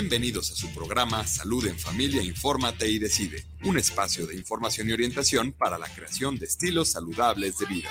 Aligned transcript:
Bienvenidos 0.00 0.50
a 0.50 0.54
su 0.54 0.72
programa 0.72 1.26
Salud 1.26 1.66
en 1.66 1.78
Familia, 1.78 2.22
Infórmate 2.22 2.88
y 2.88 2.98
Decide, 2.98 3.44
un 3.66 3.76
espacio 3.76 4.26
de 4.26 4.34
información 4.34 4.88
y 4.88 4.92
orientación 4.94 5.52
para 5.52 5.76
la 5.76 5.86
creación 5.88 6.38
de 6.38 6.46
estilos 6.46 6.92
saludables 6.92 7.58
de 7.58 7.66
vida. 7.66 7.90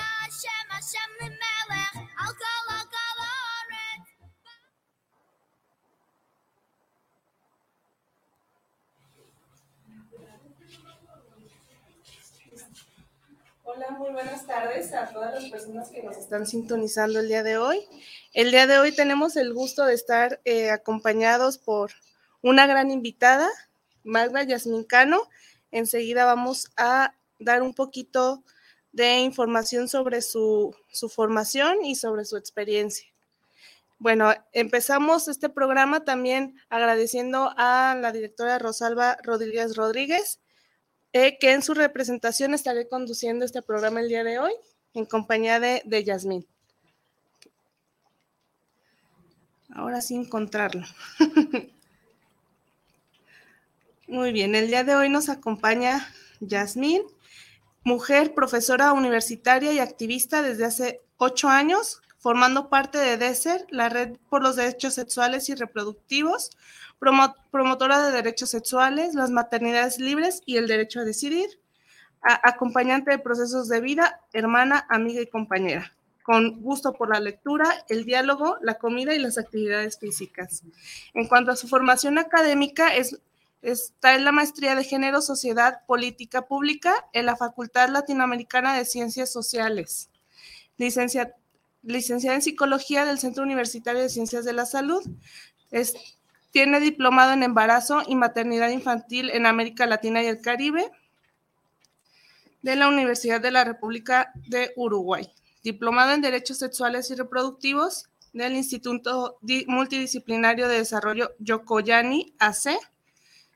Hola, 13.63 13.91
muy 13.91 14.09
buenas 14.09 14.47
tardes 14.47 14.91
a 14.93 15.13
todas 15.13 15.35
las 15.35 15.51
personas 15.51 15.89
que 15.89 16.01
nos 16.01 16.17
están 16.17 16.47
sintonizando 16.47 17.19
el 17.19 17.27
día 17.27 17.43
de 17.43 17.59
hoy. 17.59 17.85
El 18.33 18.51
día 18.51 18.67
de 18.67 18.77
hoy 18.77 18.91
tenemos 18.91 19.35
el 19.37 19.55
gusto 19.55 19.85
de 19.85 19.95
estar 19.95 20.39
eh, 20.45 20.69
acompañados 20.69 21.57
por 21.57 21.91
una 22.43 22.67
gran 22.67 22.91
invitada, 22.91 23.49
Magda 24.03 24.43
Yasmin 24.43 24.83
Cano. 24.83 25.27
Enseguida 25.71 26.25
vamos 26.25 26.69
a 26.77 27.15
dar 27.39 27.63
un 27.63 27.73
poquito 27.73 28.43
de 28.91 29.17
información 29.21 29.87
sobre 29.87 30.21
su, 30.21 30.75
su 30.91 31.09
formación 31.09 31.83
y 31.83 31.95
sobre 31.95 32.23
su 32.23 32.37
experiencia. 32.37 33.07
Bueno, 33.97 34.31
empezamos 34.53 35.27
este 35.27 35.49
programa 35.49 36.05
también 36.05 36.55
agradeciendo 36.69 37.51
a 37.57 37.97
la 37.99 38.11
directora 38.11 38.59
Rosalba 38.59 39.17
Rodríguez 39.23 39.75
Rodríguez, 39.75 40.39
eh, 41.13 41.39
que 41.39 41.53
en 41.53 41.63
su 41.63 41.73
representación 41.73 42.53
estaré 42.53 42.87
conduciendo 42.87 43.43
este 43.43 43.63
programa 43.63 44.01
el 44.01 44.07
día 44.07 44.23
de 44.23 44.37
hoy 44.37 44.53
en 44.93 45.05
compañía 45.05 45.59
de, 45.59 45.81
de 45.83 46.03
Yasmín. 46.03 46.47
Ahora 49.73 50.01
sí 50.01 50.15
encontrarlo. 50.15 50.85
Muy 54.07 54.31
bien, 54.31 54.55
el 54.55 54.67
día 54.67 54.83
de 54.83 54.95
hoy 54.95 55.09
nos 55.09 55.29
acompaña 55.29 56.07
Yasmín, 56.39 57.03
mujer, 57.83 58.33
profesora 58.33 58.93
universitaria 58.93 59.71
y 59.71 59.79
activista 59.79 60.41
desde 60.41 60.65
hace 60.65 61.01
ocho 61.17 61.49
años, 61.49 62.01
formando 62.17 62.69
parte 62.69 62.97
de 62.97 63.17
DESER, 63.17 63.67
la 63.69 63.89
Red 63.89 64.17
por 64.29 64.41
los 64.41 64.55
Derechos 64.55 64.95
Sexuales 64.95 65.47
y 65.49 65.55
Reproductivos, 65.55 66.49
promotora 67.51 68.01
de 68.03 68.11
derechos 68.11 68.49
sexuales, 68.49 69.13
las 69.13 69.29
maternidades 69.29 69.99
libres 69.99 70.41
y 70.45 70.57
el 70.57 70.67
derecho 70.67 71.01
a 71.01 71.05
decidir, 71.05 71.47
acompañante 72.21 73.11
de 73.11 73.19
procesos 73.19 73.69
de 73.69 73.79
vida, 73.79 74.21
hermana, 74.33 74.87
amiga 74.89 75.21
y 75.21 75.27
compañera 75.27 75.93
con 76.23 76.61
gusto 76.61 76.93
por 76.93 77.09
la 77.09 77.19
lectura, 77.19 77.85
el 77.89 78.05
diálogo, 78.05 78.57
la 78.61 78.75
comida 78.75 79.15
y 79.15 79.19
las 79.19 79.37
actividades 79.37 79.97
físicas. 79.97 80.63
En 81.13 81.27
cuanto 81.27 81.51
a 81.51 81.55
su 81.55 81.67
formación 81.67 82.17
académica, 82.17 82.95
es, 82.95 83.19
está 83.61 84.15
en 84.15 84.25
la 84.25 84.31
maestría 84.31 84.75
de 84.75 84.83
Género, 84.83 85.21
Sociedad, 85.21 85.85
Política 85.87 86.43
Pública 86.45 86.93
en 87.13 87.25
la 87.25 87.35
Facultad 87.35 87.89
Latinoamericana 87.89 88.75
de 88.75 88.85
Ciencias 88.85 89.31
Sociales. 89.31 90.09
licenciada 90.77 92.35
en 92.35 92.41
Psicología 92.41 93.05
del 93.05 93.19
Centro 93.19 93.43
Universitario 93.43 94.01
de 94.01 94.09
Ciencias 94.09 94.45
de 94.45 94.53
la 94.53 94.65
Salud. 94.65 95.03
Tiene 96.51 96.79
diplomado 96.79 97.33
en 97.33 97.43
embarazo 97.43 98.01
y 98.07 98.15
maternidad 98.15 98.69
infantil 98.69 99.29
en 99.29 99.45
América 99.45 99.85
Latina 99.85 100.21
y 100.23 100.27
el 100.27 100.41
Caribe 100.41 100.91
de 102.61 102.75
la 102.75 102.87
Universidad 102.87 103.39
de 103.39 103.51
la 103.51 103.63
República 103.63 104.31
de 104.47 104.73
Uruguay 104.75 105.31
diplomado 105.63 106.13
en 106.13 106.21
Derechos 106.21 106.57
Sexuales 106.57 107.09
y 107.11 107.15
Reproductivos 107.15 108.09
del 108.33 108.55
Instituto 108.55 109.39
Multidisciplinario 109.67 110.67
de 110.67 110.77
Desarrollo 110.77 111.31
Yokoyani 111.39 112.33
AC. 112.39 112.77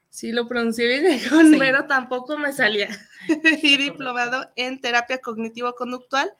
Sí 0.09 0.31
lo 0.31 0.47
pronuncié 0.47 0.99
bien, 0.99 1.19
pero 1.59 1.87
tampoco 1.87 2.37
me 2.37 2.53
salía. 2.53 2.89
y 3.63 3.77
diplomado 3.77 4.47
en 4.55 4.79
Terapia 4.79 5.19
Cognitivo-Conductual 5.19 6.31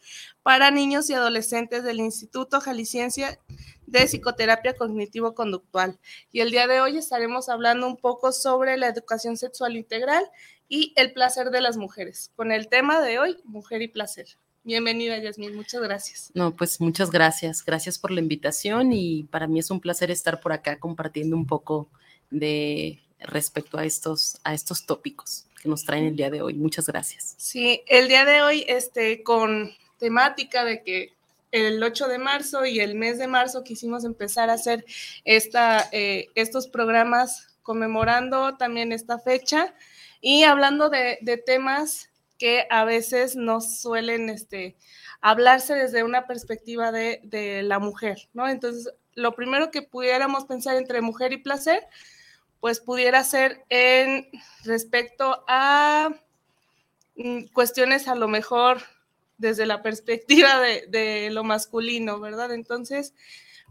para 0.43 0.69
niños 0.69 1.09
y 1.09 1.13
adolescentes 1.13 1.83
del 1.83 1.99
Instituto 1.99 2.61
Jalisciense 2.61 3.39
de 3.87 4.07
Psicoterapia 4.07 4.75
Cognitivo-Conductual. 4.75 5.99
Y 6.31 6.41
el 6.41 6.51
día 6.51 6.67
de 6.67 6.81
hoy 6.81 6.97
estaremos 6.97 7.49
hablando 7.49 7.87
un 7.87 7.97
poco 7.97 8.31
sobre 8.31 8.77
la 8.77 8.87
educación 8.87 9.37
sexual 9.37 9.75
integral 9.75 10.23
y 10.69 10.93
el 10.95 11.13
placer 11.13 11.49
de 11.49 11.61
las 11.61 11.77
mujeres, 11.77 12.31
con 12.35 12.51
el 12.51 12.67
tema 12.67 13.01
de 13.01 13.19
hoy, 13.19 13.37
mujer 13.43 13.81
y 13.81 13.87
placer. 13.87 14.37
Bienvenida, 14.65 15.17
Yasmin, 15.17 15.55
muchas 15.55 15.81
gracias. 15.81 16.31
No, 16.33 16.55
pues 16.55 16.79
muchas 16.79 17.11
gracias. 17.11 17.65
Gracias 17.65 17.99
por 17.99 18.11
la 18.11 18.21
invitación 18.21 18.93
y 18.93 19.23
para 19.23 19.45
mí 19.45 19.59
es 19.59 19.69
un 19.69 19.81
placer 19.81 20.09
estar 20.09 20.39
por 20.39 20.53
acá 20.53 20.79
compartiendo 20.79 21.35
un 21.35 21.45
poco 21.45 21.89
de 22.29 23.01
respecto 23.19 23.77
a 23.77 23.83
estos, 23.83 24.37
a 24.45 24.53
estos 24.53 24.85
tópicos 24.85 25.47
que 25.61 25.67
nos 25.67 25.83
traen 25.83 26.05
el 26.05 26.15
día 26.15 26.29
de 26.29 26.41
hoy. 26.41 26.53
Muchas 26.53 26.85
gracias. 26.85 27.35
Sí, 27.37 27.81
el 27.87 28.07
día 28.07 28.23
de 28.23 28.41
hoy, 28.41 28.63
este, 28.69 29.21
con 29.21 29.73
temática 29.99 30.63
de 30.63 30.81
que 30.81 31.11
el 31.51 31.83
8 31.83 32.07
de 32.07 32.17
marzo 32.17 32.65
y 32.65 32.79
el 32.79 32.95
mes 32.95 33.17
de 33.19 33.27
marzo 33.27 33.65
quisimos 33.65 34.05
empezar 34.05 34.49
a 34.49 34.53
hacer 34.53 34.85
esta, 35.25 35.89
eh, 35.91 36.29
estos 36.35 36.67
programas 36.67 37.49
conmemorando 37.63 38.55
también 38.55 38.93
esta 38.93 39.19
fecha 39.19 39.73
y 40.21 40.43
hablando 40.43 40.89
de, 40.89 41.17
de 41.21 41.35
temas 41.35 42.09
que 42.43 42.67
a 42.69 42.83
veces 42.83 43.37
no 43.37 43.61
suelen 43.61 44.29
este, 44.29 44.75
hablarse 45.21 45.75
desde 45.75 46.03
una 46.03 46.27
perspectiva 46.27 46.91
de, 46.91 47.61
la 47.63 47.79
mujer, 47.79 48.27
¿no? 48.33 48.49
Entonces, 48.49 48.93
lo 49.15 49.33
primero 49.33 49.71
que 49.71 49.81
pudiéramos 49.81 50.43
pensar 50.43 50.75
entre 50.75 50.99
mujer 50.99 51.31
y 51.31 51.37
placer, 51.37 51.87
pues 52.59 52.81
pudiera 52.81 53.23
ser 53.23 53.63
en 53.69 54.27
respecto 54.65 55.45
a 55.47 56.09
mm, 57.15 57.43
cuestiones 57.53 58.09
a 58.09 58.15
lo 58.15 58.27
mejor 58.27 58.81
desde 59.37 59.65
la 59.65 59.81
perspectiva 59.81 60.59
de, 60.59 61.29
lo 61.31 61.45
masculino, 61.45 62.19
¿verdad? 62.19 62.51
Entonces, 62.51 63.13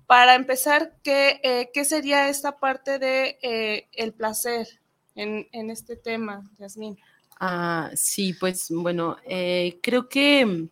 para 0.06 0.34
empezar, 0.34 0.96
¿qué, 1.02 1.42
eh, 1.42 1.84
sería 1.84 2.30
esta 2.30 2.56
parte 2.56 2.98
de 2.98 3.38
eh, 3.42 3.88
el 3.92 4.14
placer 4.14 4.66
en, 5.14 5.46
en 5.52 5.68
este 5.68 5.94
tema, 5.94 6.50
Yasmín? 6.56 6.98
Ah, 7.44 7.90
sí, 7.96 8.34
pues 8.34 8.68
bueno, 8.70 9.16
eh, 9.26 9.80
creo 9.82 10.08
que, 10.08 10.68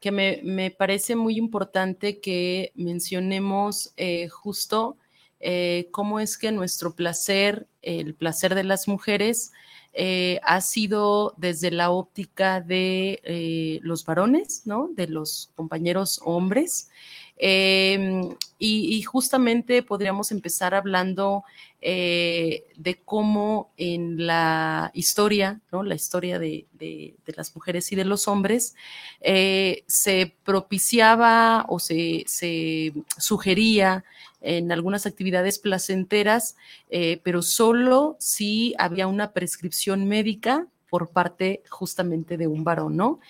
que 0.00 0.10
me, 0.10 0.70
parece 0.72 1.14
muy 1.14 1.36
importante 1.38 2.18
que 2.18 2.72
mencionemos 2.74 3.92
eh, 3.96 4.28
justo 4.28 4.96
eh, 5.38 5.86
cómo 5.92 6.18
es 6.18 6.36
que 6.36 6.50
nuestro 6.50 6.96
placer, 6.96 7.68
el 7.82 8.16
placer 8.16 8.56
de 8.56 8.64
las 8.64 8.88
mujeres, 8.88 9.52
ha 10.42 10.60
sido 10.60 11.34
desde 11.38 11.70
la 11.70 11.90
óptica 11.90 12.60
de 12.60 13.80
los 13.82 14.04
varones, 14.04 14.62
¿no? 14.64 14.88
De 14.94 15.06
los 15.08 15.50
compañeros 15.54 16.20
hombres. 16.24 16.90
Em, 17.38 18.34
y, 18.58 19.00
justamente 19.02 19.84
podríamos 19.84 20.32
empezar 20.32 20.74
hablando 20.74 21.44
eh, 21.80 22.64
de 22.76 22.96
cómo 22.96 23.70
en 23.76 24.26
la 24.26 24.90
historia, 24.94 25.60
¿no? 25.70 25.84
la 25.84 25.94
historia 25.94 26.40
de, 26.40 26.66
las 27.26 27.54
mujeres 27.54 27.92
y 27.92 27.96
de 27.96 28.04
los 28.04 28.26
hombres, 28.26 28.74
eh, 29.20 29.84
se 29.86 30.34
propiciaba 30.44 31.66
o 31.68 31.78
se, 31.78 32.24
sugería 33.18 34.04
en 34.40 34.72
algunas 34.72 35.06
actividades 35.06 35.60
placenteras, 35.60 36.56
eh, 36.90 37.20
pero 37.22 37.42
solo 37.42 38.16
si 38.18 38.74
había 38.78 39.06
una 39.06 39.32
prescripción 39.32 40.08
médica 40.08 40.66
por 40.88 41.10
parte 41.10 41.62
justamente 41.68 42.36
de 42.36 42.46
un 42.46 42.64
varón, 42.64 42.96
¿no? 42.96 43.20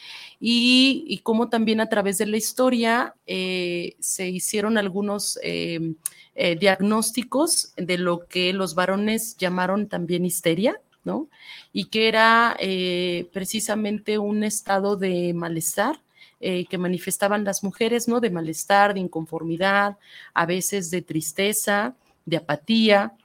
Y, 0.41 1.05
y 1.09 1.19
cómo 1.19 1.49
también 1.49 1.81
a 1.81 1.89
través 1.89 2.19
de 2.19 2.27
la 2.27 2.37
historia 2.37 3.15
eh, 3.27 3.97
se 3.99 4.29
hicieron 4.29 4.79
algunos 4.79 5.39
em, 5.43 5.97
eh, 6.35 6.57
diagnósticos 6.57 7.73
de 7.77 7.99
lo 7.99 8.27
que 8.27 8.53
los 8.53 8.75
varones 8.75 9.37
llamaron 9.37 9.89
también 9.89 10.25
histeria, 10.25 10.81
¿no? 11.05 11.29
Y 11.73 11.87
que 11.87 12.09
era 12.09 12.57
eh, 12.61 13.29
precisamente 13.33 14.19
un 14.19 14.45
estado 14.45 14.97
de 14.97 15.33
malestar 15.35 16.01
que 16.41 16.79
manifestaban 16.79 17.43
las 17.43 17.65
mujeres, 17.65 18.07
¿no? 18.07 18.21
De 18.21 18.31
malestar, 18.31 18.95
de 18.95 19.01
inconformidad, 19.01 19.99
a 20.35 20.47
veces 20.47 20.89
de 20.89 21.03
tristeza, 21.03 21.97
de 22.27 22.37
apatía, 22.37 23.17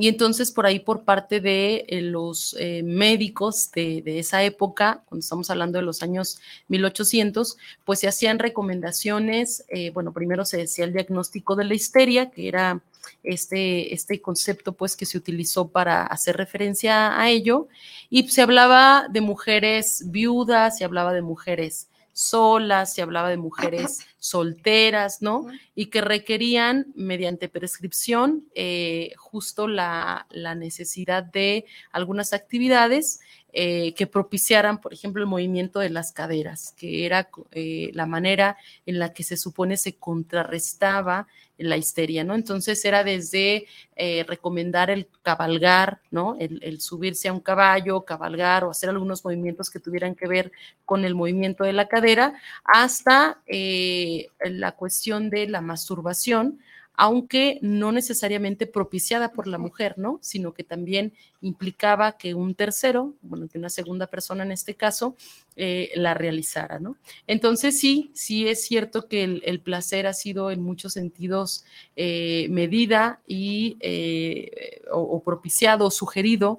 Y 0.00 0.06
entonces 0.06 0.52
por 0.52 0.64
ahí 0.64 0.78
por 0.78 1.02
parte 1.02 1.40
de 1.40 1.84
eh, 1.88 2.00
los 2.02 2.54
eh, 2.60 2.84
médicos 2.84 3.72
de, 3.72 4.20
esa 4.20 4.44
época, 4.44 5.02
cuando 5.06 5.24
estamos 5.24 5.50
hablando 5.50 5.76
de 5.76 5.84
los 5.84 6.04
años 6.04 6.40
1800, 6.68 7.58
pues 7.84 7.98
se 7.98 8.06
hacían 8.06 8.38
recomendaciones, 8.38 9.64
eh, 9.66 9.90
bueno, 9.90 10.12
primero 10.12 10.44
se 10.44 10.58
decía 10.58 10.84
el 10.84 10.92
diagnóstico 10.92 11.56
de 11.56 11.64
la 11.64 11.74
histeria, 11.74 12.30
que 12.30 12.46
era 12.46 12.80
este, 13.24 13.92
este 13.92 14.22
concepto 14.22 14.72
pues 14.72 14.94
que 14.94 15.04
se 15.04 15.18
utilizó 15.18 15.66
para 15.66 16.04
hacer 16.04 16.36
referencia 16.36 17.20
a 17.20 17.28
ello, 17.28 17.66
y 18.08 18.28
se 18.28 18.42
hablaba 18.42 19.08
de 19.10 19.20
mujeres 19.20 20.04
viudas, 20.12 20.78
se 20.78 20.84
hablaba 20.84 21.12
de 21.12 21.22
mujeres 21.22 21.88
solas, 22.18 22.94
se 22.94 23.02
hablaba 23.02 23.30
de 23.30 23.36
mujeres 23.36 24.00
solteras, 24.18 25.22
¿no? 25.22 25.46
Y 25.76 25.86
que 25.86 26.00
requerían, 26.00 26.86
mediante 26.96 27.48
prescripción, 27.48 28.44
eh, 28.56 29.12
justo 29.16 29.68
la, 29.68 30.26
necesidad 30.56 31.22
de 31.22 31.64
algunas 31.92 32.32
actividades 32.32 33.20
eh, 33.54 33.94
que 33.94 34.06
propiciaran, 34.06 34.78
por 34.78 34.92
ejemplo, 34.92 35.22
el 35.22 35.28
movimiento 35.28 35.80
de 35.80 35.88
las 35.88 36.12
caderas, 36.12 36.74
que 36.76 37.06
era 37.06 37.30
eh, 37.52 37.90
la 37.94 38.04
manera 38.04 38.58
en 38.84 38.98
la 38.98 39.14
que 39.14 39.22
se 39.22 39.38
supone 39.38 39.78
se 39.78 39.96
contrarrestaba 39.96 41.26
la 41.56 41.78
histeria, 41.78 42.24
¿no? 42.24 42.34
Entonces 42.34 42.84
era 42.84 43.04
desde 43.04 43.66
eh, 43.96 44.24
recomendar 44.28 44.90
el 44.90 45.08
cabalgar, 45.22 46.02
¿no? 46.10 46.36
El, 46.38 46.78
subirse 46.82 47.28
a 47.28 47.32
un 47.32 47.40
caballo, 47.40 48.04
cabalgar 48.04 48.64
o 48.64 48.70
hacer 48.70 48.90
algunos 48.90 49.24
movimientos 49.24 49.70
que 49.70 49.80
tuvieran 49.80 50.14
que 50.14 50.28
ver 50.28 50.52
con 50.84 51.06
el 51.06 51.14
movimiento 51.14 51.64
de 51.64 51.72
la 51.72 51.88
cadera, 51.88 52.34
hasta 52.64 53.40
la 53.48 54.72
cuestión 54.72 55.30
de 55.30 55.48
la 55.48 55.62
masturbación, 55.62 56.60
aunque 57.00 57.60
no 57.62 57.92
necesariamente 57.92 58.66
propiciada 58.66 59.30
por 59.30 59.46
la 59.46 59.56
mujer, 59.56 59.94
¿no? 59.98 60.18
Sino 60.20 60.52
que 60.52 60.64
también 60.64 61.12
implicaba 61.40 62.18
que 62.18 62.34
un 62.34 62.56
tercero, 62.56 63.14
bueno, 63.22 63.46
que 63.46 63.56
una 63.56 63.70
segunda 63.70 64.08
persona 64.08 64.42
en 64.42 64.50
este 64.50 64.74
caso, 64.74 65.14
eh, 65.54 65.92
la 65.94 66.14
realizara, 66.14 66.80
¿no? 66.80 66.96
Entonces 67.28 67.78
sí, 67.78 68.10
sí 68.14 68.48
es 68.48 68.64
cierto 68.64 69.06
que 69.06 69.22
el, 69.22 69.60
placer 69.60 70.08
ha 70.08 70.12
sido 70.12 70.50
en 70.50 70.60
muchos 70.60 70.94
sentidos 70.94 71.64
eh, 71.94 72.48
medida 72.50 73.20
y 73.28 73.76
eh, 73.78 74.82
o, 74.90 75.22
propiciado 75.22 75.86
o 75.86 75.92
sugerido 75.92 76.58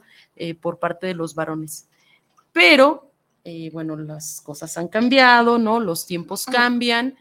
por 0.62 0.80
parte 0.80 1.08
de 1.08 1.16
los 1.16 1.36
varones. 1.36 1.90
Pero, 2.54 3.12
bueno, 3.74 3.98
las 3.98 4.40
cosas 4.40 4.78
han 4.78 4.88
cambiado, 4.88 5.58
¿no? 5.58 5.82
Los 5.82 6.06
tiempos 6.06 6.46
cambian 6.46 7.18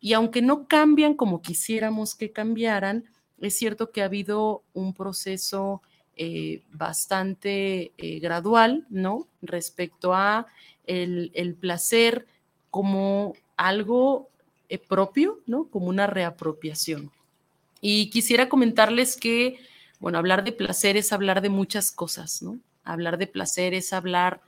y 0.00 0.14
aunque 0.14 0.40
no 0.40 0.66
cambian 0.66 1.14
como 1.14 1.42
quisiéramos 1.42 2.14
que 2.14 2.32
cambiaran, 2.32 3.04
es 3.40 3.56
cierto 3.56 3.90
que 3.90 4.02
ha 4.02 4.06
habido 4.06 4.62
un 4.72 4.94
proceso 4.94 5.82
eh, 6.16 6.62
bastante 6.72 7.92
eh, 7.96 8.18
gradual, 8.20 8.86
¿no? 8.90 9.26
Respecto 9.42 10.14
a 10.14 10.46
el, 10.86 11.56
placer 11.58 12.26
como 12.70 13.34
algo 13.56 14.28
eh, 14.68 14.78
propio, 14.78 15.40
¿no? 15.46 15.64
Como 15.68 15.86
una 15.86 16.06
reapropiación. 16.06 17.10
Y 17.80 18.10
quisiera 18.10 18.48
comentarles 18.48 19.16
que, 19.16 19.58
bueno, 19.98 20.18
hablar 20.18 20.44
de 20.44 20.52
placer 20.52 20.96
es 20.96 21.12
hablar 21.12 21.40
de 21.40 21.48
muchas 21.48 21.92
cosas, 21.92 22.42
¿no? 22.42 22.58
Hablar 22.84 23.16
de 23.16 23.26
placer 23.26 23.72
es 23.72 23.92
hablar 23.92 24.42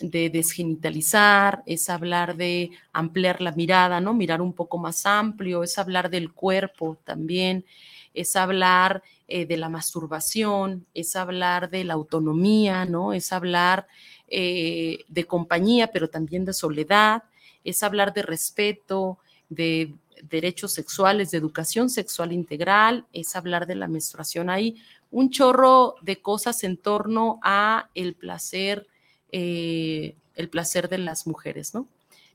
de 0.00 0.30
desgenitalizar, 0.30 1.62
es 1.66 1.88
hablar 1.88 2.36
de 2.36 2.70
ampliar 2.92 3.40
la 3.40 3.52
mirada, 3.52 4.00
¿no? 4.00 4.12
Mirar 4.12 4.42
un 4.42 4.52
poco 4.52 4.78
más 4.78 5.06
amplio, 5.06 5.62
es 5.62 5.78
hablar 5.78 6.10
del 6.10 6.32
cuerpo 6.32 6.98
también, 7.04 7.64
es 8.12 8.36
hablar 8.36 9.02
eh, 9.28 9.46
de 9.46 9.56
la 9.56 9.68
masturbación, 9.68 10.86
es 10.94 11.16
hablar 11.16 11.70
de 11.70 11.84
la 11.84 11.94
autonomía, 11.94 12.84
¿no? 12.84 13.12
Es 13.12 13.32
hablar 13.32 13.86
eh, 14.28 14.98
de 15.08 15.24
compañía, 15.24 15.88
pero 15.92 16.08
también 16.08 16.44
de 16.44 16.52
soledad, 16.52 17.22
es 17.62 17.82
hablar 17.82 18.12
de 18.12 18.22
respeto, 18.22 19.18
de 19.48 19.94
derechos 20.22 20.72
sexuales, 20.72 21.30
de 21.30 21.38
educación 21.38 21.88
sexual 21.90 22.32
integral, 22.32 23.06
es 23.12 23.36
hablar 23.36 23.66
de 23.66 23.74
la 23.76 23.88
menstruación. 23.88 24.50
Hay 24.50 24.76
un 25.10 25.30
chorro 25.30 25.94
de 26.02 26.20
cosas 26.20 26.64
en 26.64 26.76
torno 26.76 27.38
a 27.42 27.90
el 27.94 28.14
placer 28.14 28.86
eh, 29.32 30.16
el 30.34 30.48
placer 30.48 30.88
de 30.88 30.98
las 30.98 31.26
mujeres, 31.26 31.74
¿no? 31.74 31.88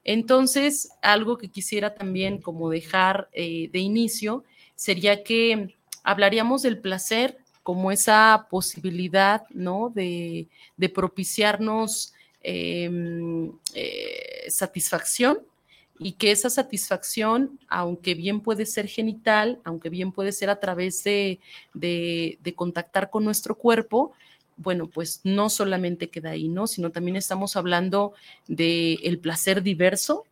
Entonces, 0.04 0.90
algo 1.02 1.38
que 1.38 1.50
quisiera 1.50 1.94
también 1.94 2.42
como 2.42 2.70
dejar 2.70 3.30
eh, 3.34 3.70
de 3.72 3.80
inicio 3.80 4.44
sería 4.76 5.24
que 5.24 5.76
hablaríamos 6.04 6.62
del 6.62 6.80
placer 6.80 7.38
como 7.64 7.92
esa 7.92 8.48
posibilidad, 8.50 9.44
¿no? 9.50 9.92
De, 9.94 10.48
propiciarnos 10.94 12.14
em, 12.42 13.52
eh, 13.76 14.46
satisfacción 14.50 15.40
y 16.00 16.14
que 16.14 16.32
esa 16.32 16.50
satisfacción, 16.50 17.60
aunque 17.68 18.14
bien 18.14 18.40
puede 18.40 18.66
ser 18.66 18.88
genital, 18.88 19.60
aunque 19.66 19.90
bien 19.90 20.14
puede 20.14 20.32
ser 20.32 20.50
a 20.50 20.60
través 20.60 21.04
de 21.04 21.40
contactar 22.56 23.10
con 23.10 23.26
nuestro 23.26 23.56
cuerpo, 23.56 24.14
bueno, 24.60 24.88
pues 24.88 25.22
no 25.24 25.50
solamente 25.50 26.10
queda 26.10 26.32
ahí, 26.32 26.50
¿no? 26.50 26.68
Sino 26.68 26.92
también 26.92 27.16
estamos 27.16 27.56
hablando 27.56 28.14
del 28.48 29.00
el 29.04 29.18
placer 29.18 29.64
diverso 29.64 30.26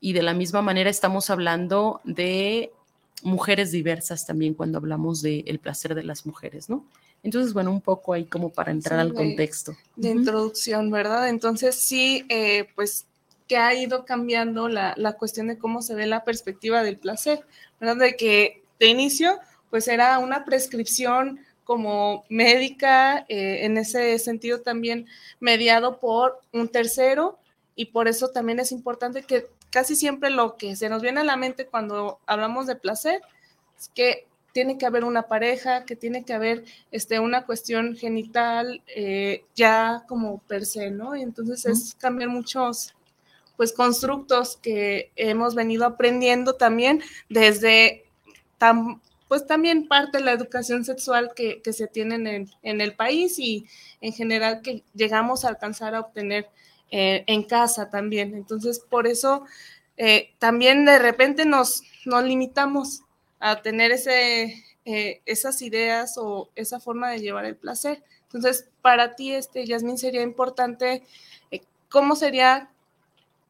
y 0.00 0.12
de 0.12 0.22
la 0.22 0.34
misma 0.34 0.60
manera 0.60 0.90
estamos 0.90 1.30
hablando 1.30 2.00
de 2.04 2.70
mujeres 3.22 3.72
diversas 3.72 4.26
también 4.26 4.54
cuando 4.54 4.78
hablamos 4.78 5.22
del 5.22 5.58
placer 5.58 5.94
de 5.94 6.04
las 6.04 6.26
mujeres, 6.26 6.68
¿no? 6.68 6.84
Entonces, 7.22 7.52
bueno, 7.52 7.70
un 7.70 7.80
poco 7.80 8.12
ahí 8.12 8.24
como 8.24 8.50
para 8.50 8.70
entrar 8.70 8.98
al 8.98 9.12
contexto. 9.12 9.76
De 9.96 10.10
introducción, 10.10 10.90
¿verdad? 10.90 11.28
Entonces, 11.28 11.74
sí, 11.74 12.24
eh, 12.28 12.68
pues 12.74 13.06
que 13.46 13.56
ha 13.56 13.74
ido 13.74 14.04
cambiando 14.04 14.68
la, 14.68 14.94
la, 14.96 15.14
cuestión 15.14 15.48
de 15.48 15.58
cómo 15.58 15.82
se 15.82 15.94
ve 15.94 16.06
la 16.06 16.24
perspectiva 16.24 16.82
del 16.82 16.98
placer, 16.98 17.44
¿verdad? 17.80 17.96
De 17.96 18.16
que 18.16 18.62
de 18.78 18.86
inicio, 18.86 19.38
pues 19.70 19.88
era 19.88 20.18
una 20.18 20.44
prescripción 20.44 21.40
como 21.70 22.24
médica, 22.28 23.24
eh, 23.28 23.64
en 23.64 23.78
ese 23.78 24.18
sentido 24.18 24.60
también 24.60 25.06
mediado 25.38 26.00
por 26.00 26.40
un 26.52 26.68
tercero 26.68 27.38
y 27.76 27.92
por 27.92 28.08
eso 28.08 28.30
también 28.30 28.58
es 28.58 28.72
importante 28.72 29.22
que 29.22 29.46
casi 29.70 29.94
siempre 29.94 30.30
lo 30.30 30.56
que 30.56 30.74
se 30.74 30.88
nos 30.88 31.00
viene 31.00 31.20
a 31.20 31.24
la 31.24 31.36
mente 31.36 31.68
cuando 31.68 32.18
hablamos 32.26 32.66
de 32.66 32.74
placer 32.74 33.22
es 33.78 33.88
que 33.94 34.26
tiene 34.52 34.78
que 34.78 34.86
haber 34.86 35.04
una 35.04 35.28
pareja, 35.28 35.84
que 35.84 35.94
tiene 35.94 36.24
que 36.24 36.32
haber 36.32 36.64
este, 36.90 37.20
una 37.20 37.46
cuestión 37.46 37.94
genital 37.94 38.82
eh, 38.88 39.44
ya 39.54 40.02
como 40.08 40.38
per 40.48 40.66
se, 40.66 40.90
¿no? 40.90 41.14
Y 41.14 41.22
entonces 41.22 41.66
es 41.66 41.94
cambiar 41.94 42.30
muchos 42.30 42.96
pues 43.56 43.72
constructos 43.72 44.56
que 44.56 45.12
hemos 45.14 45.54
venido 45.54 45.86
aprendiendo 45.86 46.54
también 46.54 47.00
desde 47.28 48.06
tan 48.58 49.00
pues 49.30 49.46
también 49.46 49.86
parte 49.86 50.18
de 50.18 50.24
la 50.24 50.32
educación 50.32 50.84
sexual 50.84 51.30
que, 51.36 51.62
se 51.72 51.86
tiene 51.86 52.48
en, 52.64 52.80
el 52.80 52.96
país 52.96 53.38
y 53.38 53.64
en 54.00 54.12
general 54.12 54.60
que 54.60 54.82
llegamos 54.92 55.44
a 55.44 55.50
alcanzar 55.50 55.94
a 55.94 56.00
obtener 56.00 56.48
eh, 56.90 57.22
en 57.28 57.44
casa 57.44 57.90
también. 57.90 58.34
Entonces, 58.34 58.80
por 58.80 59.06
eso 59.06 59.44
eh, 59.96 60.32
también 60.40 60.84
de 60.84 60.98
repente 60.98 61.44
nos, 61.44 61.84
nos 62.06 62.24
limitamos 62.24 63.02
a 63.38 63.62
tener 63.62 63.92
ese, 63.92 64.64
eh, 64.84 65.20
esas 65.26 65.62
ideas 65.62 66.18
o 66.18 66.50
esa 66.56 66.80
forma 66.80 67.08
de 67.12 67.20
llevar 67.20 67.44
el 67.44 67.54
placer. 67.54 68.02
Entonces, 68.24 68.68
para 68.82 69.14
ti, 69.14 69.32
este, 69.32 69.64
Yasmín, 69.64 69.96
sería 69.96 70.22
importante, 70.22 71.04
¿cómo 71.88 72.16
sería 72.16 72.68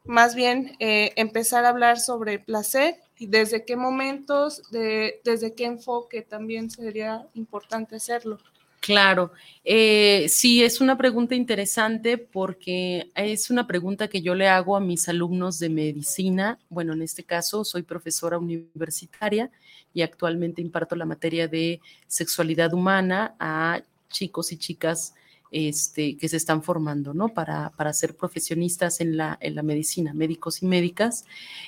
más 0.05 0.35
bien 0.35 0.77
empezar 0.79 1.65
a 1.65 1.71
hablar 1.71 1.99
sobre 1.99 2.39
placer 2.39 2.99
desde 3.27 3.65
qué 3.65 3.77
momentos, 3.77 4.62
de, 4.71 5.21
desde 5.25 5.55
qué 5.55 5.67
enfoque 5.67 6.23
también 6.23 6.71
sería 6.71 7.27
importante 7.35 7.97
hacerlo. 7.97 8.39
Claro, 8.81 9.33
eh, 9.62 10.27
sí, 10.31 10.65
es 10.65 10.81
una 10.81 10.97
pregunta 10.97 11.35
interesante 11.35 12.17
porque 12.17 13.11
es 13.15 13.50
una 13.50 13.67
pregunta 13.67 14.09
que 14.09 14.23
yo 14.23 14.35
le 14.35 14.49
hago 14.49 14.75
a 14.75 14.81
mis 14.81 15.07
alumnos 15.07 15.59
de 15.59 15.69
medicina. 15.69 16.59
Bueno, 16.71 16.95
en 16.95 17.03
este 17.03 17.23
caso 17.23 17.62
soy 17.62 17.83
profesora 17.83 18.39
universitaria 18.39 19.50
y 19.93 20.00
actualmente 20.00 20.62
imparto 20.62 20.97
la 20.97 21.05
materia 21.05 21.47
de 21.47 21.81
sexualidad 22.07 22.73
humana 22.73 23.35
a 23.39 23.83
chicos 24.09 24.50
y 24.50 24.57
chicas 24.57 25.15
este, 25.50 26.16
que 26.16 26.28
se 26.28 26.37
están 26.37 26.62
formando, 26.62 27.14
¿no? 27.14 27.28
Para, 27.28 27.73
ser 27.92 28.16
profesionistas 28.16 29.00
en 29.00 29.16
la, 29.16 29.37
en 29.40 29.54
la 29.54 29.62
medicina, 29.62 30.14
médicos 30.14 30.62
y 30.62 30.66
médicas. 30.66 31.25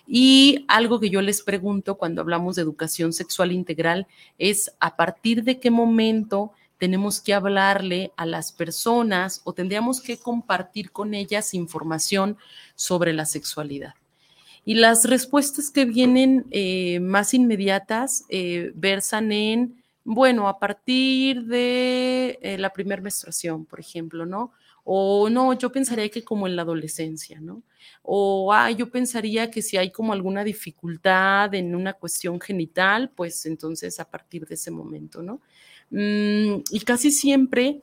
Y 0.07 0.65
algo 0.69 1.01
que 1.01 1.11
yo 1.11 1.21
les 1.21 1.43
pregunto 1.43 1.97
cuando 1.97 2.21
hablamos 2.21 2.57
de 2.57 2.63
educación 2.63 3.13
sexual 3.13 3.53
integral 3.53 4.07
es 4.39 4.73
a 4.79 4.97
partir 4.97 5.43
de 5.43 5.59
qué 5.59 5.71
momento 5.71 6.53
tenemos 6.79 7.21
que 7.21 7.35
hablarle 7.35 8.13
a 8.17 8.27
las 8.27 8.51
personas 8.51 9.41
o 9.45 9.53
tendríamos 9.53 10.01
que 10.01 10.17
compartir 10.17 10.91
con 10.91 11.15
ellas 11.15 11.55
información 11.55 12.37
sobre 12.75 13.13
la 13.13 13.25
sexualidad. 13.25 13.95
Y 14.65 14.75
las 14.75 15.05
respuestas 15.05 15.71
que 15.71 15.85
vienen 15.85 16.47
eh, 16.51 17.01
más 17.01 17.35
inmediatas 17.35 18.25
eh, 18.29 18.73
versan 18.75 19.33
en 19.33 19.82
Bueno, 20.05 20.49
a 20.49 20.59
partir 20.59 21.45
de 21.45 22.39
eh, 22.43 22.59
la 22.59 22.73
primera 22.73 23.01
menstruación, 23.01 23.65
por 23.65 23.79
ejemplo, 23.79 24.27
¿no? 24.27 24.53
O 24.85 25.31
no, 25.31 25.53
yo 25.53 25.71
pensaría 25.71 26.09
que 26.09 26.25
como 26.25 26.49
en 26.49 26.57
la 26.57 26.63
adolescencia, 26.63 27.41
¿no? 27.41 27.63
O 28.03 28.53
ah, 28.53 28.71
yo 28.73 28.91
pensaría 28.91 29.51
que 29.51 29.63
si 29.63 29.77
hay 29.77 29.91
como 29.93 30.13
alguna 30.13 30.43
dificultad 30.43 31.55
en 31.55 31.77
una 31.77 31.93
cuestión 31.93 32.41
genital, 32.41 33.11
pues 33.15 33.47
entonces 33.47 34.01
a 34.01 34.11
partir 34.11 34.45
de 34.47 34.57
ese 34.57 34.73
momento, 34.73 35.23
¿no? 35.23 35.41
Mm, 35.91 36.63
y 36.71 36.81
casi 36.81 37.13
siempre 37.13 37.81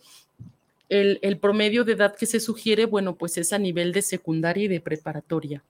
el, 0.90 1.38
promedio 1.40 1.86
de 1.86 1.94
edad 1.94 2.16
que 2.16 2.26
se 2.26 2.40
sugiere, 2.40 2.86
bueno, 2.86 3.16
pues 3.16 3.38
es 3.38 3.54
a 3.54 3.60
nivel 3.60 3.94
de 3.94 4.02
secundaria 4.02 4.66
y 4.66 4.68
de 4.68 4.82
preparatoria. 4.82 5.64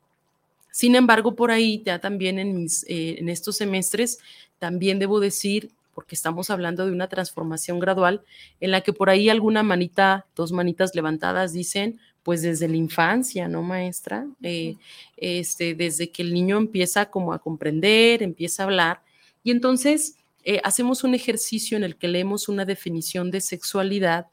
Sin 0.71 0.95
embargo, 0.95 1.35
por 1.35 1.51
ahí 1.51 1.83
ya 1.85 1.99
también 1.99 2.39
en, 2.39 2.67
eh, 2.87 3.17
en 3.19 3.29
estos 3.29 3.57
semestres, 3.57 4.19
también 4.59 4.97
debo 4.97 5.19
decir, 5.19 5.71
porque 5.99 6.15
estamos 6.15 6.49
hablando 6.49 6.85
de 6.85 6.93
una 6.93 7.09
transformación 7.09 7.77
gradual, 7.77 8.23
en 8.61 8.71
la 8.71 8.79
que 8.79 8.93
por 8.93 9.09
ahí 9.09 9.27
alguna 9.27 9.63
manita, 9.63 10.25
dos 10.33 10.53
manitas 10.53 10.95
levantadas 10.95 11.51
dicen, 11.51 11.99
pues 12.23 12.41
desde 12.41 12.69
la 12.69 12.77
infancia, 12.77 13.49
¿no, 13.49 13.63
maestra? 13.63 14.25
Eh, 14.41 14.77
este, 15.17 15.75
desde 15.75 16.09
que 16.09 16.21
el 16.21 16.33
niño 16.33 16.55
empieza 16.55 17.09
como 17.09 17.33
a 17.33 17.39
comprender, 17.39 18.23
empieza 18.23 18.63
a 18.63 18.67
hablar. 18.67 19.01
Y 19.43 19.51
entonces 19.51 20.15
eh, 20.45 20.61
hacemos 20.63 21.03
un 21.03 21.15
ejercicio 21.15 21.75
en 21.75 21.83
el 21.83 21.97
que 21.97 22.07
leemos 22.07 22.47
una 22.47 22.63
definición 22.63 23.29
de 23.29 23.41
sexualidad 23.41 24.27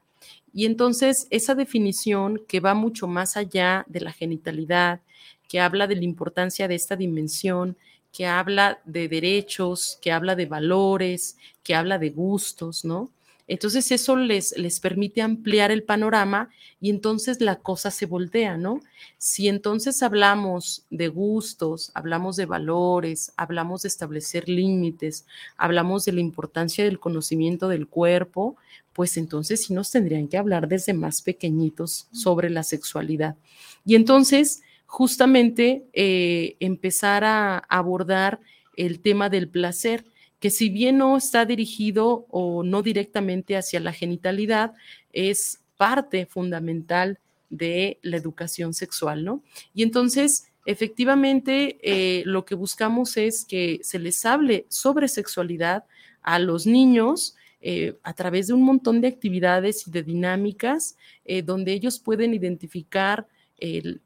y 0.54 0.66
entonces 0.66 1.26
esa 1.30 1.56
definición 1.56 2.40
que 2.46 2.60
va 2.60 2.74
mucho 2.74 3.08
más 3.08 3.36
allá 3.36 3.84
de 3.88 4.02
la 4.02 4.12
genitalidad, 4.12 5.00
que 5.48 5.58
habla 5.58 5.88
de 5.88 5.96
la 5.96 6.04
importancia 6.04 6.68
de 6.68 6.76
esta 6.76 6.94
dimensión, 6.94 7.76
que 8.16 8.26
habla 8.26 8.80
de 8.86 9.08
derechos, 9.08 9.98
que 10.00 10.10
habla 10.10 10.34
de 10.34 10.46
valores, 10.46 11.36
que 11.62 11.74
habla 11.74 11.98
de 11.98 12.08
gustos, 12.08 12.82
¿no? 12.82 13.10
Entonces 13.46 13.92
eso 13.92 14.16
les, 14.16 14.56
les 14.56 14.80
permite 14.80 15.20
ampliar 15.20 15.70
el 15.70 15.82
panorama 15.82 16.48
y 16.80 16.88
entonces 16.88 17.42
la 17.42 17.56
cosa 17.56 17.90
se 17.90 18.06
voltea, 18.06 18.56
¿no? 18.56 18.80
Si 19.18 19.48
entonces 19.48 20.02
hablamos 20.02 20.86
de 20.88 21.08
gustos, 21.08 21.92
hablamos 21.92 22.36
de 22.36 22.46
valores, 22.46 23.34
hablamos 23.36 23.82
de 23.82 23.88
establecer 23.88 24.48
límites, 24.48 25.26
hablamos 25.58 26.06
de 26.06 26.12
la 26.12 26.20
importancia 26.20 26.84
del 26.84 26.98
conocimiento 26.98 27.68
del 27.68 27.86
cuerpo, 27.86 28.56
pues 28.94 29.18
entonces 29.18 29.64
sí 29.64 29.74
nos 29.74 29.90
tendrían 29.90 30.26
que 30.26 30.38
hablar 30.38 30.68
desde 30.68 30.94
más 30.94 31.20
pequeñitos 31.20 32.08
sobre 32.12 32.48
la 32.48 32.62
sexualidad. 32.62 33.36
Y 33.84 33.94
entonces, 33.94 34.62
justamente, 34.86 35.84
eh, 35.92 36.56
empezar 36.60 37.24
a 37.24 37.58
abordar 37.58 38.40
el 38.76 39.00
tema 39.00 39.28
del 39.28 39.48
placer 39.48 40.04
que 40.40 40.50
si 40.50 40.68
bien 40.68 40.98
no 40.98 41.16
está 41.16 41.44
dirigido 41.44 42.26
o 42.30 42.62
no 42.62 42.82
directamente 42.82 43.56
hacia 43.56 43.80
la 43.80 43.92
genitalidad, 43.92 44.74
es 45.12 45.60
parte 45.76 46.26
fundamental 46.26 47.18
de 47.48 47.98
la 48.02 48.16
educación 48.16 48.74
sexual, 48.74 49.24
¿no? 49.24 49.42
Y 49.74 49.82
entonces, 49.82 50.48
efectivamente, 50.66 51.78
eh, 51.82 52.22
lo 52.26 52.44
que 52.44 52.54
buscamos 52.54 53.16
es 53.16 53.44
que 53.44 53.80
se 53.82 53.98
les 53.98 54.24
hable 54.26 54.66
sobre 54.68 55.08
sexualidad 55.08 55.84
a 56.22 56.38
los 56.38 56.66
niños 56.66 57.34
eh, 57.62 57.96
a 58.02 58.12
través 58.12 58.48
de 58.48 58.52
un 58.52 58.62
montón 58.62 59.00
de 59.00 59.08
actividades 59.08 59.88
y 59.88 59.90
de 59.90 60.02
dinámicas 60.02 60.96
donde 61.44 61.72
ellos 61.72 61.98
pueden 61.98 62.34
identificar 62.34 63.26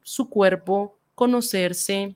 su 0.03 0.29
cuerpo, 0.29 0.97
conocerse, 1.15 2.15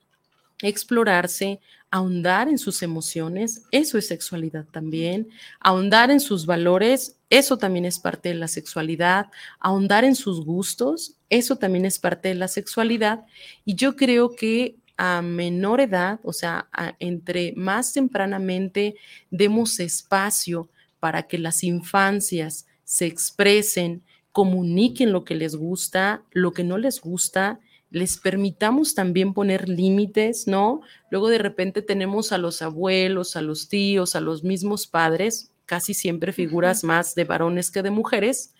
explorarse, 0.62 1.60
ahondar 1.92 2.50
en 2.50 2.58
sus 2.58 2.82
emociones, 2.82 3.64
eso 3.72 3.98
es 3.98 4.08
sexualidad 4.08 4.66
también, 4.66 5.30
ahondar 5.60 6.12
en 6.12 6.20
sus 6.20 6.46
valores, 6.46 7.18
eso 7.30 7.58
también 7.58 7.86
es 7.86 8.00
parte 8.00 8.30
de 8.30 8.36
la 8.36 8.48
sexualidad, 8.48 9.28
ahondar 9.60 10.04
en 10.04 10.16
sus 10.16 10.44
gustos, 10.44 11.16
eso 11.30 11.56
también 11.56 11.86
es 11.86 12.00
parte 12.00 12.30
de 12.30 12.36
la 12.36 12.48
sexualidad. 12.48 13.26
Y 13.64 13.76
yo 13.76 13.96
creo 13.96 14.36
que 14.36 14.76
a 14.98 15.22
menor 15.22 15.82
edad, 15.82 16.20
o 16.24 16.34
sea, 16.34 16.68
entre 17.00 17.54
más 17.56 17.94
tempranamente 17.94 18.96
demos 19.30 19.80
espacio 19.80 20.70
para 21.00 21.24
que 21.24 21.38
las 21.38 21.64
infancias 21.64 22.66
se 22.84 23.06
expresen, 23.06 24.04
comuniquen 24.36 25.14
lo 25.14 25.24
que 25.24 25.34
les 25.34 25.56
gusta, 25.56 26.26
lo 26.32 26.52
que 26.52 26.66
no 26.66 26.78
les 26.78 27.00
gusta, 27.00 27.62
les 27.90 28.18
permitamos 28.18 28.94
también 28.94 29.34
poner 29.34 29.70
límites, 29.70 30.46
¿no? 30.46 30.82
Luego 31.10 31.30
de 31.30 31.38
repente 31.38 31.82
tenemos 31.82 32.34
a 32.34 32.38
los 32.38 32.62
abuelos, 32.62 33.38
a 33.38 33.42
los 33.42 33.70
tíos, 33.70 34.14
a 34.14 34.20
los 34.20 34.44
mismos 34.44 34.88
padres, 34.88 35.54
casi 35.66 35.94
siempre 35.94 36.34
figuras 36.34 36.84
más 36.84 37.16
de 37.16 37.24
varones 37.24 37.72
que 37.72 37.82
de 37.82 37.92
mujeres, 37.92 38.54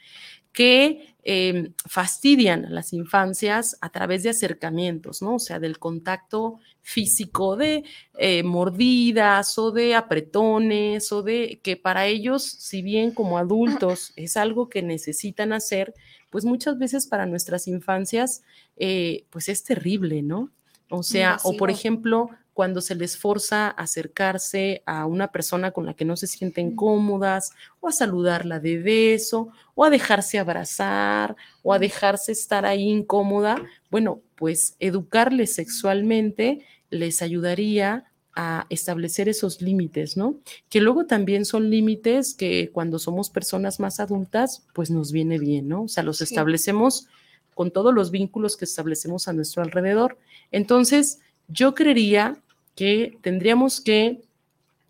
que 0.54 1.15
em, 1.28 1.74
fastidian 1.90 2.66
a 2.66 2.70
las 2.70 2.94
infancias 2.94 3.78
a 3.82 3.90
través 3.90 4.24
de 4.24 4.30
acercamientos, 4.30 5.24
¿no? 5.24 5.36
O 5.36 5.40
sea, 5.40 5.60
del 5.60 5.80
contacto 5.80 6.60
físico, 6.84 7.58
de 7.58 7.84
eh, 8.20 8.44
mordidas 8.44 9.58
o 9.58 9.72
de 9.72 9.96
apretones 9.96 11.12
o 11.12 11.24
de 11.24 11.60
que 11.64 11.78
para 11.78 12.06
ellos, 12.06 12.44
si 12.44 12.84
bien 12.84 13.12
como 13.12 13.40
adultos 13.40 14.14
es 14.16 14.38
algo 14.38 14.70
que 14.70 14.84
necesitan 14.84 15.52
hacer, 15.52 15.96
pues 16.30 16.46
muchas 16.46 16.78
veces 16.78 17.08
para 17.08 17.26
nuestras 17.26 17.68
infancias, 17.68 18.44
eh, 18.78 19.26
pues 19.32 19.50
es 19.50 19.64
terrible, 19.64 20.22
¿no? 20.22 20.52
O 20.90 21.02
sea, 21.02 21.40
o 21.44 21.58
por 21.58 21.72
ejemplo, 21.72 22.30
cuando 22.56 22.80
se 22.80 22.96
les 22.96 23.18
forza 23.18 23.68
a 23.68 23.72
acercarse 23.72 24.82
a 24.86 25.06
una 25.06 25.34
persona 25.34 25.72
con 25.72 25.86
la 25.86 25.94
que 25.94 26.06
no 26.06 26.16
se 26.16 26.26
sienten 26.26 26.74
cómodas, 26.74 27.52
o 27.82 27.90
a 27.90 27.92
saludarla 27.92 28.62
de 28.62 28.78
beso, 28.78 29.50
o 29.76 29.84
a 29.84 29.90
dejarse 29.90 30.40
abrazar, 30.40 31.36
o 31.64 31.74
a 31.74 31.80
dejarse 31.80 32.32
estar 32.32 32.66
ahí 32.66 32.88
incómoda, 32.88 33.62
bueno, 33.92 34.22
pues 34.36 34.78
educarles 34.80 35.54
sexualmente 35.54 36.66
les 36.90 37.22
ayudaría 37.22 38.06
a 38.38 38.68
establecer 38.70 39.28
esos 39.28 39.62
límites, 39.62 40.16
¿no? 40.16 40.40
Que 40.70 40.80
luego 40.80 41.08
también 41.08 41.44
son 41.44 41.70
límites 41.70 42.34
que 42.34 42.72
cuando 42.72 43.00
somos 43.00 43.30
personas 43.30 43.82
más 43.82 44.00
adultas, 44.00 44.66
pues 44.74 44.90
nos 44.90 45.12
viene 45.12 45.40
bien, 45.40 45.68
¿no? 45.68 45.84
O 45.84 45.88
sea, 45.90 46.04
los 46.04 46.22
establecemos 46.22 47.10
con 47.54 47.72
todos 47.72 47.94
los 47.94 48.12
vínculos 48.12 48.56
que 48.56 48.64
establecemos 48.64 49.28
a 49.28 49.34
nuestro 49.34 49.62
alrededor. 49.62 50.18
Entonces, 50.52 51.20
yo 51.50 51.76
creería 51.76 52.42
que 52.76 53.18
tendríamos 53.22 53.82
que 53.82 54.22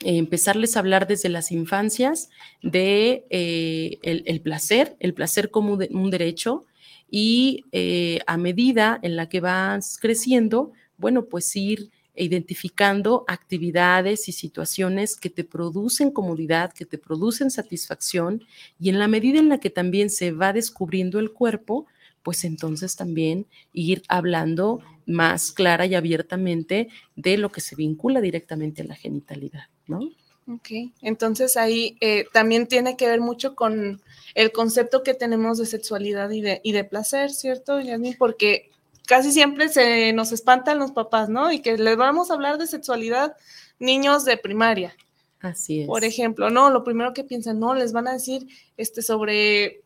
empezarles 0.03 0.75
a 0.75 0.79
hablar 0.79 1.07
desde 1.07 1.29
las 1.29 1.51
infancias 1.51 2.29
de 2.61 3.25
eh, 3.29 3.97
el, 4.03 4.41
placer, 4.41 4.95
el 4.99 5.13
placer 5.13 5.51
como 5.51 5.73
un 5.73 6.11
derecho, 6.11 6.65
y 7.09 7.63
eh, 7.71 8.19
a 8.27 8.37
medida 8.37 8.99
en 9.01 9.15
la 9.15 9.29
que 9.29 9.39
vas 9.39 9.97
creciendo, 9.99 10.73
bueno, 10.97 11.25
pues 11.25 11.55
ir 11.55 11.91
identificando 12.15 13.25
actividades 13.27 14.27
y 14.29 14.31
situaciones 14.31 15.15
que 15.15 15.29
te 15.29 15.43
producen 15.43 16.11
comodidad, 16.11 16.73
que 16.73 16.85
te 16.85 16.97
producen 16.97 17.51
satisfacción 17.51 18.43
y 18.79 18.89
en 18.89 18.99
la 18.99 19.07
medida 19.07 19.39
en 19.39 19.49
la 19.49 19.59
que 19.59 19.69
también 19.69 20.09
se 20.09 20.31
va 20.31 20.53
descubriendo 20.53 21.19
el 21.19 21.31
cuerpo, 21.31 21.87
pues 22.25 22.43
entonces 22.43 22.95
también 22.95 23.45
ir 23.71 24.01
hablando 24.07 24.79
más 25.05 25.51
clara 25.51 25.85
y 25.85 25.93
abiertamente 25.93 26.89
de 27.15 27.37
lo 27.37 27.51
que 27.51 27.61
se 27.61 27.75
vincula 27.75 28.19
directamente 28.19 28.81
a 28.81 28.85
la 28.85 28.95
genitalidad, 28.95 29.65
¿no? 29.85 29.99
Ok, 30.47 30.69
entonces 31.03 31.55
ahí 31.55 31.95
eh, 32.01 32.25
también 32.33 32.65
tiene 32.65 32.97
que 32.97 33.07
ver 33.07 33.21
mucho 33.21 33.53
con 33.55 34.01
el 34.33 34.51
concepto 34.51 35.03
que 35.03 35.13
tenemos 35.13 35.59
de 35.59 35.67
sexualidad 35.67 36.31
y 36.31 36.41
de, 36.41 36.61
y 36.63 36.71
de 36.71 36.83
placer, 36.83 37.31
¿cierto, 37.31 37.79
Yasmin? 37.79 38.15
Porque 38.17 38.71
casi 39.05 39.31
siempre 39.31 39.69
se 39.69 40.11
nos 40.13 40.31
espantan 40.31 40.79
los 40.79 40.93
papás, 40.93 41.29
¿no? 41.29 41.51
Y 41.51 41.59
que 41.59 41.77
les 41.77 41.95
vamos 41.95 42.31
a 42.31 42.33
hablar 42.33 42.57
de 42.57 42.65
sexualidad 42.65 43.35
niños 43.77 44.25
de 44.25 44.37
primaria. 44.37 44.95
Así 45.41 45.81
es. 45.81 45.87
Por 45.87 46.03
ejemplo, 46.03 46.49
no, 46.49 46.71
lo 46.71 46.83
primero 46.83 47.13
que 47.13 47.23
piensan, 47.23 47.59
no, 47.59 47.75
les 47.75 47.93
van 47.93 48.07
a 48.07 48.13
decir 48.13 48.47
este 48.77 49.03
sobre 49.03 49.83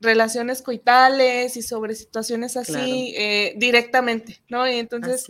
relaciones 0.00 0.62
coitales 0.62 1.56
y 1.56 1.62
sobre 1.62 1.94
situaciones 1.94 2.56
así 2.56 3.14
eh, 3.16 3.54
directamente, 3.56 4.42
¿no? 4.48 4.68
Y 4.68 4.74
entonces, 4.74 5.26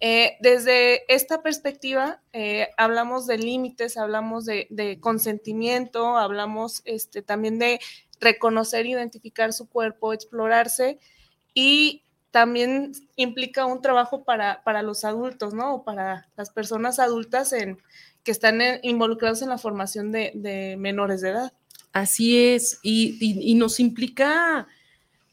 eh, 0.00 0.36
desde 0.40 1.12
esta 1.12 1.42
perspectiva, 1.42 2.22
eh, 2.32 2.68
hablamos 2.76 3.26
de 3.26 3.38
límites, 3.38 3.96
hablamos 3.96 4.46
de, 4.46 4.66
de, 4.70 4.98
consentimiento, 5.00 6.16
hablamos 6.16 6.82
este, 6.84 7.22
también 7.22 7.58
de 7.58 7.80
reconocer, 8.20 8.86
identificar 8.86 9.52
su 9.52 9.68
cuerpo, 9.68 10.12
explorarse 10.12 10.98
y 11.52 12.04
también 12.30 12.92
implica 13.14 13.64
un 13.66 13.80
trabajo 13.80 14.24
para, 14.24 14.64
para 14.64 14.82
los 14.82 15.04
adultos, 15.04 15.54
¿no? 15.54 15.74
O 15.74 15.84
para 15.84 16.28
las 16.36 16.50
personas 16.50 16.98
adultas 16.98 17.52
en, 17.52 17.78
que 18.24 18.32
están 18.32 18.60
involucrados 18.82 19.42
en 19.42 19.50
la 19.50 19.58
formación 19.58 20.10
de, 20.10 20.74
menores 20.78 21.20
de 21.20 21.28
edad. 21.28 21.52
Así 21.94 22.36
es, 22.36 22.80
y, 22.82 23.54
nos 23.54 23.78
implica 23.78 24.66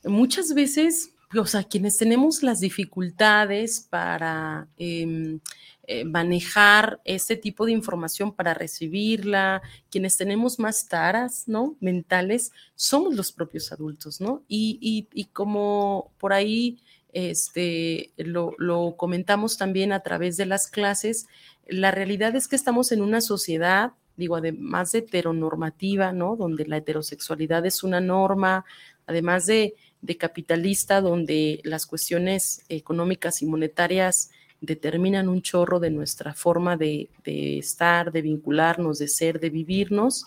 muchas 0.03 0.53
veces, 0.53 1.09
o 1.35 1.45
sea, 1.47 1.63
quienes 1.63 1.97
tenemos 1.97 2.43
las 2.43 2.59
dificultades 2.59 3.87
para 3.89 4.67
em, 4.77 5.39
eh, 5.87 6.05
manejar 6.05 7.01
este 7.03 7.35
tipo 7.35 7.65
de 7.65 7.71
información, 7.71 8.31
para 8.31 8.53
recibirla, 8.53 9.63
quienes 9.89 10.17
tenemos 10.17 10.59
más 10.59 10.87
taras, 10.87 11.47
¿no? 11.47 11.77
Mentales, 11.79 12.51
somos 12.75 13.15
los 13.15 13.31
propios 13.31 13.71
adultos, 13.71 14.21
¿no? 14.21 14.43
Y, 14.47 15.07
y, 15.11 15.25
como 15.33 16.11
por 16.19 16.31
ahí 16.31 16.77
este, 17.11 18.13
lo 18.17 18.95
comentamos 18.97 19.57
también 19.57 19.93
a 19.93 20.01
través 20.01 20.37
de 20.37 20.45
las 20.45 20.67
clases, 20.67 21.25
la 21.65 21.89
realidad 21.89 22.35
es 22.35 22.47
que 22.47 22.55
estamos 22.55 22.91
en 22.91 23.01
una 23.01 23.19
sociedad 23.19 23.93
digo, 24.17 24.35
además 24.35 24.91
de 24.91 24.99
heteronormativa, 24.99 26.11
¿no? 26.11 26.35
Donde 26.35 26.65
la 26.65 26.77
heterosexualidad 26.77 27.65
es 27.65 27.83
una 27.83 27.99
norma, 27.99 28.65
además 29.07 29.45
de, 29.45 29.75
capitalista, 30.19 30.99
donde 30.99 31.61
las 31.63 31.85
cuestiones 31.85 32.63
económicas 32.69 33.41
y 33.41 33.45
monetarias 33.45 34.31
determinan 34.59 35.29
un 35.29 35.41
chorro 35.41 35.79
de 35.79 35.89
nuestra 35.89 36.33
forma 36.33 36.75
de, 36.75 37.09
estar, 37.25 38.11
de 38.11 38.21
vincularnos, 38.21 38.99
de 38.99 39.07
ser, 39.07 39.39
de 39.39 39.49
vivirnos, 39.49 40.25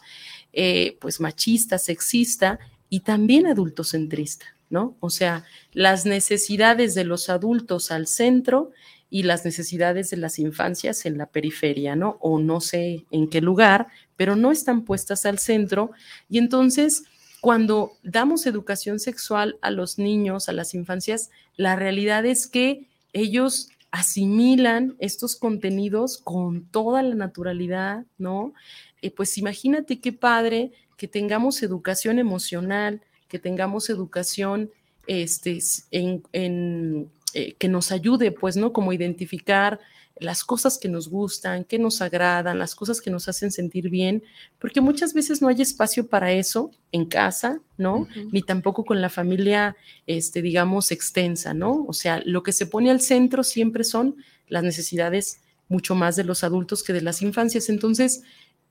eh, 0.53 0.97
pues 1.01 1.21
machista, 1.21 1.79
sexista 1.79 2.59
y 2.89 3.01
también 3.01 3.47
adultocentrista, 3.47 4.47
¿no? 4.71 4.97
O 5.01 5.11
sea, 5.11 5.45
las 5.73 6.07
necesidades 6.07 6.95
de 6.95 7.05
los 7.05 7.29
adultos 7.29 7.91
al 7.91 8.07
centro 8.07 8.71
y 9.15 9.23
las 9.23 9.45
necesidades 9.45 10.11
de 10.11 10.17
las 10.17 10.41
infancias 10.41 11.07
en 11.07 11.19
la 11.19 11.27
periferia, 11.27 11.95
¿no? 11.95 12.17
O 12.19 12.41
no 12.41 12.61
sé 12.61 13.07
en 13.13 13.31
qué 13.31 13.41
lugar, 13.41 13.87
pero 14.17 14.35
no 14.35 14.51
están 14.51 14.85
puestas 14.85 15.25
al 15.25 15.39
centro. 15.39 15.93
Y 16.29 16.39
entonces, 16.39 17.05
cuando 17.41 17.93
damos 18.03 18.45
educación 18.45 18.99
sexual 18.99 19.57
a 19.63 19.71
los 19.71 20.01
niños, 20.01 20.49
a 20.49 20.53
las 20.53 20.75
infancias, 20.75 21.31
la 21.57 21.77
realidad 21.77 22.27
es 22.27 22.49
que 22.49 22.89
ellos 23.13 23.69
asimilan 23.93 24.97
estos 24.99 25.37
contenidos 25.37 26.19
con 26.19 26.65
toda 26.65 27.01
la 27.05 27.15
naturalidad, 27.15 28.07
¿no? 28.19 28.53
Eh, 29.01 29.13
pues 29.13 29.39
imagínate 29.39 30.01
qué 30.01 30.13
padre 30.13 30.73
que 30.97 31.07
tengamos 31.07 31.63
educación 31.63 32.19
emocional, 32.19 33.01
que 33.29 33.39
tengamos 33.39 33.91
educación 33.91 34.73
este, 35.07 35.61
en 35.93 37.13
eh, 37.35 37.55
que 37.59 37.69
nos 37.69 37.93
ayude, 37.93 38.33
pues, 38.33 38.57
¿no? 38.57 38.73
Como 38.73 38.93
identificar 38.93 39.81
las 40.17 40.45
cosas 40.45 40.79
que 40.79 40.89
nos 40.89 41.09
gustan, 41.09 41.65
que 41.65 41.79
nos 41.79 42.01
agradan, 42.01 42.59
las 42.59 42.75
cosas 42.75 43.01
que 43.01 43.11
nos 43.11 43.29
hacen 43.29 43.51
sentir 43.51 43.91
bien, 43.91 44.23
porque 44.61 44.81
muchas 44.81 45.13
veces 45.13 45.43
no 45.43 45.49
hay 45.49 45.61
espacio 45.61 46.07
para 46.07 46.33
eso 46.33 46.71
en 46.93 47.07
casa, 47.07 47.61
¿no? 47.77 48.07
Ni 48.31 48.43
tampoco 48.43 48.85
con 48.85 49.01
la 49.01 49.11
familia, 49.11 49.77
este, 50.07 50.41
digamos, 50.41 50.93
extensa, 50.93 51.53
¿no? 51.53 51.85
O 51.89 51.93
sea, 51.93 52.23
lo 52.25 52.45
que 52.45 52.53
se 52.53 52.67
pone 52.67 52.91
al 52.91 53.01
centro 53.01 53.43
siempre 53.43 53.83
son 53.83 54.17
las 54.47 54.63
necesidades 54.63 55.41
mucho 55.69 55.95
más 55.97 56.15
de 56.15 56.25
los 56.25 56.45
adultos 56.45 56.85
que 56.85 56.93
de 56.93 57.01
las 57.01 57.21
infancias. 57.23 57.69
Entonces, 57.69 58.23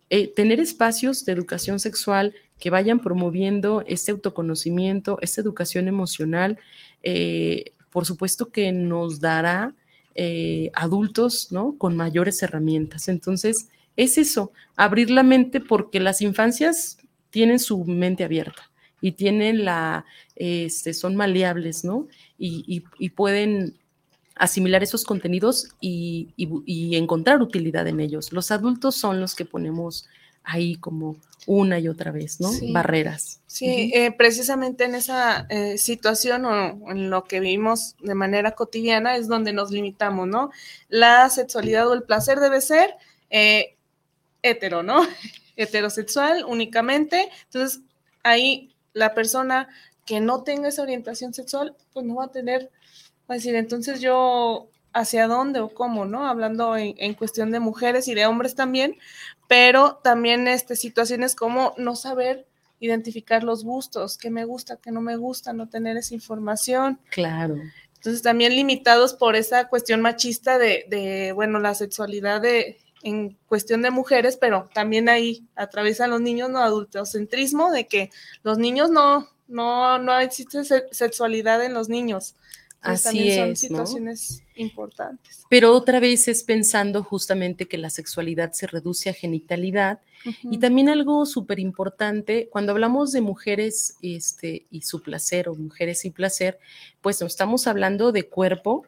eh, 0.10 0.28
tener 0.28 0.60
espacios 0.60 1.26
de 1.26 1.34
educación 1.34 1.80
sexual 1.80 2.34
que 2.60 2.70
vayan 2.70 3.00
promoviendo 3.00 3.84
este 3.88 4.12
autoconocimiento, 4.12 5.18
esta 5.22 5.42
educación 5.42 5.88
emocional, 5.88 6.60
eh, 7.02 7.74
por 7.94 8.06
supuesto 8.08 8.50
que 8.50 8.72
nos 8.72 9.20
dará 9.20 9.76
eh, 10.16 10.72
adultos, 10.74 11.52
¿no? 11.52 11.78
Con 11.78 11.96
mayores 11.96 12.42
herramientas. 12.42 13.08
Entonces, 13.08 13.70
es 13.96 14.18
eso, 14.18 14.52
abrir 14.76 15.12
la 15.12 15.22
mente 15.22 15.60
porque 15.60 16.00
las 16.00 16.22
infancias 16.22 16.98
tienen 17.30 17.60
su 17.60 17.86
mente 17.86 18.24
abierta 18.24 18.72
y 19.00 19.12
tienen 19.12 19.64
la, 19.64 20.06
este, 20.36 20.96
son 20.96 21.16
maleables, 21.16 21.84
¿no? 21.84 22.08
Y, 22.40 22.80
pueden 23.16 23.78
asimilar 24.36 24.82
esos 24.82 25.04
contenidos 25.04 25.70
y, 25.80 26.30
y, 26.36 26.96
encontrar 26.96 27.44
utilidad 27.44 27.88
en 27.88 28.00
ellos. 28.00 28.34
Los 28.34 28.50
adultos 28.50 28.96
son 28.96 29.22
los 29.22 29.36
que 29.36 29.46
ponemos 29.46 30.08
ahí 30.44 30.76
como 30.78 31.18
una 31.46 31.80
y 31.80 31.88
otra 31.88 32.12
vez, 32.12 32.40
¿no? 32.40 32.52
Barreras. 32.72 33.42
Sí, 33.48 33.92
eh, 33.94 34.12
precisamente 34.12 34.86
en 34.86 34.96
esa 34.96 35.46
eh, 35.50 35.78
situación 35.78 36.46
o 36.46 36.92
en 36.92 37.10
lo 37.10 37.26
que 37.26 37.40
vivimos 37.40 37.96
de 38.00 38.16
manera 38.16 38.52
cotidiana 38.52 39.16
es 39.16 39.28
donde 39.28 39.54
nos 39.54 39.72
limitamos, 39.72 40.28
¿no? 40.28 40.52
La 40.90 41.30
sexualidad 41.30 41.88
o 41.88 41.94
el 41.94 42.04
placer 42.04 42.40
debe 42.40 42.62
ser 42.62 42.96
eh, 43.30 43.76
hetero, 44.42 44.84
¿no? 44.84 45.02
Heterosexual 45.56 46.46
únicamente. 46.48 47.30
Entonces, 47.46 47.82
ahí 48.24 48.74
la 48.94 49.14
persona 49.14 49.70
que 50.06 50.20
no 50.20 50.44
tenga 50.44 50.70
esa 50.70 50.82
orientación 50.82 51.34
sexual, 51.34 51.76
pues 51.94 52.06
no 52.06 52.16
va 52.16 52.26
a 52.26 52.32
tener, 52.32 52.72
va 53.30 53.36
a 53.36 53.36
decir, 53.36 53.56
entonces 53.56 54.02
yo 54.02 54.70
hacia 54.94 55.28
dónde 55.28 55.60
o 55.60 55.74
cómo, 55.74 56.06
¿no? 56.06 56.28
Hablando 56.28 56.78
en, 56.78 56.94
en, 56.98 57.16
cuestión 57.16 57.52
de 57.52 57.60
mujeres 57.60 58.08
y 58.08 58.14
de 58.14 58.28
hombres 58.28 58.54
también, 58.54 58.96
pero 59.48 60.00
también 60.04 60.48
este, 60.48 60.76
situaciones 60.76 61.36
como 61.36 61.74
no 61.78 61.96
saber 61.96 62.48
identificar 62.80 63.44
los 63.44 63.64
gustos, 63.64 64.18
qué 64.18 64.30
me 64.30 64.46
gusta, 64.46 64.78
qué 64.78 64.92
no 64.92 65.02
me 65.02 65.16
gusta, 65.16 65.54
no 65.54 65.70
tener 65.70 65.96
esa 65.98 66.14
información. 66.14 67.00
Claro. 67.10 67.56
Entonces 67.96 68.22
también 68.22 68.56
limitados 68.56 69.14
por 69.14 69.36
esa 69.38 69.70
cuestión 69.70 70.02
machista 70.02 70.58
de, 70.58 70.86
de 70.90 71.32
bueno, 71.32 71.60
la 71.60 71.74
sexualidad 71.74 72.42
de, 72.42 72.78
en 73.04 73.38
cuestión 73.48 73.82
de 73.82 73.92
mujeres, 73.92 74.38
pero 74.38 74.70
también 74.74 75.08
ahí 75.10 75.46
atraviesan 75.56 76.10
los 76.10 76.22
niños, 76.22 76.50
no 76.50 76.60
adultocentrismo, 76.60 77.72
de 77.72 77.88
que 77.88 78.10
los 78.44 78.58
niños 78.58 78.90
no, 78.90 79.30
no, 79.48 80.00
no 80.00 80.20
existe 80.20 80.64
sexualidad 80.92 81.64
en 81.64 81.74
los 81.74 81.90
niños. 81.90 82.36
Así 82.84 83.30
es, 83.30 83.38
son 83.38 83.56
situaciones 83.56 84.44
importantes. 84.56 85.46
Pero 85.50 85.74
otra 85.74 86.00
vez 86.00 86.28
es 86.28 86.44
pensando 86.44 87.04
justamente 87.04 87.68
que 87.68 87.78
la 87.78 87.90
sexualidad 87.90 88.52
se 88.52 88.68
reduce 88.68 89.10
a 89.10 89.14
genitalidad. 89.14 90.02
Y 90.44 90.58
también 90.60 90.88
algo 90.88 91.26
súper 91.26 91.60
importante, 91.60 92.48
cuando 92.50 92.72
hablamos 92.72 93.12
de 93.12 93.20
mujeres 93.20 93.98
este, 94.02 94.66
y 94.72 94.82
su 94.82 95.02
placer 95.02 95.50
o 95.50 95.56
mujeres 95.56 96.06
y 96.06 96.12
placer, 96.12 96.60
pues 97.02 97.20
no 97.20 97.28
estamos 97.28 97.68
hablando 97.68 98.14
de 98.14 98.30
cuerpo 98.30 98.86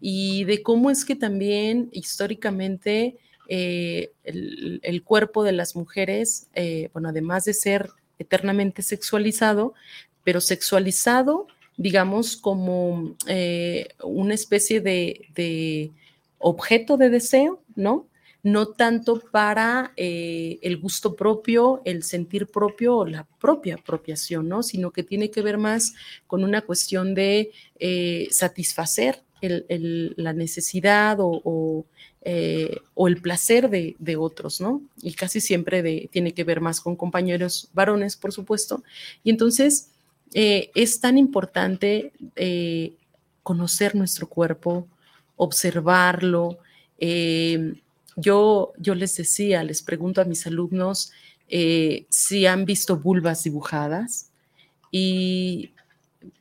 y 0.00 0.42
de 0.44 0.62
cómo 0.62 0.90
es 0.90 1.04
que 1.04 1.14
también 1.14 1.88
históricamente 1.92 3.16
eh, 3.48 4.12
el, 4.24 5.02
cuerpo 5.04 5.44
de 5.44 5.52
las 5.52 5.76
mujeres, 5.76 6.48
eh, 6.54 6.90
bueno, 6.92 7.10
además 7.10 7.44
de 7.44 7.54
ser 7.54 7.90
eternamente 8.18 8.82
sexualizado, 8.82 9.74
pero 10.24 10.40
sexualizado 10.40 11.46
digamos, 11.82 12.36
como 12.36 13.16
eh, 13.26 13.88
una 14.04 14.34
especie 14.34 14.80
de, 14.80 15.90
objeto 16.38 16.96
de 16.96 17.10
deseo, 17.10 17.60
¿no? 17.74 18.06
No 18.44 18.68
tanto 18.68 19.20
para 19.20 19.92
eh, 19.96 20.58
el 20.62 20.76
gusto 20.76 21.14
propio, 21.16 21.82
el 21.84 22.04
sentir 22.04 22.46
propio 22.46 22.98
o 22.98 23.06
la 23.06 23.26
propia 23.40 23.74
apropiación, 23.74 24.48
¿no? 24.48 24.62
Sino 24.62 24.92
que 24.92 25.02
tiene 25.02 25.30
que 25.30 25.42
ver 25.42 25.58
más 25.58 25.94
con 26.28 26.44
una 26.44 26.62
cuestión 26.62 27.14
de 27.14 27.50
eh, 27.78 28.28
satisfacer 28.30 29.22
la 29.40 30.32
necesidad 30.32 31.18
o, 31.20 31.84
el 32.24 33.20
placer 33.20 33.68
de, 33.70 34.16
otros, 34.16 34.60
¿no? 34.60 34.82
Y 35.02 35.14
casi 35.14 35.40
siempre 35.40 36.08
tiene 36.12 36.32
que 36.32 36.44
ver 36.44 36.60
más 36.60 36.80
con 36.80 36.94
compañeros 36.94 37.70
varones, 37.72 38.16
por 38.16 38.32
supuesto. 38.32 38.84
Y 39.24 39.30
entonces, 39.30 39.91
eh, 40.34 40.70
es 40.74 41.00
tan 41.00 41.18
importante 41.18 42.12
eh, 42.36 42.94
conocer 43.42 43.94
nuestro 43.94 44.28
cuerpo, 44.28 44.88
observarlo. 45.36 46.58
Eh, 46.98 47.74
yo, 48.16 48.72
yo 48.78 48.94
les 48.94 49.16
decía, 49.16 49.64
les 49.64 49.82
pregunto 49.82 50.20
a 50.20 50.24
mis 50.24 50.46
alumnos 50.46 51.12
si 52.08 52.46
han 52.46 52.64
visto 52.64 52.96
vulvas 52.96 53.44
dibujadas 53.44 54.30
y 54.90 55.72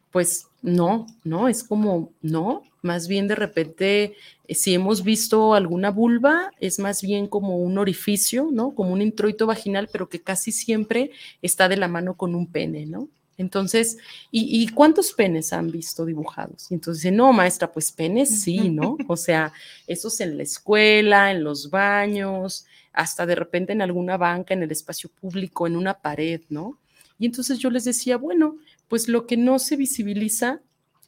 pues 0.09 0.47
no, 0.61 1.05
no, 1.25 1.49
es 1.49 1.65
como, 1.65 2.13
no, 2.21 2.63
más 2.81 3.09
bien 3.09 3.27
de 3.27 3.35
repente, 3.35 4.15
si 4.47 4.73
hemos 4.73 5.03
visto 5.03 5.53
alguna 5.53 5.91
vulva, 5.91 6.51
es 6.61 6.79
más 6.79 7.01
bien 7.01 7.27
como 7.27 7.57
un 7.57 7.77
orificio, 7.77 8.49
¿no? 8.51 8.73
Como 8.73 8.91
un 8.93 9.01
introito 9.01 9.47
vaginal, 9.47 9.89
pero 9.91 10.07
que 10.07 10.21
casi 10.21 10.51
siempre 10.51 11.11
está 11.41 11.67
de 11.67 11.77
la 11.77 11.89
mano 11.89 12.15
con 12.15 12.35
un 12.35 12.47
pene, 12.47 12.85
¿no? 12.85 13.09
Entonces, 13.41 13.97
¿y, 14.29 14.67
cuántos 14.69 15.13
penes 15.13 15.51
han 15.51 15.71
visto 15.71 16.05
dibujados? 16.05 16.69
Y 16.69 16.75
entonces 16.75 17.03
dice, 17.03 17.15
no, 17.15 17.33
maestra, 17.33 17.71
pues 17.71 17.91
penes 17.91 18.41
sí, 18.41 18.69
¿no? 18.69 18.97
O 19.07 19.17
sea, 19.17 19.51
esos 19.87 20.21
en 20.21 20.37
la 20.37 20.43
escuela, 20.43 21.31
en 21.31 21.43
los 21.43 21.71
baños, 21.71 22.65
hasta 22.93 23.25
de 23.25 23.35
repente 23.35 23.73
en 23.73 23.81
alguna 23.81 24.15
banca, 24.15 24.53
en 24.53 24.61
el 24.61 24.71
espacio 24.71 25.09
público, 25.09 25.65
en 25.65 25.75
una 25.75 25.95
pared, 25.95 26.41
¿no? 26.49 26.77
Y 27.17 27.25
entonces 27.25 27.57
yo 27.57 27.71
les 27.71 27.83
decía, 27.83 28.15
bueno, 28.17 28.57
pues 28.87 29.07
lo 29.07 29.25
que 29.25 29.37
no 29.37 29.57
se 29.57 29.75
visibiliza, 29.75 30.61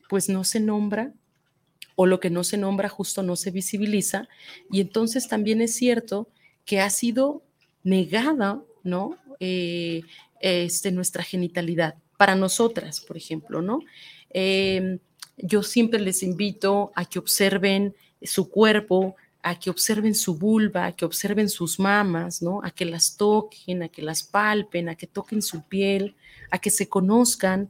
pues 0.10 0.28
no 0.28 0.43
se 0.43 0.60
nombra, 0.60 1.13
o 1.96 2.08
lo 2.08 2.19
que 2.19 2.32
no 2.32 2.43
se 2.43 2.58
nombra 2.58 2.89
justo 2.89 3.22
no 3.22 3.36
se 3.36 3.52
visibiliza. 3.52 4.28
Y 4.72 4.82
entonces 4.82 5.28
también 5.28 5.62
es 5.62 5.76
cierto 5.76 6.30
que 6.65 6.82
ha 6.82 6.89
sido 6.89 7.43
negada, 7.84 8.63
¿no? 8.84 9.17
Eh, 9.39 10.02
este, 10.39 10.91
nuestra 10.91 11.24
genitalidad 11.24 11.96
para 12.24 12.36
nosotras, 12.36 13.02
por 13.02 13.18
ejemplo, 13.18 13.62
¿no? 13.62 13.82
Em, 14.30 14.98
yo 15.36 15.62
siempre 15.62 16.00
les 16.00 16.24
invito 16.24 16.94
a 16.96 17.04
que 17.04 17.20
observen 17.20 17.94
su 18.22 18.50
cuerpo, 18.50 19.18
a 19.42 19.60
que 19.60 19.70
observen 19.70 20.16
su 20.16 20.38
vulva, 20.38 20.86
a 20.86 20.92
que 20.94 21.04
observen 21.04 21.50
sus 21.50 21.82
mamas, 21.82 22.42
¿no? 22.42 22.62
A 22.64 22.72
que 22.72 22.86
las 22.86 23.18
toquen, 23.18 23.84
a 23.84 23.90
que 23.90 24.02
las 24.02 24.24
palpen, 24.24 24.88
a 24.88 24.96
que 24.96 25.06
toquen 25.06 25.42
su 25.42 25.64
piel, 25.64 26.16
a 26.50 26.60
que 26.60 26.70
se 26.70 26.88
conozcan, 26.88 27.70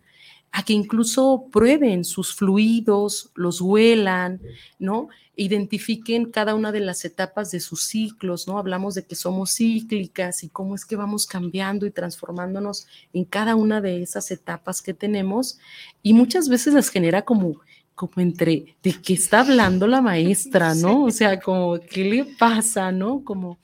a 0.56 0.64
que 0.64 0.74
incluso 0.74 1.48
prueben 1.52 2.06
sus 2.06 2.36
fluidos, 2.36 3.32
los 3.34 3.60
huelan, 3.60 4.40
¿no? 4.78 5.10
Identifiquen 5.36 6.30
cada 6.30 6.54
una 6.54 6.72
de 6.72 6.80
las 6.80 7.04
etapas 7.06 7.50
de 7.50 7.60
sus 7.60 7.82
ciclos, 7.82 8.48
¿no? 8.48 8.60
Hablamos 8.60 8.94
de 8.94 9.04
que 9.04 9.16
somos 9.16 9.56
cíclicas 9.56 10.44
y 10.44 10.50
cómo 10.50 10.76
es 10.76 10.86
que 10.86 10.96
vamos 10.96 11.26
cambiando 11.26 11.88
y 11.88 11.92
transformándonos 11.92 12.86
en 13.14 13.26
cada 13.26 13.56
una 13.56 13.82
de 13.82 14.04
esas 14.04 14.30
etapas 14.30 14.84
que 14.84 14.94
tenemos 14.94 15.58
y 16.04 16.14
muchas 16.14 16.48
veces 16.48 16.76
les 16.76 16.90
genera 16.90 17.24
como 17.24 17.60
como 17.96 18.14
entre 18.18 18.76
de 18.82 18.94
qué 19.02 19.14
está 19.14 19.42
hablando 19.42 19.86
la 19.88 20.02
maestra, 20.02 20.76
¿no? 20.76 21.06
O 21.06 21.12
sea, 21.12 21.40
como, 21.40 21.80
¿qué 21.80 22.04
le 22.06 22.26
pasa, 22.26 22.92
no? 22.92 23.24
Como, 23.24 23.60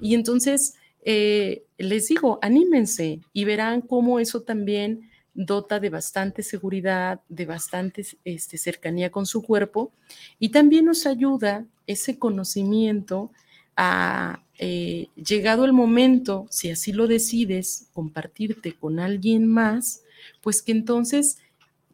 y 0.00 0.14
entonces 0.14 0.74
eh, 1.04 1.64
les 1.76 2.08
digo, 2.08 2.38
anímense 2.42 3.20
y 3.34 3.44
verán 3.44 3.82
cómo 3.82 4.18
eso 4.18 4.42
también 4.42 5.10
dota 5.34 5.80
de 5.80 5.90
bastante 5.90 6.42
seguridad, 6.42 7.20
de 7.28 7.46
bastante 7.46 8.06
este, 8.24 8.58
cercanía 8.58 9.10
con 9.10 9.26
su 9.26 9.42
cuerpo 9.42 9.92
y 10.38 10.50
también 10.50 10.84
nos 10.84 11.06
ayuda 11.06 11.64
ese 11.86 12.18
conocimiento 12.18 13.30
a, 13.76 14.42
eh, 14.58 15.08
llegado 15.16 15.64
el 15.64 15.72
momento, 15.72 16.46
si 16.50 16.70
así 16.70 16.92
lo 16.92 17.06
decides, 17.06 17.88
compartirte 17.92 18.74
con 18.74 19.00
alguien 19.00 19.46
más, 19.46 20.02
pues 20.40 20.62
que 20.62 20.72
entonces 20.72 21.38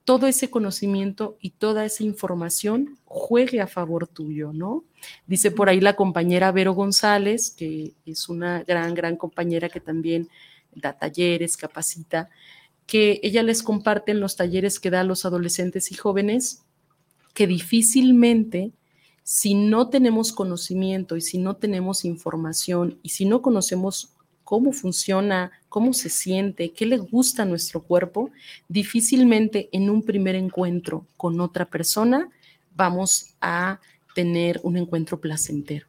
todo 0.05 0.27
ese 0.27 0.51
conocimiento 0.51 1.37
y 1.41 1.51
toda 1.51 1.85
esa 1.85 2.03
información 2.03 2.99
juegue 3.05 3.61
a 3.61 3.67
favor 3.67 4.07
tuyo, 4.07 4.53
¿no? 4.53 4.85
Dice 5.27 5.51
por 5.51 5.69
ahí 5.69 5.81
la 5.81 5.97
compañera 5.97 6.51
Vero 6.51 6.73
González, 6.73 7.51
que 7.51 7.93
es 8.07 8.29
una 8.29 8.65
gran, 8.65 8.95
gran 8.95 9.17
compañera 9.17 9.69
que 9.69 9.81
también 9.81 10.29
da 10.75 10.95
talleres, 10.95 11.57
capacita, 11.57 12.31
que 12.89 13.21
ella 13.23 13.43
les 13.43 13.63
comparte 13.63 14.13
en 14.13 14.19
los 14.19 14.35
talleres 14.35 14.81
que 14.81 14.89
da 14.91 15.03
a 15.03 15.05
los 15.05 15.27
adolescentes 15.27 15.93
y 15.93 15.95
jóvenes, 15.95 16.65
que 17.35 17.47
difícilmente, 17.47 18.73
si 19.23 19.55
no 19.55 19.91
tenemos 19.91 20.33
conocimiento 20.33 21.15
y 21.15 21.21
si 21.21 21.37
no 21.37 21.55
tenemos 21.55 22.07
información 22.07 22.99
y 23.03 23.11
si 23.11 23.27
no 23.27 23.43
conocemos 23.43 24.15
cómo 24.43 24.73
funciona, 24.73 25.53
cómo 25.69 25.93
se 25.93 26.09
siente, 26.09 26.73
qué 26.73 26.87
le 26.87 26.97
gusta 26.97 27.43
a 27.43 27.45
nuestro 27.45 27.83
cuerpo, 27.83 28.31
difícilmente 28.69 29.69
en 29.73 29.91
un 29.91 30.03
primer 30.03 30.35
encuentro 30.35 31.07
con 31.19 31.41
otra 31.41 31.67
persona 31.67 32.31
vamos 32.75 33.35
a 33.43 33.81
tener 34.15 34.61
un 34.63 34.79
encuentro 34.79 35.21
placentero. 35.21 35.87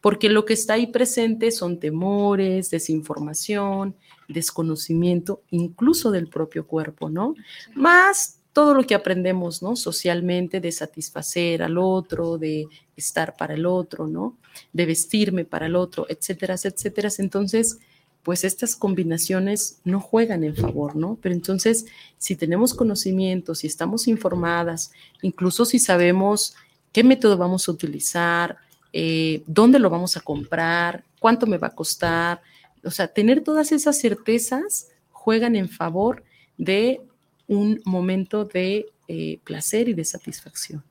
Porque 0.00 0.28
lo 0.28 0.44
que 0.44 0.54
está 0.54 0.74
ahí 0.74 0.88
presente 0.88 1.52
son 1.52 1.78
temores, 1.78 2.70
desinformación, 2.70 3.94
desconocimiento, 4.28 5.42
incluso 5.50 6.10
del 6.10 6.28
propio 6.28 6.66
cuerpo, 6.66 7.10
¿no? 7.10 7.34
Más 7.74 8.38
todo 8.52 8.74
lo 8.74 8.84
que 8.84 8.94
aprendemos, 8.94 9.62
¿no? 9.62 9.76
Socialmente, 9.76 10.60
de 10.60 10.72
satisfacer 10.72 11.62
al 11.62 11.76
otro, 11.76 12.38
de 12.38 12.66
estar 12.96 13.36
para 13.36 13.54
el 13.54 13.66
otro, 13.66 14.06
¿no? 14.06 14.36
De 14.72 14.86
vestirme 14.86 15.44
para 15.44 15.66
el 15.66 15.76
otro, 15.76 16.06
etcétera, 16.08 16.54
etcétera. 16.54 17.10
Entonces, 17.18 17.78
pues 18.22 18.42
estas 18.44 18.74
combinaciones 18.74 19.78
no 19.84 20.00
juegan 20.00 20.42
en 20.42 20.56
favor, 20.56 20.96
¿no? 20.96 21.18
Pero 21.20 21.34
entonces, 21.34 21.86
si 22.18 22.34
tenemos 22.34 22.74
conocimiento, 22.74 23.54
si 23.54 23.66
estamos 23.66 24.08
informadas, 24.08 24.90
incluso 25.22 25.64
si 25.64 25.78
sabemos 25.78 26.56
qué 26.92 27.04
método 27.04 27.36
vamos 27.36 27.68
a 27.68 27.72
utilizar, 27.72 28.56
eh, 28.92 29.42
dónde 29.46 29.78
lo 29.78 29.90
vamos 29.90 30.16
a 30.16 30.22
comprar, 30.22 31.04
cuánto 31.20 31.46
me 31.46 31.58
va 31.58 31.68
a 31.68 31.74
costar, 31.74 32.40
o 32.84 32.90
sea, 32.90 33.08
tener 33.08 33.42
todas 33.42 33.72
esas 33.72 33.98
certezas 33.98 34.88
juegan 35.10 35.56
en 35.56 35.68
favor 35.68 36.24
de 36.56 37.00
un 37.48 37.80
momento 37.84 38.44
de 38.44 38.86
eh, 39.08 39.38
placer 39.44 39.88
y 39.88 39.94
de 39.94 40.04
satisfacción. 40.04 40.82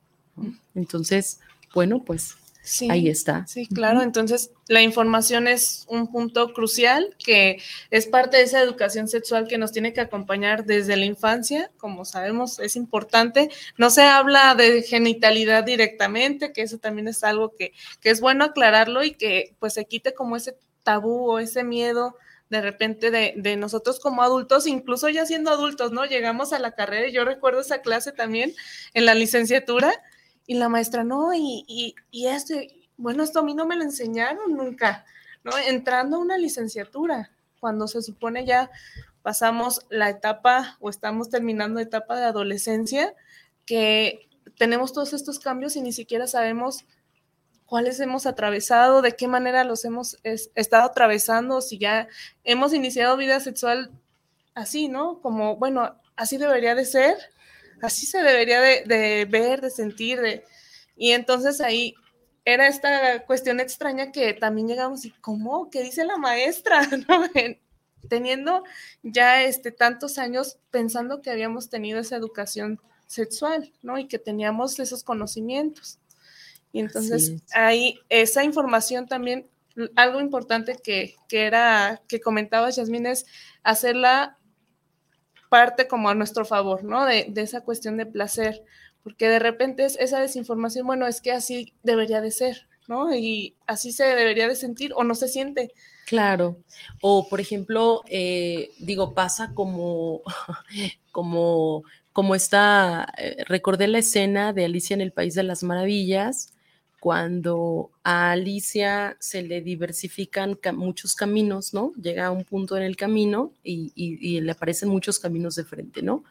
Entonces, 0.74 1.40
bueno, 1.74 2.02
pues 2.02 2.36
ahí 2.90 3.08
está. 3.08 3.46
Sí, 3.46 3.66
claro. 3.66 4.02
Entonces, 4.02 4.50
la 4.68 4.82
información 4.82 5.46
es 5.46 5.86
un 5.88 6.10
punto 6.10 6.52
crucial 6.52 7.14
que 7.24 7.62
es 7.90 8.06
parte 8.06 8.38
de 8.38 8.44
esa 8.44 8.60
educación 8.60 9.08
sexual 9.08 9.46
que 9.48 9.58
nos 9.58 9.72
tiene 9.72 9.92
que 9.92 10.00
acompañar 10.00 10.64
desde 10.64 10.96
la 10.96 11.04
infancia. 11.04 11.70
Como 11.78 12.04
sabemos, 12.04 12.58
es 12.58 12.76
importante. 12.76 13.50
No 13.76 13.90
se 13.90 14.02
habla 14.02 14.54
de 14.54 14.82
genitalidad 14.82 15.64
directamente, 15.64 16.52
que 16.52 16.62
eso 16.62 16.78
también 16.78 17.08
es 17.08 17.22
algo 17.24 17.54
que, 17.56 17.72
que 18.00 18.10
es 18.10 18.20
bueno 18.20 18.44
aclararlo 18.44 19.04
y 19.04 19.12
que 19.12 19.54
pues 19.58 19.74
se 19.74 19.84
quite 19.84 20.14
como 20.14 20.36
ese 20.36 20.56
tabú 20.86 21.28
o 21.28 21.40
ese 21.40 21.64
miedo 21.64 22.16
de 22.48 22.60
repente 22.60 23.10
de, 23.10 23.56
nosotros 23.56 23.98
como 23.98 24.22
adultos, 24.22 24.68
incluso 24.68 25.08
ya 25.08 25.26
siendo 25.26 25.50
adultos, 25.50 25.90
¿no? 25.90 26.04
Llegamos 26.04 26.52
a 26.52 26.60
la 26.60 26.76
carrera 26.76 27.08
y 27.08 27.12
yo 27.12 27.24
recuerdo 27.24 27.60
esa 27.60 27.82
clase 27.82 28.12
también 28.12 28.54
en 28.94 29.04
la 29.04 29.14
licenciatura 29.14 29.92
y 30.46 30.54
la 30.54 30.68
maestra, 30.68 31.02
no, 31.02 31.34
y, 31.34 31.64
y, 31.66 31.96
y 32.12 32.28
esto, 32.28 32.54
bueno, 32.96 33.24
esto 33.24 33.40
a 33.40 33.42
mí 33.42 33.52
no 33.52 33.66
me 33.66 33.74
lo 33.74 33.82
enseñaron 33.82 34.54
nunca, 34.54 35.04
¿no? 35.42 35.58
Entrando 35.58 36.18
a 36.18 36.20
una 36.20 36.38
licenciatura, 36.38 37.32
cuando 37.58 37.88
se 37.88 38.00
supone 38.00 38.46
ya 38.46 38.70
pasamos 39.22 39.84
la 39.90 40.08
etapa 40.08 40.76
o 40.78 40.88
estamos 40.88 41.30
terminando 41.30 41.80
la 41.80 41.86
etapa 41.86 42.16
de 42.16 42.26
adolescencia, 42.26 43.12
que 43.64 44.28
tenemos 44.56 44.92
todos 44.92 45.12
estos 45.14 45.40
cambios 45.40 45.74
y 45.74 45.80
ni 45.80 45.92
siquiera 45.92 46.28
sabemos 46.28 46.84
cuáles 47.66 48.00
hemos 48.00 48.26
atravesado, 48.26 49.02
de 49.02 49.16
qué 49.16 49.28
manera 49.28 49.64
los 49.64 49.84
hemos 49.84 50.18
estado 50.22 50.84
atravesando, 50.84 51.60
si 51.60 51.78
ya 51.78 52.08
hemos 52.44 52.72
iniciado 52.72 53.16
vida 53.16 53.40
sexual 53.40 53.90
así, 54.54 54.88
¿no? 54.88 55.20
Como, 55.20 55.56
bueno, 55.56 56.00
así 56.16 56.38
debería 56.38 56.74
de 56.74 56.84
ser, 56.84 57.16
así 57.82 58.06
se 58.06 58.22
debería 58.22 58.60
de, 58.60 59.26
ver, 59.28 59.60
de 59.60 59.70
sentir, 59.70 60.20
de... 60.20 60.44
y 60.96 61.12
entonces 61.12 61.60
ahí 61.60 61.94
era 62.44 62.68
esta 62.68 63.24
cuestión 63.26 63.58
extraña 63.58 64.12
que 64.12 64.32
también 64.32 64.68
llegamos 64.68 65.04
y, 65.04 65.10
¿cómo? 65.10 65.68
¿Qué 65.68 65.82
dice 65.82 66.04
la 66.04 66.16
maestra? 66.16 66.88
Teniendo 68.08 68.62
ya 69.02 69.42
este, 69.42 69.72
tantos 69.72 70.16
años 70.16 70.58
pensando 70.70 71.20
que 71.22 71.30
habíamos 71.30 71.68
tenido 71.68 71.98
esa 71.98 72.14
educación 72.14 72.80
sexual, 73.08 73.72
¿no? 73.82 73.98
Y 73.98 74.06
que 74.06 74.20
teníamos 74.20 74.78
esos 74.78 75.02
conocimientos. 75.02 75.98
Y 76.72 76.80
entonces 76.80 77.42
ahí 77.52 77.98
esa 78.08 78.44
información 78.44 79.06
también, 79.06 79.48
algo 79.94 80.20
importante 80.20 80.76
que, 80.82 81.14
era, 81.30 82.02
que 82.08 82.20
comentaba 82.20 82.70
Yasmín 82.70 83.06
es 83.06 83.26
hacerla 83.62 84.38
parte 85.48 85.88
como 85.88 86.08
a 86.08 86.14
nuestro 86.14 86.44
favor, 86.44 86.84
¿no? 86.84 87.04
De, 87.04 87.32
esa 87.36 87.62
cuestión 87.62 87.96
de 87.96 88.06
placer, 88.06 88.62
porque 89.02 89.28
de 89.28 89.38
repente 89.38 89.84
es 89.84 89.96
esa 89.98 90.20
desinformación, 90.20 90.86
bueno, 90.86 91.06
es 91.06 91.20
que 91.20 91.32
así 91.32 91.74
debería 91.82 92.20
de 92.20 92.30
ser, 92.30 92.68
¿no? 92.88 93.14
Y 93.14 93.56
así 93.66 93.92
se 93.92 94.04
debería 94.04 94.48
de 94.48 94.56
sentir 94.56 94.92
o 94.94 95.04
no 95.04 95.14
se 95.14 95.28
siente. 95.28 95.72
Claro. 96.06 96.58
O, 97.00 97.28
por 97.28 97.40
ejemplo, 97.40 98.02
eh, 98.06 98.70
digo, 98.78 99.14
pasa 99.14 99.52
como, 99.54 100.22
como, 101.12 101.82
como 102.12 102.34
está, 102.34 103.12
eh, 103.18 103.44
recordé 103.46 103.88
la 103.88 103.98
escena 103.98 104.52
de 104.52 104.64
Alicia 104.64 104.94
en 104.94 105.00
el 105.00 105.12
País 105.12 105.34
de 105.34 105.42
las 105.42 105.62
Maravillas, 105.62 106.52
cuando 107.00 107.90
a 108.02 108.32
Alicia 108.32 109.16
se 109.20 109.42
le 109.42 109.60
diversifican 109.60 110.58
muchos 110.74 111.14
caminos, 111.14 111.74
¿no? 111.74 111.92
Llega 111.94 112.26
a 112.26 112.30
un 112.30 112.44
punto 112.44 112.76
en 112.76 112.82
el 112.82 112.96
camino 112.96 113.52
y, 113.62 114.40
le 114.40 114.50
aparecen 114.50 114.88
muchos 114.88 115.18
caminos 115.18 115.56
de 115.56 115.64
frente, 115.64 116.02
¿no? 116.02 116.24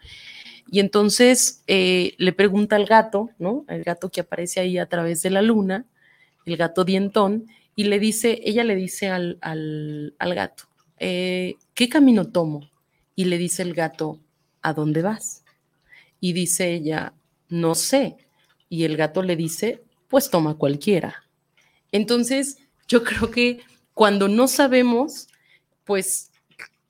Y 0.69 0.79
entonces 0.79 1.63
eh, 1.67 2.15
le 2.17 2.33
pregunta 2.33 2.75
al 2.75 2.85
gato, 2.85 3.29
¿no? 3.37 3.65
El 3.69 3.83
gato 3.83 4.09
que 4.09 4.21
aparece 4.21 4.59
ahí 4.59 4.77
a 4.77 4.87
través 4.87 5.21
de 5.21 5.29
la 5.29 5.41
luna, 5.41 5.85
el 6.45 6.57
gato 6.57 6.83
dientón, 6.83 7.47
y 7.75 7.85
le 7.85 7.99
dice, 7.99 8.41
ella 8.43 8.63
le 8.63 8.75
dice 8.75 9.09
al, 9.09 9.37
gato, 10.19 10.63
eh, 10.97 11.55
¿qué 11.73 11.89
camino 11.89 12.27
tomo? 12.27 12.69
Y 13.15 13.25
le 13.25 13.37
dice 13.37 13.61
el 13.61 13.73
gato, 13.73 14.19
¿a 14.61 14.73
dónde 14.73 15.01
vas? 15.01 15.43
Y 16.19 16.33
dice 16.33 16.73
ella, 16.73 17.13
no 17.49 17.75
sé. 17.75 18.17
Y 18.67 18.83
el 18.83 18.97
gato 18.97 19.21
le 19.21 19.35
dice, 19.35 19.84
pues 20.15 20.29
toma 20.29 20.53
cualquiera. 20.53 21.25
Entonces, 21.91 22.57
yo 22.87 23.03
creo 23.03 23.31
que 23.31 23.59
cuando 23.93 24.29
no 24.29 24.47
sabemos, 24.47 25.27
pues 25.83 26.31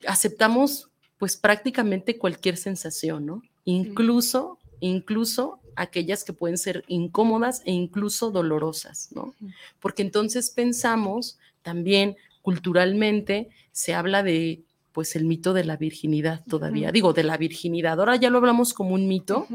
aceptamos 0.06 0.92
pues 1.18 1.36
prácticamente 1.36 2.20
cualquier 2.20 2.56
sensación, 2.56 3.26
¿no? 3.26 3.42
Incluso, 3.64 4.60
incluso 4.80 5.60
aquellas 5.76 6.24
que 6.24 6.34
pueden 6.34 6.60
ser 6.60 6.84
incómodas 6.88 7.64
e 7.66 7.72
incluso 7.72 8.30
dolorosas, 8.30 9.10
¿no? 9.12 9.34
Porque 9.80 10.04
entonces 10.04 10.52
pensamos 10.52 11.40
también 11.64 12.18
culturalmente, 12.44 13.50
se 13.72 13.96
habla 13.96 14.22
de 14.22 14.62
pues 14.92 15.16
el 15.16 15.26
mito 15.26 15.54
de 15.54 15.64
la 15.64 15.78
virginidad 15.78 16.44
todavía. 16.48 16.92
Digo, 16.92 17.12
de 17.12 17.24
la 17.24 17.38
virginidad. 17.38 18.00
Ahora 18.00 18.18
ya 18.18 18.30
lo 18.30 18.38
hablamos 18.38 18.76
como 18.76 18.94
un 18.94 19.08
mito, 19.08 19.48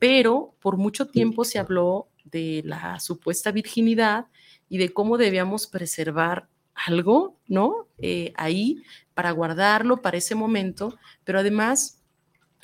pero 0.00 0.54
por 0.60 0.76
mucho 0.76 1.06
tiempo 1.06 1.44
se 1.44 1.60
habló 1.60 2.08
de 2.30 2.62
la 2.64 3.00
supuesta 3.00 3.52
virginidad 3.52 4.26
y 4.68 4.78
de 4.78 4.92
cómo 4.92 5.18
debíamos 5.18 5.66
preservar 5.66 6.48
algo, 6.74 7.38
¿no? 7.48 7.88
Eh, 7.98 8.32
ahí 8.36 8.82
para 9.14 9.30
guardarlo 9.30 10.02
para 10.02 10.18
ese 10.18 10.34
momento, 10.34 10.98
pero 11.24 11.38
además, 11.38 12.02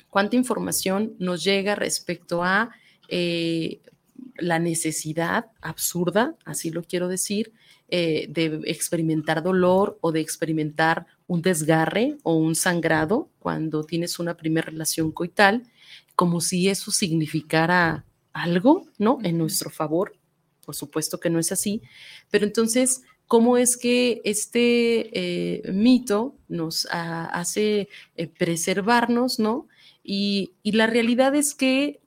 cuánta 0.09 0.35
información 0.35 1.15
nos 1.17 1.43
llega 1.43 1.75
respecto 1.75 2.43
a 2.43 2.69
eh, 3.07 3.81
la 4.37 4.59
necesidad 4.59 5.47
absurda, 5.61 6.35
así 6.45 6.69
lo 6.69 6.83
quiero 6.83 7.07
decir, 7.07 7.53
eh, 7.89 8.27
de 8.29 8.61
experimentar 8.65 9.43
dolor 9.43 9.97
o 10.01 10.11
de 10.11 10.19
experimentar 10.19 11.05
un 11.27 11.41
desgarre 11.41 12.17
o 12.23 12.35
un 12.35 12.55
sangrado 12.55 13.29
cuando 13.39 13.83
tienes 13.83 14.19
una 14.19 14.35
primera 14.35 14.67
relación 14.67 15.11
coital, 15.11 15.63
como 16.15 16.41
si 16.41 16.69
eso 16.69 16.91
significara 16.91 18.05
algo, 18.33 18.87
¿no? 18.97 19.19
En 19.23 19.37
nuestro 19.37 19.69
favor. 19.69 20.17
Por 20.65 20.75
supuesto 20.75 21.19
que 21.19 21.29
no 21.29 21.39
es 21.39 21.51
así, 21.51 21.81
pero 22.31 22.45
entonces, 22.45 23.03
¿cómo 23.27 23.57
es 23.57 23.75
que 23.75 24.21
este 24.23 25.09
eh, 25.13 25.71
mito 25.71 26.35
nos 26.47 26.87
hace 26.89 27.89
eh, 28.15 28.27
preservarnos, 28.27 29.39
¿no? 29.39 29.67
Y, 30.03 30.53
y 30.63 30.73
la 30.73 30.87
realidad 30.87 31.35
es 31.35 31.53
que 31.53 32.01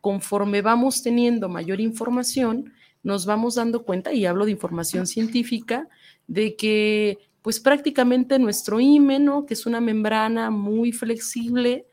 conforme 0.00 0.62
vamos 0.62 1.02
teniendo 1.02 1.48
mayor 1.48 1.80
información, 1.80 2.72
nos 3.02 3.26
vamos 3.26 3.54
dando 3.56 3.84
cuenta, 3.84 4.12
y 4.12 4.26
hablo 4.26 4.44
de 4.44 4.52
información 4.52 5.06
científica, 5.06 5.88
de 6.26 6.56
que 6.56 7.18
pues 7.42 7.58
prácticamente 7.58 8.38
nuestro 8.38 8.80
himen, 8.80 9.28
que 9.46 9.54
es 9.54 9.66
una 9.66 9.80
membrana 9.80 10.50
muy 10.50 10.92
flexible, 10.92 11.86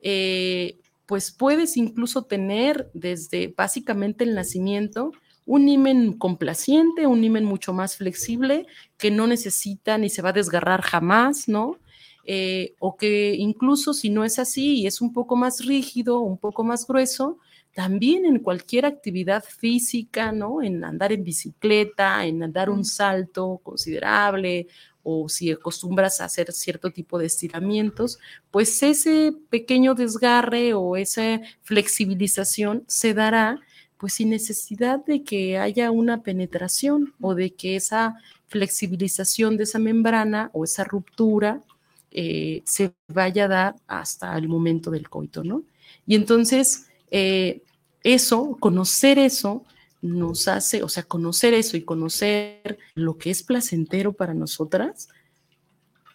eh, 0.00 0.78
pues 1.12 1.30
puedes 1.30 1.76
incluso 1.76 2.22
tener 2.22 2.90
desde 2.94 3.52
básicamente 3.54 4.24
el 4.24 4.34
nacimiento 4.34 5.12
un 5.44 5.68
himen 5.68 6.14
complaciente, 6.14 7.06
un 7.06 7.22
himen 7.22 7.44
mucho 7.44 7.74
más 7.74 7.98
flexible, 7.98 8.66
que 8.96 9.10
no 9.10 9.26
necesita 9.26 9.98
ni 9.98 10.08
se 10.08 10.22
va 10.22 10.30
a 10.30 10.32
desgarrar 10.32 10.80
jamás, 10.80 11.48
¿no? 11.48 11.76
Eh, 12.24 12.76
o 12.78 12.96
que 12.96 13.34
incluso 13.34 13.92
si 13.92 14.08
no 14.08 14.24
es 14.24 14.38
así 14.38 14.80
y 14.80 14.86
es 14.86 15.02
un 15.02 15.12
poco 15.12 15.36
más 15.36 15.66
rígido, 15.66 16.18
un 16.20 16.38
poco 16.38 16.64
más 16.64 16.86
grueso, 16.86 17.36
también 17.74 18.24
en 18.24 18.38
cualquier 18.38 18.86
actividad 18.86 19.44
física, 19.44 20.32
¿no? 20.32 20.62
En 20.62 20.82
andar 20.82 21.12
en 21.12 21.24
bicicleta, 21.24 22.24
en 22.24 22.42
andar 22.42 22.70
un 22.70 22.86
salto 22.86 23.60
considerable 23.62 24.66
o 25.02 25.28
si 25.28 25.50
acostumbras 25.50 26.20
a 26.20 26.26
hacer 26.26 26.52
cierto 26.52 26.90
tipo 26.90 27.18
de 27.18 27.26
estiramientos, 27.26 28.18
pues 28.50 28.82
ese 28.82 29.32
pequeño 29.50 29.94
desgarre 29.94 30.74
o 30.74 30.96
esa 30.96 31.40
flexibilización 31.62 32.84
se 32.86 33.14
dará 33.14 33.60
pues 33.98 34.14
sin 34.14 34.30
necesidad 34.30 35.04
de 35.04 35.22
que 35.22 35.58
haya 35.58 35.92
una 35.92 36.22
penetración 36.22 37.14
o 37.20 37.36
de 37.36 37.54
que 37.54 37.76
esa 37.76 38.16
flexibilización 38.48 39.56
de 39.56 39.62
esa 39.62 39.78
membrana 39.78 40.50
o 40.52 40.64
esa 40.64 40.82
ruptura 40.84 41.62
eh, 42.10 42.62
se 42.66 42.92
vaya 43.08 43.44
a 43.44 43.48
dar 43.48 43.76
hasta 43.86 44.36
el 44.36 44.48
momento 44.48 44.90
del 44.90 45.08
coito, 45.08 45.42
¿no? 45.44 45.62
Y 46.06 46.16
entonces, 46.16 46.88
eh, 47.10 47.62
eso, 48.02 48.56
conocer 48.60 49.18
eso, 49.18 49.64
nos 50.02 50.48
hace, 50.48 50.82
o 50.82 50.88
sea, 50.88 51.04
conocer 51.04 51.54
eso 51.54 51.76
y 51.76 51.84
conocer 51.84 52.78
lo 52.94 53.16
que 53.16 53.30
es 53.30 53.42
placentero 53.42 54.12
para 54.12 54.34
nosotras, 54.34 55.08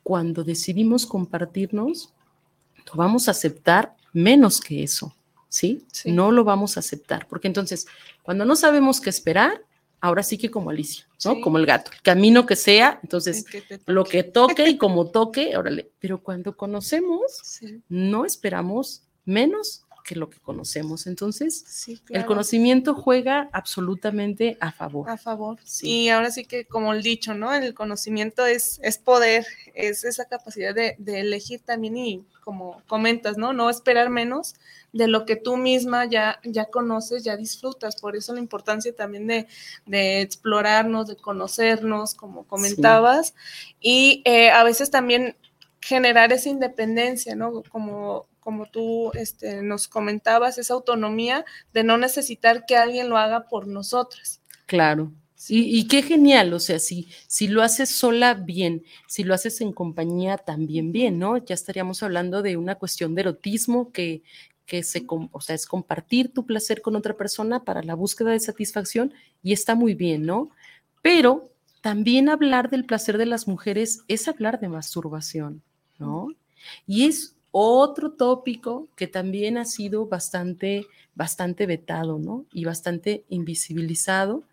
cuando 0.03 0.43
decidimos 0.43 1.05
compartirnos, 1.05 2.13
lo 2.85 2.93
vamos 2.95 3.27
a 3.27 3.31
aceptar 3.31 3.95
menos 4.13 4.59
que 4.59 4.83
eso, 4.83 5.15
¿sí? 5.49 5.85
No 6.05 6.31
lo 6.31 6.43
vamos 6.43 6.77
a 6.77 6.81
aceptar, 6.81 7.27
porque 7.27 7.47
entonces, 7.47 7.87
cuando 8.23 8.45
no 8.45 8.55
sabemos 8.55 8.99
qué 8.99 9.09
esperar, 9.09 9.63
ahora 10.01 10.21
sí 10.21 10.37
que 10.37 10.51
como 10.51 10.69
Alicia, 10.69 11.07
¿no? 11.23 11.39
Como 11.41 11.57
el 11.57 11.65
gato, 11.65 11.91
el 11.91 12.01
camino 12.01 12.45
que 12.45 12.55
sea, 12.55 12.99
entonces 13.01 13.45
lo 13.85 14.03
que 14.03 14.23
toque 14.23 14.67
y 14.67 14.77
como 14.77 15.07
toque, 15.07 15.57
órale, 15.57 15.91
pero 15.99 16.21
cuando 16.21 16.55
conocemos, 16.55 17.59
no 17.87 18.25
esperamos 18.25 19.03
menos 19.25 19.86
que 20.07 20.15
lo 20.15 20.29
que 20.29 20.39
conocemos. 20.39 21.05
Entonces, 21.05 21.85
el 22.09 22.25
conocimiento 22.25 22.95
juega 22.95 23.49
absolutamente 23.51 24.57
a 24.61 24.71
favor. 24.71 25.09
A 25.09 25.17
favor. 25.17 25.59
Y 25.81 26.07
ahora 26.07 26.31
sí 26.31 26.45
que, 26.45 26.63
como 26.63 26.93
el 26.93 27.03
dicho, 27.03 27.33
¿no? 27.33 27.53
El 27.53 27.73
conocimiento 27.73 28.45
es, 28.45 28.79
es 28.81 28.97
poder, 28.97 29.45
es 29.75 30.05
esa 30.05 30.23
capacidad 30.23 30.73
de, 30.73 30.95
elegir 31.05 31.59
también 31.59 31.97
y 31.97 32.25
como 32.41 32.81
comentas, 32.87 33.37
¿no? 33.37 33.51
No 33.51 33.69
esperar 33.69 34.09
menos 34.09 34.55
de 34.93 35.09
lo 35.09 35.25
que 35.25 35.35
tú 35.35 35.57
misma 35.57 36.05
ya, 36.05 36.39
ya 36.45 36.67
conoces, 36.67 37.25
ya 37.25 37.35
disfrutas. 37.35 37.99
Por 37.99 38.15
eso 38.15 38.33
la 38.33 38.39
importancia 38.39 38.95
también 38.95 39.27
de, 39.27 40.21
explorarnos, 40.21 41.07
de 41.07 41.17
conocernos, 41.17 42.13
como 42.13 42.45
comentabas. 42.47 43.35
Y 43.81 44.21
eh, 44.23 44.51
a 44.51 44.63
veces 44.63 44.89
también 44.89 45.35
generar 45.81 46.31
esa 46.31 46.47
independencia, 46.47 47.35
¿no? 47.35 47.61
Como 47.69 48.25
como 48.47 48.65
tú 48.65 49.11
este, 49.13 49.61
nos 49.61 49.89
comentabas, 49.89 50.57
esa 50.57 50.73
autonomía 50.73 51.43
de 51.73 51.83
no 51.83 51.97
necesitar 51.97 52.65
que 52.65 52.77
alguien 52.77 53.09
lo 53.09 53.17
haga 53.17 53.49
por 53.49 53.67
nosotras. 53.67 54.39
Claro. 54.67 55.11
Y, 55.49 55.85
qué 55.89 56.01
genial, 56.01 56.53
o 56.53 56.59
sea, 56.61 56.79
si, 56.79 57.09
si 57.27 57.49
lo 57.49 57.61
haces 57.61 57.89
sola, 57.89 58.35
bien, 58.35 58.83
si 59.05 59.25
lo 59.25 59.33
haces 59.33 59.59
en 59.59 59.73
compañía, 59.73 60.37
también 60.37 60.93
bien, 60.93 61.19
¿no? 61.19 61.35
Ya 61.39 61.55
estaríamos 61.55 62.03
hablando 62.03 62.41
de 62.41 62.55
una 62.55 62.75
cuestión 62.75 63.15
de 63.15 63.21
erotismo 63.23 63.91
que, 63.91 64.23
que 64.65 64.81
se, 64.81 65.05
o 65.09 65.41
sea, 65.41 65.53
es 65.53 65.65
compartir 65.65 66.33
tu 66.33 66.45
placer 66.45 66.81
con 66.81 66.95
otra 66.95 67.17
persona 67.17 67.65
para 67.65 67.83
la 67.83 67.95
búsqueda 67.95 68.31
de 68.31 68.39
satisfacción 68.39 69.13
y 69.43 69.51
está 69.51 69.75
muy 69.75 69.93
bien, 69.93 70.25
¿no? 70.25 70.51
Pero 71.01 71.51
también 71.81 72.29
hablar 72.29 72.69
del 72.69 72.85
placer 72.85 73.17
de 73.17 73.25
las 73.25 73.45
mujeres 73.45 74.03
es 74.07 74.29
hablar 74.29 74.61
de 74.61 74.69
masturbación, 74.69 75.63
¿no? 75.99 76.29
Y 76.85 77.07
es 77.07 77.36
otro 77.59 78.11
tópico 78.11 78.87
que 78.95 79.07
también 79.07 79.57
ha 79.57 79.65
sido 79.65 80.05
bastante, 80.05 80.85
bastante 81.15 81.65
vetado, 81.65 82.19
¿no? 82.19 82.45
Y 82.53 82.65
bastante 82.65 83.23
invisibilizado. 83.29 84.43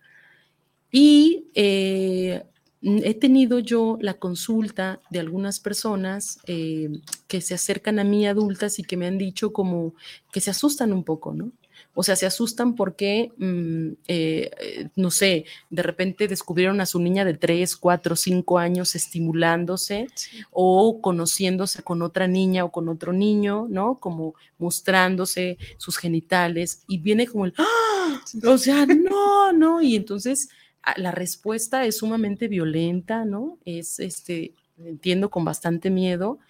Y 0.90 1.48
eh, 1.54 2.44
he 2.82 3.14
tenido 3.14 3.58
yo 3.58 3.98
la 4.00 4.14
consulta 4.14 5.00
de 5.10 5.20
algunas 5.20 5.60
personas 5.60 6.38
eh, 6.46 6.88
que 7.26 7.40
se 7.40 7.54
acercan 7.54 7.98
a 7.98 8.04
mí 8.04 8.26
adultas 8.26 8.78
y 8.78 8.84
que 8.84 8.96
me 8.96 9.06
han 9.06 9.18
dicho 9.18 9.52
como 9.52 9.94
que 10.32 10.40
se 10.40 10.50
asustan 10.50 10.92
un 10.92 11.04
poco, 11.04 11.34
¿no? 11.34 11.52
O 11.94 12.02
sea, 12.02 12.16
se 12.16 12.26
asustan 12.26 12.74
porque, 12.74 13.30
mm, 13.38 13.88
eh, 14.08 14.50
eh, 14.60 14.88
no 14.96 15.12
sé, 15.12 15.44
de 15.70 15.82
repente 15.82 16.26
descubrieron 16.26 16.80
a 16.80 16.86
su 16.86 16.98
niña 16.98 17.24
de 17.24 17.34
3, 17.34 17.76
4, 17.76 18.16
5 18.16 18.58
años 18.58 18.96
estimulándose 18.96 20.08
o 20.50 21.00
conociéndose 21.00 21.84
con 21.84 22.02
otra 22.02 22.26
niña 22.26 22.64
o 22.64 22.72
con 22.72 22.88
otro 22.88 23.12
niño, 23.12 23.68
¿no? 23.70 24.00
Como 24.00 24.34
mostrándose 24.58 25.56
sus 25.78 25.96
genitales 25.96 26.82
y 26.88 26.98
viene 26.98 27.28
como 27.28 27.44
el, 27.46 27.54
¡Ah! 27.58 28.20
o 28.44 28.58
sea, 28.58 28.86
no, 28.86 29.52
no, 29.52 29.80
y 29.80 29.94
entonces 29.94 30.48
ah, 30.82 30.94
la 30.96 31.12
respuesta 31.12 31.86
es 31.86 31.98
sumamente 31.98 32.48
violenta, 32.48 33.24
¿no? 33.24 33.58
Es, 33.64 34.00
este, 34.00 34.54
entiendo, 34.78 35.30
con 35.30 35.44
bastante 35.44 35.90
miedo, 35.90 36.40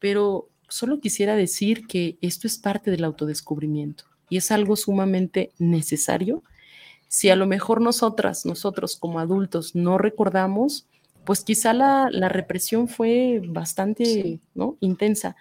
pero 0.00 0.48
solo 0.68 1.00
quisiera 1.00 1.36
decir 1.36 1.86
que 1.86 2.18
esto 2.20 2.48
es 2.48 2.58
parte 2.58 2.90
del 2.90 3.04
autodescubrimiento 3.04 4.04
y 4.28 4.36
es 4.36 4.50
algo 4.50 4.76
sumamente 4.76 5.52
necesario. 5.58 6.42
Si 7.08 7.30
a 7.30 7.36
lo 7.36 7.46
mejor 7.46 7.80
nosotras, 7.80 8.44
nosotros 8.44 8.96
como 8.96 9.18
adultos 9.18 9.74
no 9.74 9.98
recordamos, 9.98 10.86
pues 11.24 11.44
quizá 11.44 11.72
la, 11.72 12.28
represión 12.28 12.88
fue 12.88 13.42
bastante 13.46 14.40
¿no? 14.54 14.76
intensa, 14.80 15.36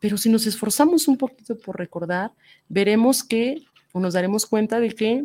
pero 0.00 0.16
si 0.16 0.28
nos 0.28 0.46
esforzamos 0.46 1.08
un 1.08 1.16
poquito 1.16 1.56
por 1.58 1.78
recordar, 1.78 2.32
veremos 2.68 3.22
que 3.24 3.62
o 3.92 4.00
nos 4.00 4.14
daremos 4.14 4.46
cuenta 4.46 4.80
de 4.80 4.90
que 4.90 5.24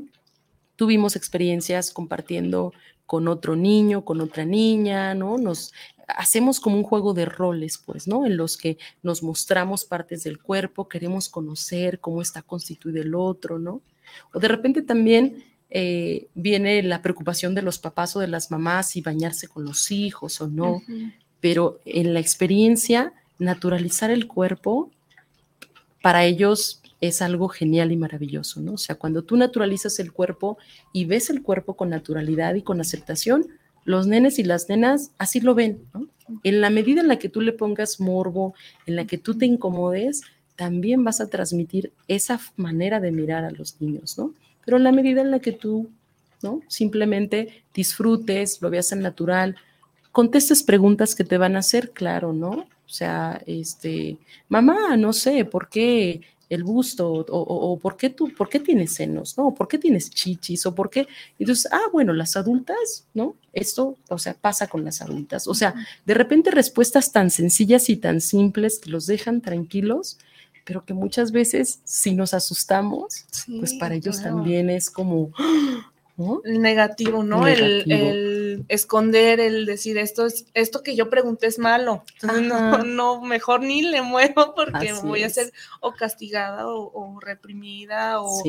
tuvimos 0.75 1.15
experiencias 1.15 1.91
compartiendo 1.91 2.73
con 3.05 3.27
otro 3.27 3.55
niño, 3.55 4.05
con 4.05 4.21
otra 4.21 4.45
niña, 4.45 5.15
¿no? 5.15 5.37
Nos 5.37 5.73
hacemos 6.07 6.59
como 6.59 6.77
un 6.77 6.83
juego 6.83 7.13
de 7.13 7.25
roles, 7.25 7.77
pues, 7.77 8.07
¿no? 8.07 8.25
En 8.25 8.37
los 8.37 8.57
que 8.57 8.77
nos 9.03 9.23
mostramos 9.23 9.85
partes 9.85 10.23
del 10.23 10.39
cuerpo, 10.39 10.87
queremos 10.87 11.29
conocer 11.29 11.99
cómo 11.99 12.21
está 12.21 12.41
constituido 12.41 13.01
el 13.01 13.13
otro, 13.13 13.59
¿no? 13.59 13.81
O 14.33 14.39
de 14.39 14.47
repente 14.47 14.81
también 14.81 15.43
eh, 15.69 16.27
viene 16.33 16.81
la 16.83 17.01
preocupación 17.01 17.53
de 17.53 17.61
los 17.61 17.77
papás 17.77 18.15
o 18.15 18.19
de 18.19 18.27
las 18.27 18.51
mamás 18.51 18.95
y 18.95 19.01
bañarse 19.01 19.49
con 19.49 19.65
los 19.65 19.91
hijos 19.91 20.39
o 20.39 20.47
no, 20.47 20.81
pero 21.41 21.81
en 21.85 22.13
la 22.13 22.21
experiencia, 22.21 23.13
naturalizar 23.37 24.09
el 24.09 24.27
cuerpo, 24.27 24.91
para 26.01 26.23
ellos 26.23 26.81
es 27.01 27.21
algo 27.21 27.49
genial 27.49 27.91
y 27.91 27.97
maravilloso, 27.97 28.61
¿no? 28.61 28.73
O 28.73 28.77
sea, 28.77 28.95
cuando 28.95 29.23
tú 29.23 29.35
naturalizas 29.35 29.99
el 29.99 30.13
cuerpo 30.13 30.57
y 30.93 31.05
ves 31.05 31.29
el 31.29 31.43
cuerpo 31.43 31.75
con 31.75 31.89
naturalidad 31.89 32.55
y 32.55 32.63
con 32.63 32.79
aceptación, 32.79 33.47
los 33.87 34.05
nenes 34.05 34.37
y 34.37 34.43
las 34.43 34.67
nenas 34.67 35.11
así 35.17 35.39
lo 35.39 35.55
ven, 35.55 35.79
¿no? 35.93 36.07
En 36.43 36.59
la 36.59 36.69
medida 36.69 36.99
en 36.99 37.07
la 37.07 37.19
que 37.19 37.29
tú 37.29 37.39
le 37.39 37.53
pongas 37.53 38.01
morbo, 38.01 38.53
en 38.85 38.97
la 38.97 39.07
que 39.07 39.17
tú 39.17 39.37
te 39.37 39.45
incomodes, 39.45 40.23
también 40.57 41.05
vas 41.05 41.21
a 41.21 41.29
transmitir 41.29 41.93
esa 42.09 42.37
manera 42.57 42.99
de 42.99 43.13
mirar 43.13 43.45
a 43.45 43.51
los 43.51 43.79
niños, 43.79 44.17
¿no? 44.17 44.33
Pero 44.65 44.75
en 44.75 44.83
la 44.83 44.91
medida 44.91 45.21
en 45.21 45.31
la 45.31 45.39
que 45.39 45.53
tú, 45.53 45.89
¿no? 46.43 46.61
Simplemente 46.67 47.63
disfrutes, 47.73 48.61
lo 48.61 48.69
veas 48.69 48.91
en 48.91 48.99
natural, 48.99 49.55
contestes 50.11 50.63
preguntas 50.63 51.15
que 51.15 51.23
te 51.23 51.37
van 51.37 51.55
a 51.55 51.59
hacer, 51.59 51.91
claro, 51.91 52.33
¿no? 52.33 52.49
O 52.49 52.89
sea, 52.89 53.41
este, 53.45 54.17
mamá, 54.49 54.97
no 54.97 55.13
sé, 55.13 55.45
¿por 55.45 55.69
qué 55.69 56.19
el 56.49 56.63
busto? 56.63 57.25
O, 57.29 57.79
¿por 57.79 57.97
qué 57.97 58.09
tú, 58.09 58.33
por 58.35 58.49
qué 58.49 58.59
tienes 58.59 58.93
senos? 58.93 59.37
¿No? 59.37 59.53
¿Por 59.53 59.67
qué 59.67 59.77
tienes 59.77 60.09
chichis? 60.09 60.65
¿O 60.65 60.75
por 60.75 60.89
qué? 60.89 61.07
Entonces, 61.39 61.71
ah, 61.71 61.89
bueno, 61.91 62.13
las 62.13 62.35
adultas, 62.37 63.05
¿no? 63.13 63.35
Esto, 63.53 63.97
o 64.09 64.17
sea, 64.17 64.33
pasa 64.33 64.67
con 64.67 64.83
las 64.83 65.01
adultas. 65.01 65.47
O 65.47 65.53
sea, 65.53 65.73
de 66.05 66.13
repente 66.13 66.51
respuestas 66.51 67.11
tan 67.11 67.29
sencillas 67.29 67.89
y 67.89 67.97
tan 67.97 68.21
simples 68.21 68.79
que 68.79 68.89
los 68.89 69.07
dejan 69.07 69.41
tranquilos, 69.41 70.17
pero 70.65 70.83
que 70.83 70.93
muchas 70.93 71.31
veces 71.31 71.79
si 71.83 72.13
nos 72.13 72.33
asustamos, 72.33 73.25
pues 73.59 73.73
para 73.75 73.95
ellos 73.95 74.21
también 74.21 74.69
es 74.69 74.89
como, 74.89 75.31
el 76.43 76.61
negativo, 76.61 77.23
¿no? 77.23 77.47
El, 77.47 78.65
esconder, 78.69 79.39
el 79.39 79.65
decir 79.65 79.97
esto 79.97 80.25
es, 80.25 80.47
esto 80.53 80.81
que 80.81 80.95
yo 80.95 81.09
pregunté 81.09 81.47
es 81.47 81.59
malo. 81.59 82.03
no, 82.23 82.77
no, 82.83 83.21
mejor 83.21 83.61
ni 83.61 83.83
le 83.83 84.01
muevo 84.01 84.55
porque 84.55 84.93
voy 85.03 85.23
a 85.23 85.29
ser 85.29 85.53
o 85.79 85.93
castigada 85.93 86.67
o, 86.67 87.19
reprimida 87.19 88.21
o 88.21 88.43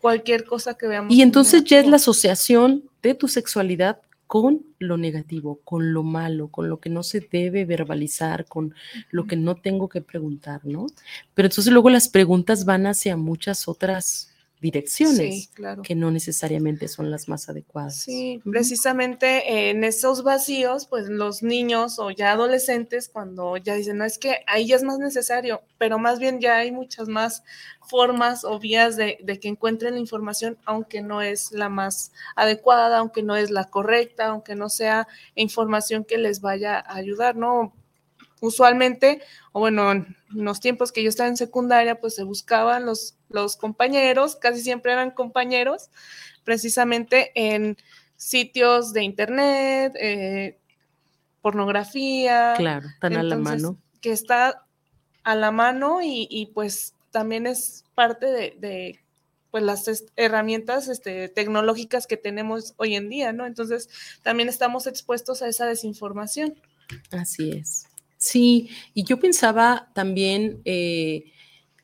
cualquier 0.00 0.44
cosa 0.44 0.74
que 0.74 0.86
veamos. 0.86 1.12
Y 1.12 1.22
entonces 1.22 1.64
ya 1.64 1.80
es 1.80 1.86
la 1.86 1.96
asociación 1.96 2.84
de 3.02 3.14
tu 3.14 3.26
sexualidad 3.26 4.00
con 4.26 4.64
lo 4.78 4.96
negativo, 4.96 5.60
con 5.64 5.92
lo 5.92 6.02
malo, 6.02 6.48
con 6.48 6.68
lo 6.68 6.80
que 6.80 6.90
no 6.90 7.02
se 7.02 7.20
debe 7.20 7.64
verbalizar, 7.64 8.46
con 8.46 8.74
lo 9.10 9.26
que 9.26 9.36
no 9.36 9.54
tengo 9.56 9.88
que 9.88 10.00
preguntar, 10.00 10.60
¿no? 10.64 10.86
Pero 11.34 11.46
entonces 11.46 11.72
luego 11.72 11.90
las 11.90 12.08
preguntas 12.08 12.64
van 12.64 12.86
hacia 12.86 13.16
muchas 13.16 13.68
otras 13.68 14.33
direcciones 14.64 15.50
que 15.82 15.94
no 15.94 16.10
necesariamente 16.10 16.88
son 16.88 17.10
las 17.10 17.28
más 17.28 17.50
adecuadas. 17.50 18.00
Sí, 18.00 18.40
precisamente 18.50 19.68
en 19.68 19.84
esos 19.84 20.22
vacíos, 20.22 20.86
pues 20.86 21.10
los 21.10 21.42
niños 21.42 21.98
o 21.98 22.10
ya 22.10 22.32
adolescentes, 22.32 23.10
cuando 23.10 23.58
ya 23.58 23.74
dicen, 23.74 23.98
no 23.98 24.06
es 24.06 24.16
que 24.16 24.38
ahí 24.46 24.66
ya 24.66 24.76
es 24.76 24.82
más 24.82 24.98
necesario, 24.98 25.60
pero 25.76 25.98
más 25.98 26.18
bien 26.18 26.40
ya 26.40 26.56
hay 26.56 26.72
muchas 26.72 27.08
más 27.08 27.42
formas 27.82 28.42
o 28.42 28.58
vías 28.58 28.96
de, 28.96 29.18
de 29.22 29.38
que 29.38 29.48
encuentren 29.48 29.94
la 29.94 30.00
información, 30.00 30.56
aunque 30.64 31.02
no 31.02 31.20
es 31.20 31.52
la 31.52 31.68
más 31.68 32.12
adecuada, 32.34 33.00
aunque 33.00 33.22
no 33.22 33.36
es 33.36 33.50
la 33.50 33.68
correcta, 33.68 34.28
aunque 34.28 34.54
no 34.54 34.70
sea 34.70 35.06
información 35.34 36.06
que 36.06 36.16
les 36.16 36.40
vaya 36.40 36.78
a 36.78 36.94
ayudar, 36.94 37.36
¿no? 37.36 37.74
Usualmente, 38.46 39.22
o 39.52 39.60
bueno, 39.60 39.92
en 39.92 40.16
los 40.30 40.60
tiempos 40.60 40.92
que 40.92 41.02
yo 41.02 41.08
estaba 41.08 41.28
en 41.28 41.36
secundaria, 41.36 42.00
pues 42.00 42.14
se 42.14 42.24
buscaban 42.24 42.84
los, 42.86 43.16
los 43.28 43.56
compañeros, 43.56 44.36
casi 44.36 44.60
siempre 44.60 44.92
eran 44.92 45.10
compañeros, 45.10 45.90
precisamente 46.44 47.32
en 47.34 47.76
sitios 48.16 48.92
de 48.92 49.02
internet, 49.02 49.94
eh, 49.98 50.58
pornografía. 51.42 52.54
Claro, 52.56 52.88
tan 53.00 53.16
a 53.16 53.22
la 53.22 53.36
mano. 53.36 53.78
Que 54.00 54.12
está 54.12 54.66
a 55.22 55.34
la 55.34 55.50
mano 55.50 56.00
y, 56.02 56.50
pues 56.54 56.94
también 57.10 57.46
es 57.46 57.84
parte 57.94 58.26
de, 58.26 59.00
pues 59.50 59.62
las 59.62 60.04
herramientas 60.16 60.88
este, 60.88 61.28
tecnológicas 61.28 62.06
que 62.06 62.16
tenemos 62.16 62.74
hoy 62.76 62.96
en 62.96 63.08
día, 63.08 63.32
¿no? 63.32 63.46
Entonces 63.46 63.88
también 64.22 64.48
estamos 64.48 64.86
expuestos 64.86 65.42
a 65.42 65.48
esa 65.48 65.64
desinformación. 65.66 66.54
Así 67.10 67.52
es. 67.52 67.86
Sí, 68.24 68.70
y 68.94 69.04
yo 69.04 69.20
pensaba 69.20 69.90
también, 69.92 70.62
eh, 70.64 71.26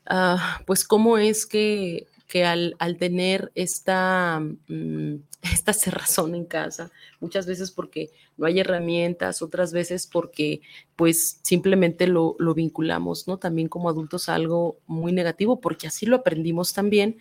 ah, 0.07 0.59
pues, 0.65 0.83
cómo 0.85 1.19
es 1.19 1.45
que, 1.45 2.07
al, 2.43 2.97
tener 2.97 3.51
esta, 3.53 4.39
mm, 4.39 5.15
esta 5.43 5.73
cerrazón 5.73 6.33
en 6.33 6.45
casa, 6.45 6.91
muchas 7.19 7.45
veces 7.45 7.69
porque 7.69 8.09
no 8.37 8.47
hay 8.47 8.59
herramientas, 8.59 9.43
otras 9.43 9.71
veces 9.71 10.07
porque, 10.07 10.61
pues, 10.95 11.39
simplemente 11.43 12.07
lo, 12.07 12.35
vinculamos, 12.55 13.27
¿no? 13.27 13.37
También 13.37 13.67
como 13.67 13.89
adultos 13.89 14.27
a 14.27 14.33
algo 14.33 14.79
muy 14.87 15.11
negativo, 15.11 15.61
porque 15.61 15.85
así 15.87 16.07
lo 16.07 16.15
aprendimos 16.17 16.73
también, 16.73 17.19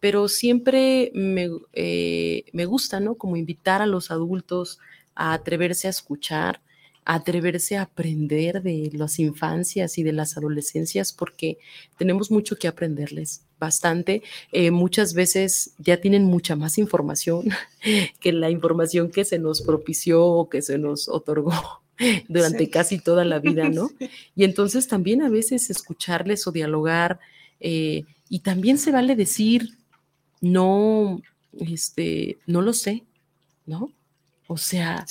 pero 0.00 0.28
siempre 0.28 1.10
me, 1.14 1.50
eh, 1.74 2.44
me 2.54 2.64
gusta, 2.64 3.00
¿no? 3.00 3.16
Como 3.16 3.36
invitar 3.36 3.82
a 3.82 3.86
los 3.86 4.10
adultos 4.10 4.78
a 5.14 5.34
atreverse 5.34 5.88
a 5.88 5.90
escuchar, 5.90 6.62
atreverse 7.04 7.76
a 7.76 7.82
aprender 7.82 8.62
de 8.62 8.90
las 8.92 9.18
infancias 9.18 9.98
y 9.98 10.02
de 10.02 10.12
las 10.12 10.36
adolescencias 10.36 11.12
porque 11.12 11.58
tenemos 11.98 12.30
mucho 12.30 12.56
que 12.56 12.68
aprenderles, 12.68 13.42
bastante. 13.58 14.22
Eh, 14.52 14.70
muchas 14.70 15.14
veces 15.14 15.74
ya 15.78 16.00
tienen 16.00 16.24
mucha 16.24 16.56
más 16.56 16.78
información 16.78 17.48
que 18.20 18.32
la 18.32 18.50
información 18.50 19.10
que 19.10 19.24
se 19.24 19.38
nos 19.38 19.62
propició 19.62 20.24
o 20.24 20.48
que 20.48 20.62
se 20.62 20.78
nos 20.78 21.08
otorgó 21.08 21.52
durante 22.28 22.70
casi 22.70 22.98
toda 22.98 23.24
la 23.24 23.38
vida, 23.38 23.68
¿no? 23.68 23.90
Y 24.36 24.44
entonces 24.44 24.86
también 24.88 25.22
a 25.22 25.28
veces 25.28 25.70
escucharles 25.70 26.46
o 26.46 26.52
dialogar 26.52 27.20
eh, 27.60 28.04
y 28.28 28.40
también 28.40 28.78
se 28.78 28.92
vale 28.92 29.14
decir, 29.16 29.76
no, 30.40 31.20
este, 31.60 32.38
no 32.46 32.62
lo 32.62 32.72
sé, 32.72 33.04
¿no? 33.66 33.92
O 34.52 34.58
sea, 34.58 35.06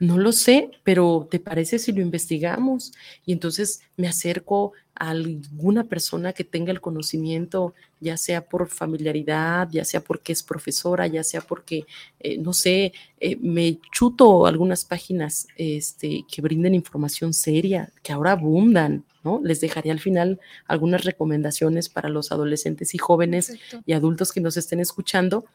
no 0.00 0.18
lo 0.18 0.32
sé, 0.32 0.70
pero 0.84 1.26
¿te 1.30 1.40
parece 1.40 1.78
si 1.78 1.92
lo 1.92 2.02
investigamos? 2.02 2.92
Y 3.24 3.32
entonces 3.32 3.80
me 3.96 4.06
acerco 4.06 4.74
a 4.94 5.08
alguna 5.08 5.84
persona 5.84 6.34
que 6.34 6.44
tenga 6.44 6.72
el 6.72 6.82
conocimiento, 6.82 7.72
ya 8.00 8.18
sea 8.18 8.44
por 8.44 8.68
familiaridad, 8.68 9.70
ya 9.72 9.86
sea 9.86 10.02
porque 10.02 10.34
es 10.34 10.42
profesora, 10.42 11.06
ya 11.06 11.24
sea 11.24 11.40
porque, 11.40 11.86
eh, 12.20 12.36
no 12.36 12.52
sé, 12.52 12.92
eh, 13.18 13.36
me 13.36 13.78
chuto 13.90 14.44
algunas 14.44 14.84
páginas 14.84 15.46
este, 15.56 16.26
que 16.30 16.42
brinden 16.42 16.74
información 16.74 17.32
seria, 17.32 17.90
que 18.02 18.12
ahora 18.12 18.32
abundan, 18.32 19.06
¿no? 19.24 19.40
Les 19.42 19.62
dejaré 19.62 19.90
al 19.90 20.00
final 20.00 20.38
algunas 20.66 21.04
recomendaciones 21.04 21.88
para 21.88 22.10
los 22.10 22.30
adolescentes 22.30 22.94
y 22.94 22.98
jóvenes 22.98 23.54
y 23.86 23.94
adultos 23.94 24.32
que 24.32 24.42
nos 24.42 24.58
estén 24.58 24.80
escuchando, 24.80 25.46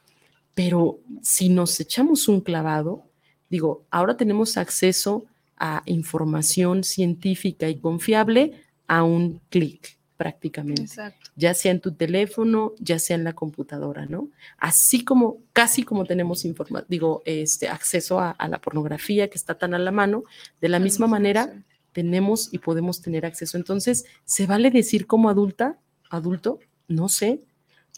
pero 0.55 0.97
si 1.21 1.49
nos 1.49 1.79
echamos 1.79 2.27
un 2.27 2.41
clavado, 2.41 3.03
Digo, 3.49 3.85
ahora 3.91 4.17
tenemos 4.17 4.57
acceso 4.57 5.25
a 5.57 5.81
información 5.85 6.83
científica 6.83 7.67
y 7.69 7.79
confiable 7.79 8.61
a 8.87 9.03
un 9.03 9.41
clic 9.49 9.97
prácticamente, 10.17 10.81
Exacto. 10.81 11.29
ya 11.35 11.53
sea 11.53 11.71
en 11.71 11.79
tu 11.79 11.93
teléfono, 11.93 12.73
ya 12.79 12.97
sea 12.97 13.15
en 13.15 13.23
la 13.23 13.33
computadora, 13.33 14.07
¿no? 14.07 14.29
Así 14.57 15.05
como, 15.05 15.37
casi 15.53 15.83
como 15.83 16.05
tenemos 16.05 16.43
digo, 16.89 17.21
este, 17.25 17.69
acceso 17.69 18.19
a, 18.19 18.35
la 18.49 18.59
pornografía 18.59 19.29
que 19.29 19.37
está 19.37 19.59
tan 19.59 19.75
a 19.75 19.79
la 19.79 19.91
mano, 19.91 20.23
de 20.59 20.69
la 20.69 20.79
misma 20.79 21.05
manera 21.05 21.63
tenemos 21.91 22.49
y 22.51 22.59
podemos 22.59 23.01
tener 23.01 23.25
acceso. 23.25 23.57
Entonces, 23.57 24.05
¿se 24.25 24.45
vale 24.47 24.71
decir 24.71 25.07
como 25.07 25.29
adulta, 25.29 25.77
adulto? 26.09 26.59
No 26.87 27.09
sé, 27.09 27.41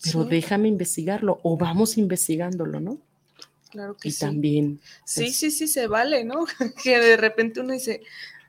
pero 0.04 0.26
déjame 0.26 0.68
investigarlo 0.68 1.40
o 1.44 1.58
vamos 1.58 1.98
investigándolo, 1.98 2.80
¿no? 2.80 3.00
Claro 3.70 3.96
que 3.96 4.10
y 4.10 4.14
también. 4.14 4.80
Sí, 5.06 5.26
pues 5.26 5.38
sí, 5.38 5.52
sí, 5.52 5.68
se 5.68 5.88
vale, 5.88 6.24
¿no? 6.24 6.46
que 6.84 7.00
de 7.00 7.18
repente 7.18 7.60
uno 7.60 7.74
dice, 7.74 8.02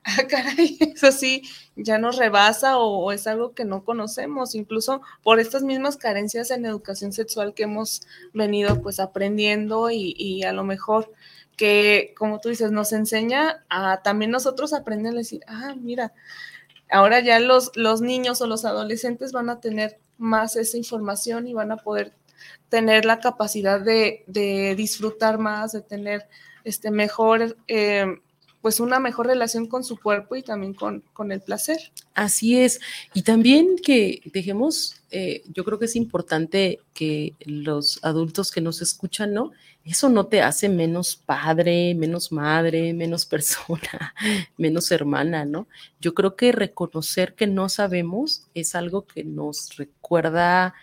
ah, 0.05 0.27
caray, 0.29 0.79
eso 0.95 1.13
sí, 1.13 1.43
ya 1.77 1.99
nos 1.99 2.17
rebasa 2.17 2.79
o, 2.79 3.13
es 3.13 3.27
algo 3.27 3.55
que 3.55 3.65
no 3.65 3.85
conocemos, 3.85 4.55
incluso 4.55 5.03
por 5.23 5.41
estas 5.41 5.63
mismas 5.63 5.97
carencias 5.97 6.51
en 6.51 6.65
educación 6.65 7.13
sexual 7.13 7.55
que 7.55 7.65
hemos 7.65 8.03
venido 8.33 8.81
pues 8.83 9.01
aprendiendo 9.01 9.91
y, 9.91 10.43
a 10.43 10.53
lo 10.53 10.65
mejor 10.65 11.13
que, 11.57 12.15
como 12.17 12.41
tú 12.41 12.49
dices, 12.49 12.71
nos 12.73 12.93
enseña 12.93 13.65
a 13.69 14.01
también 14.03 14.31
nosotros 14.31 14.73
aprender 14.73 15.13
a 15.13 15.19
decir, 15.19 15.43
ah, 15.47 15.75
mira, 15.79 16.15
ahora 16.91 17.21
ya 17.21 17.39
los, 17.39 17.73
los 17.77 18.01
niños 18.01 18.41
o 18.41 18.47
los 18.47 18.65
adolescentes 18.65 19.33
van 19.33 19.51
a 19.51 19.61
tener 19.61 19.99
más 20.17 20.57
esa 20.57 20.79
información 20.79 21.47
y 21.47 21.55
van 21.55 21.73
a 21.73 21.77
poder 21.77 22.13
tener 22.69 23.05
la 23.05 23.21
capacidad 23.21 23.81
de, 23.81 24.25
disfrutar 24.77 25.39
más, 25.39 25.73
de 25.73 25.83
tener 25.83 26.27
este 26.65 26.91
mejor, 26.91 27.57
eh, 27.69 28.07
pues 28.61 28.81
una 28.81 29.01
mejor 29.01 29.27
relación 29.27 29.67
con 29.67 29.85
su 29.85 29.99
cuerpo 29.99 30.37
y 30.37 30.43
también 30.43 30.75
con, 30.75 31.03
el 31.31 31.41
placer. 31.41 31.79
Así 32.15 32.59
es. 32.59 32.81
Y 33.15 33.23
también 33.23 33.77
que 33.83 34.21
dejemos, 34.27 35.03
eh, 35.11 35.43
yo 35.53 35.65
creo 35.65 35.79
que 35.79 35.87
es 35.87 35.97
importante 35.97 36.81
que 36.93 37.35
los 37.41 37.99
adultos 38.03 38.51
que 38.51 38.61
nos 38.61 38.83
escuchan, 38.83 39.33
¿no? 39.33 39.53
Eso 39.85 40.11
no 40.11 40.27
te 40.27 40.43
hace 40.43 40.69
menos 40.69 41.17
padre, 41.17 41.95
menos 41.95 42.33
madre, 42.33 42.93
menos 42.93 43.25
persona, 43.27 44.15
menos 44.57 44.91
hermana, 44.91 45.45
¿no? 45.45 45.67
Yo 46.01 46.15
creo 46.15 46.37
que 46.37 46.53
reconocer 46.53 47.35
que 47.35 47.47
no 47.47 47.69
sabemos 47.69 48.47
es 48.55 48.75
algo 48.75 49.07
que 49.07 49.25
nos 49.25 49.77
recuerda 49.77 50.75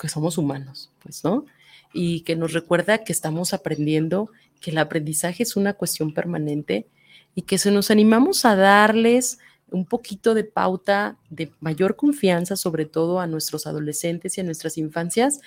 que 0.00 0.08
somos 0.08 0.38
humanos, 0.38 0.90
pues, 1.02 1.24
¿no? 1.24 1.44
Y 1.92 2.20
que 2.22 2.36
nos 2.36 2.52
recuerda 2.52 3.04
que 3.04 3.12
estamos 3.12 3.54
aprendiendo, 3.54 4.30
que 4.60 4.70
el 4.70 4.78
aprendizaje 4.78 5.42
es 5.44 5.56
una 5.56 5.74
cuestión 5.74 6.12
permanente. 6.14 6.86
y 7.36 7.42
que 7.42 7.58
se 7.58 7.70
nos 7.72 7.90
animamos 7.90 8.44
a 8.44 8.54
darles 8.56 9.38
un 9.70 9.86
poquito 9.86 10.34
de 10.34 10.44
pauta 10.44 11.18
de 11.30 11.50
mayor 11.60 11.96
confianza, 11.96 12.56
sobre 12.56 12.86
todo 12.86 13.20
a 13.20 13.26
nuestros 13.26 13.66
adolescentes 13.66 14.38
y 14.38 14.40
a 14.40 14.44
nuestras 14.44 14.78
infancias, 14.78 15.40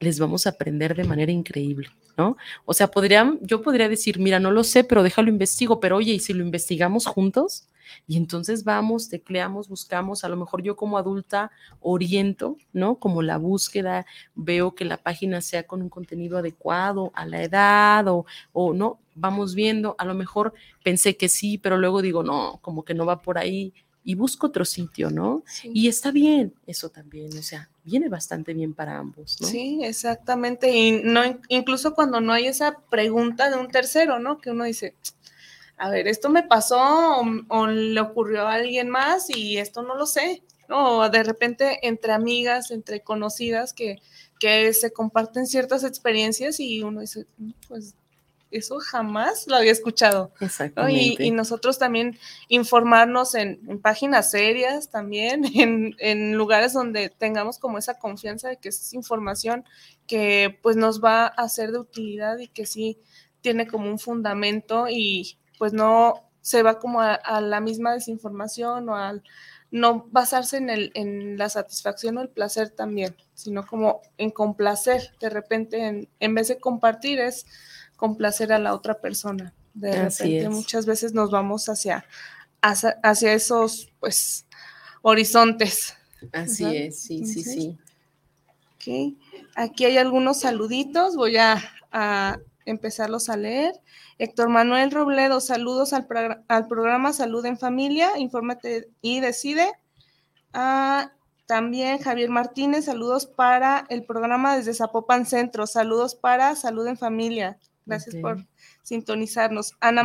les 0.00 0.18
vamos 0.20 0.46
a 0.46 0.50
aprender 0.50 0.94
de 0.96 1.04
manera 1.04 1.32
increíble, 1.32 1.88
¿no? 2.16 2.36
O 2.66 2.74
sea, 2.74 2.88
podrían, 2.90 3.38
yo 3.42 3.62
podría 3.62 3.88
decir, 3.88 4.18
mira, 4.20 4.38
no 4.40 4.50
lo 4.52 4.64
sé, 4.64 4.84
pero 4.84 5.02
déjalo 5.02 5.28
investigo, 5.28 5.80
pero 5.80 5.96
oye, 5.96 6.12
¿y 6.12 6.20
si 6.20 6.32
lo 6.34 6.44
investigamos 6.44 7.06
juntos? 7.06 7.66
Y 8.06 8.16
entonces 8.16 8.64
vamos, 8.64 9.08
tecleamos, 9.08 9.68
buscamos, 9.68 10.24
a 10.24 10.28
lo 10.28 10.36
mejor 10.36 10.62
yo 10.62 10.76
como 10.76 10.98
adulta 10.98 11.50
oriento, 11.80 12.56
¿no? 12.72 12.96
Como 12.96 13.22
la 13.22 13.38
búsqueda, 13.38 14.06
veo 14.34 14.74
que 14.74 14.84
la 14.84 14.96
página 14.96 15.40
sea 15.40 15.66
con 15.66 15.82
un 15.82 15.88
contenido 15.88 16.38
adecuado 16.38 17.12
a 17.14 17.26
la 17.26 17.42
edad 17.42 18.06
o, 18.08 18.26
o 18.52 18.74
no, 18.74 18.98
vamos 19.14 19.54
viendo, 19.54 19.94
a 19.98 20.04
lo 20.04 20.14
mejor 20.14 20.54
pensé 20.82 21.16
que 21.16 21.28
sí, 21.28 21.58
pero 21.58 21.78
luego 21.78 22.02
digo, 22.02 22.22
no, 22.22 22.58
como 22.62 22.84
que 22.84 22.94
no 22.94 23.06
va 23.06 23.22
por 23.22 23.38
ahí 23.38 23.72
y 24.04 24.14
busco 24.14 24.48
otro 24.48 24.66
sitio, 24.66 25.10
¿no? 25.10 25.42
Y 25.62 25.88
está 25.88 26.10
bien 26.10 26.52
eso 26.66 26.90
también, 26.90 27.36
o 27.38 27.42
sea, 27.42 27.70
viene 27.84 28.10
bastante 28.10 28.52
bien 28.52 28.74
para 28.74 28.98
ambos, 28.98 29.38
¿no? 29.40 29.48
Sí, 29.48 29.80
exactamente. 29.82 30.70
Y 30.76 31.02
no, 31.02 31.22
incluso 31.48 31.94
cuando 31.94 32.20
no 32.20 32.32
hay 32.32 32.46
esa 32.46 32.78
pregunta 32.90 33.48
de 33.48 33.56
un 33.56 33.68
tercero, 33.68 34.18
¿no? 34.18 34.38
Que 34.38 34.50
uno 34.50 34.64
dice, 34.64 34.94
a 35.76 35.90
ver, 35.90 36.08
esto 36.08 36.30
me 36.30 36.42
pasó 36.42 37.22
o, 37.48 37.66
le 37.66 38.00
ocurrió 38.00 38.46
a 38.46 38.54
alguien 38.54 38.88
más 38.88 39.28
y 39.28 39.58
esto 39.58 39.82
no 39.82 39.96
lo 39.96 40.06
sé, 40.06 40.42
¿no? 40.68 40.98
O 40.98 41.10
de 41.10 41.22
repente 41.22 41.86
entre 41.86 42.12
amigas, 42.12 42.70
entre 42.70 43.00
conocidas 43.00 43.72
que, 43.72 43.98
que 44.38 44.72
se 44.72 44.92
comparten 44.92 45.46
ciertas 45.46 45.84
experiencias 45.84 46.60
y 46.60 46.82
uno 46.82 47.00
dice, 47.00 47.26
pues 47.68 47.94
eso 48.52 48.78
jamás 48.78 49.46
lo 49.48 49.56
había 49.56 49.72
escuchado. 49.72 50.32
Exactamente. 50.40 51.24
Y, 51.24 51.30
nosotros 51.32 51.78
también 51.80 52.16
informarnos 52.48 53.34
en, 53.34 53.80
páginas 53.82 54.30
serias, 54.30 54.90
también 54.90 55.44
en, 55.54 55.96
en, 55.98 56.34
lugares 56.34 56.72
donde 56.72 57.08
tengamos 57.10 57.58
como 57.58 57.78
esa 57.78 57.98
confianza 57.98 58.48
de 58.48 58.58
que 58.58 58.68
es 58.68 58.92
información 58.94 59.64
que 60.06 60.56
pues 60.62 60.76
nos 60.76 61.02
va 61.02 61.26
a 61.26 61.48
ser 61.48 61.72
de 61.72 61.78
utilidad 61.78 62.38
y 62.38 62.46
que 62.46 62.64
sí 62.64 62.98
tiene 63.40 63.66
como 63.66 63.90
un 63.90 63.98
fundamento 63.98 64.86
y, 64.88 65.36
pues 65.64 65.72
no 65.72 66.30
se 66.42 66.62
va 66.62 66.78
como 66.78 67.00
a, 67.00 67.40
la 67.40 67.58
misma 67.58 67.94
desinformación 67.94 68.86
o 68.90 68.96
al 68.96 69.22
no 69.70 70.06
basarse 70.10 70.58
en, 70.58 70.68
el, 70.68 70.90
en 70.92 71.38
la 71.38 71.48
satisfacción 71.48 72.18
o 72.18 72.20
el 72.20 72.28
placer 72.28 72.68
también, 72.68 73.16
sino 73.32 73.66
como 73.66 74.02
en 74.18 74.30
complacer. 74.30 75.14
De 75.20 75.30
repente, 75.30 76.06
en, 76.20 76.34
vez 76.34 76.48
de 76.48 76.58
compartir, 76.58 77.18
es 77.18 77.46
complacer 77.96 78.52
a 78.52 78.58
la 78.58 78.74
otra 78.74 79.00
persona. 79.00 79.54
De 79.72 79.90
repente, 79.90 80.50
muchas 80.50 80.84
veces 80.84 81.14
nos 81.14 81.30
vamos 81.30 81.70
hacia, 81.70 82.04
hacia, 82.60 83.32
esos, 83.32 83.90
pues, 84.00 84.44
horizontes. 85.00 85.94
Así 86.30 86.76
es, 86.76 87.00
sí, 87.00 87.24
sí, 87.24 87.42
sí. 87.42 87.78
Ok, 88.74 89.16
aquí 89.54 89.86
hay 89.86 89.96
algunos 89.96 90.40
saluditos, 90.40 91.16
voy 91.16 91.38
a, 91.38 91.56
a 91.90 92.38
empezarlos 92.64 93.28
a 93.28 93.36
leer. 93.36 93.74
Héctor 94.18 94.48
Manuel 94.48 94.90
Robledo, 94.90 95.40
saludos 95.40 95.92
al, 95.92 96.06
programa 96.06 97.12
Salud 97.12 97.44
en 97.46 97.58
Familia, 97.58 98.18
infórmate 98.18 98.88
y 99.00 99.20
decide. 99.20 99.72
Ah, 100.52 101.12
también 101.46 101.98
Javier 101.98 102.30
Martínez, 102.30 102.86
saludos 102.86 103.26
para 103.26 103.84
el 103.90 104.04
programa 104.04 104.56
desde 104.56 104.74
Zapopan 104.74 105.26
Centro, 105.26 105.66
saludos 105.66 106.14
para 106.14 106.56
Salud 106.56 106.86
en 106.86 106.96
Familia. 106.96 107.58
Gracias 107.86 108.16
por 108.16 108.38
sintonizarnos. 108.82 109.74
Ana, 109.80 110.02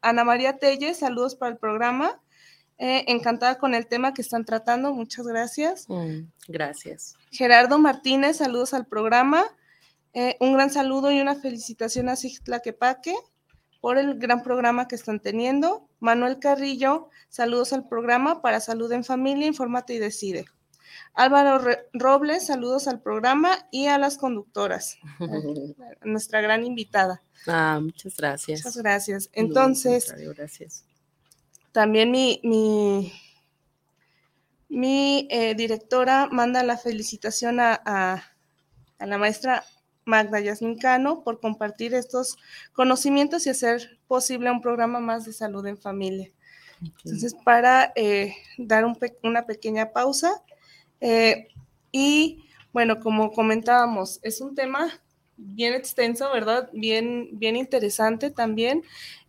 Ana 0.00 0.24
María 0.24 0.58
Telle, 0.58 0.94
saludos 0.94 1.36
para 1.36 1.52
el 1.52 1.58
programa. 1.58 2.20
Eh, 2.78 3.04
encantada 3.06 3.58
con 3.58 3.74
el 3.74 3.86
tema 3.86 4.12
que 4.12 4.22
están 4.22 4.44
tratando, 4.44 4.92
muchas 4.92 5.24
gracias. 5.24 5.88
Mm, 5.88 6.22
gracias. 6.48 7.14
Gerardo 7.30 7.78
Martínez, 7.78 8.38
saludos 8.38 8.74
al 8.74 8.86
programa. 8.86 9.44
Eh, 10.14 10.36
un 10.40 10.52
gran 10.52 10.70
saludo 10.70 11.10
y 11.10 11.20
una 11.20 11.34
felicitación 11.36 12.08
a 12.08 12.16
Sigtla 12.16 12.60
Quepaque 12.60 13.14
por 13.80 13.96
el 13.96 14.18
gran 14.18 14.42
programa 14.42 14.86
que 14.86 14.94
están 14.94 15.20
teniendo. 15.20 15.88
Manuel 16.00 16.38
Carrillo, 16.38 17.08
saludos 17.28 17.72
al 17.72 17.88
programa 17.88 18.42
para 18.42 18.60
Salud 18.60 18.92
en 18.92 19.04
Familia, 19.04 19.46
Infórmate 19.46 19.94
y 19.94 19.98
Decide. 19.98 20.44
Álvaro 21.14 21.64
Robles, 21.94 22.46
saludos 22.46 22.88
al 22.88 23.00
programa 23.00 23.66
y 23.70 23.86
a 23.86 23.98
las 23.98 24.18
conductoras, 24.18 24.98
nuestra 26.04 26.40
gran 26.40 26.64
invitada. 26.64 27.22
Ah, 27.46 27.80
muchas 27.82 28.16
gracias. 28.16 28.60
Muchas 28.60 28.76
gracias. 28.76 29.30
Entonces, 29.32 30.14
gracias. 30.36 30.84
también 31.72 32.10
mi, 32.10 32.40
mi, 34.68 35.28
eh, 35.30 35.54
directora 35.54 36.28
manda 36.30 36.62
la 36.62 36.76
felicitación 36.76 37.60
a, 37.60 37.74
a 37.84 39.06
la 39.06 39.18
maestra 39.18 39.64
Magda 40.04 40.40
Yasmin 40.40 40.78
Cano 40.78 41.22
por 41.22 41.40
compartir 41.40 41.94
estos 41.94 42.36
conocimientos 42.72 43.46
y 43.46 43.50
hacer 43.50 44.00
posible 44.06 44.50
un 44.50 44.60
programa 44.60 45.00
más 45.00 45.24
de 45.24 45.32
salud 45.32 45.66
en 45.66 45.78
familia. 45.78 46.30
Entonces, 46.80 47.34
para 47.44 47.92
eh, 47.94 48.34
dar 48.58 48.84
una 49.22 49.46
pequeña 49.46 49.92
pausa, 49.92 50.42
eh, 51.00 51.48
y 51.92 52.44
bueno, 52.72 53.00
como 53.00 53.32
comentábamos, 53.32 54.18
es 54.22 54.40
un 54.40 54.54
tema 54.54 55.00
bien 55.36 55.74
extenso, 55.74 56.30
¿verdad? 56.32 56.70
Bien, 56.72 57.28
bien 57.32 57.56
interesante 57.56 58.30
también. 58.30 58.82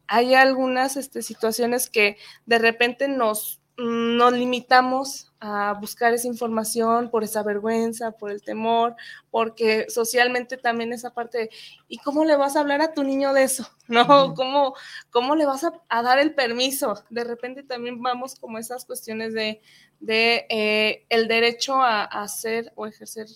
Hay 0.08 0.34
algunas 0.34 0.98
este, 0.98 1.22
situaciones 1.22 1.90
que 1.90 2.18
de 2.46 2.60
repente 2.60 3.08
nos, 3.08 3.62
nos 3.84 4.34
limitamos 4.34 5.32
a 5.40 5.74
buscar 5.74 6.14
esa 6.14 6.28
información 6.28 7.10
por 7.10 7.24
esa 7.24 7.44
vergüenza, 7.44 8.12
por 8.12 8.32
el 8.32 8.42
temor, 8.42 8.96
porque 9.30 9.88
socialmente 9.90 10.56
también 10.56 10.94
esa 10.94 11.14
parte 11.14 11.50
¿y 11.90 11.98
cómo 11.98 12.24
le 12.24 12.38
vas 12.38 12.56
a 12.56 12.62
hablar 12.62 12.82
a 12.82 12.94
tu 12.94 13.04
niño 13.04 13.34
de 13.34 13.44
eso? 13.44 13.68
¿No? 13.88 14.34
¿Cómo, 14.36 14.74
cómo 15.10 15.36
le 15.36 15.46
vas 15.46 15.66
a, 15.66 16.02
dar 16.02 16.18
el 16.20 16.34
permiso? 16.34 17.04
De 17.10 17.26
repente 17.26 17.64
también 17.64 18.02
vamos 18.02 18.36
como 18.36 18.58
esas 18.58 18.86
cuestiones 18.86 19.34
de, 19.34 19.62
de 20.00 20.46
eh, 20.50 21.06
el 21.10 21.28
derecho 21.28 21.76
a, 21.76 22.04
hacer 22.04 22.72
o 22.76 22.88
ejercer 22.88 23.28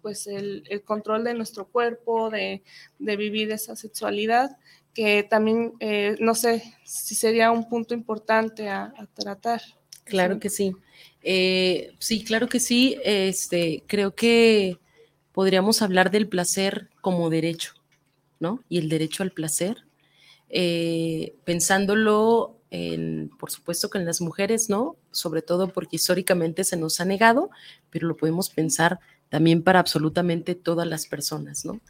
pues 0.00 0.26
el, 0.26 0.82
control 0.84 1.24
de 1.24 1.34
nuestro 1.34 1.66
cuerpo, 1.66 2.30
de, 2.30 2.62
vivir 2.98 3.52
esa 3.52 3.76
sexualidad, 3.76 4.56
que 4.94 5.24
también, 5.24 5.74
eh, 5.80 6.16
no 6.20 6.34
sé 6.34 6.62
si 6.84 7.14
sería 7.14 7.50
un 7.50 7.68
punto 7.68 7.94
importante 7.94 8.68
a, 8.68 8.94
tratar. 9.14 9.60
Claro 10.04 10.38
que 10.38 10.48
sí. 10.48 10.72
Eh, 11.22 11.92
sí, 11.98 12.24
claro 12.24 12.48
que 12.48 12.60
sí. 12.60 12.96
Este, 13.04 13.82
creo 13.86 14.14
que 14.14 14.78
podríamos 15.32 15.82
hablar 15.82 16.10
del 16.10 16.28
placer 16.28 16.90
como 17.00 17.28
derecho, 17.28 17.74
¿no? 18.38 18.62
Y 18.68 18.78
el 18.78 18.88
derecho 18.88 19.22
al 19.22 19.32
placer, 19.32 19.84
eh, 20.48 21.34
pensándolo 21.44 22.56
en, 22.70 23.30
por 23.38 23.50
supuesto 23.50 23.90
que 23.90 23.98
en 23.98 24.06
las 24.06 24.20
mujeres, 24.20 24.68
¿no? 24.68 24.96
Sobre 25.10 25.42
todo 25.42 25.68
porque 25.68 25.96
históricamente 25.96 26.62
se 26.62 26.76
nos 26.76 27.00
ha 27.00 27.04
negado, 27.04 27.50
pero 27.90 28.06
lo 28.06 28.16
podemos 28.16 28.50
pensar 28.50 29.00
también 29.28 29.62
para 29.62 29.80
absolutamente 29.80 30.54
todas 30.54 30.86
las 30.86 31.06
personas, 31.06 31.64
¿no? 31.64 31.80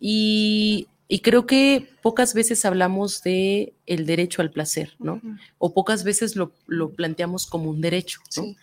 Y 0.00 0.88
y 1.12 1.22
creo 1.22 1.44
que 1.44 1.88
pocas 2.02 2.34
veces 2.34 2.64
hablamos 2.64 3.24
de 3.24 3.74
el 3.84 4.06
derecho 4.06 4.42
al 4.42 4.52
placer, 4.52 4.94
¿no? 5.00 5.20
O 5.58 5.74
pocas 5.74 6.04
veces 6.04 6.36
lo, 6.36 6.52
planteamos 6.94 7.46
como 7.46 7.68
un 7.68 7.80
derecho, 7.80 8.20
¿no? 8.36 8.54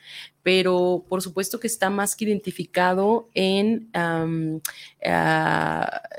Pero 0.43 1.03
por 1.09 1.21
supuesto 1.21 1.59
que 1.59 1.67
está 1.67 1.89
más 1.89 2.15
que 2.15 2.23
identificado 2.23 3.27
en 3.33 3.89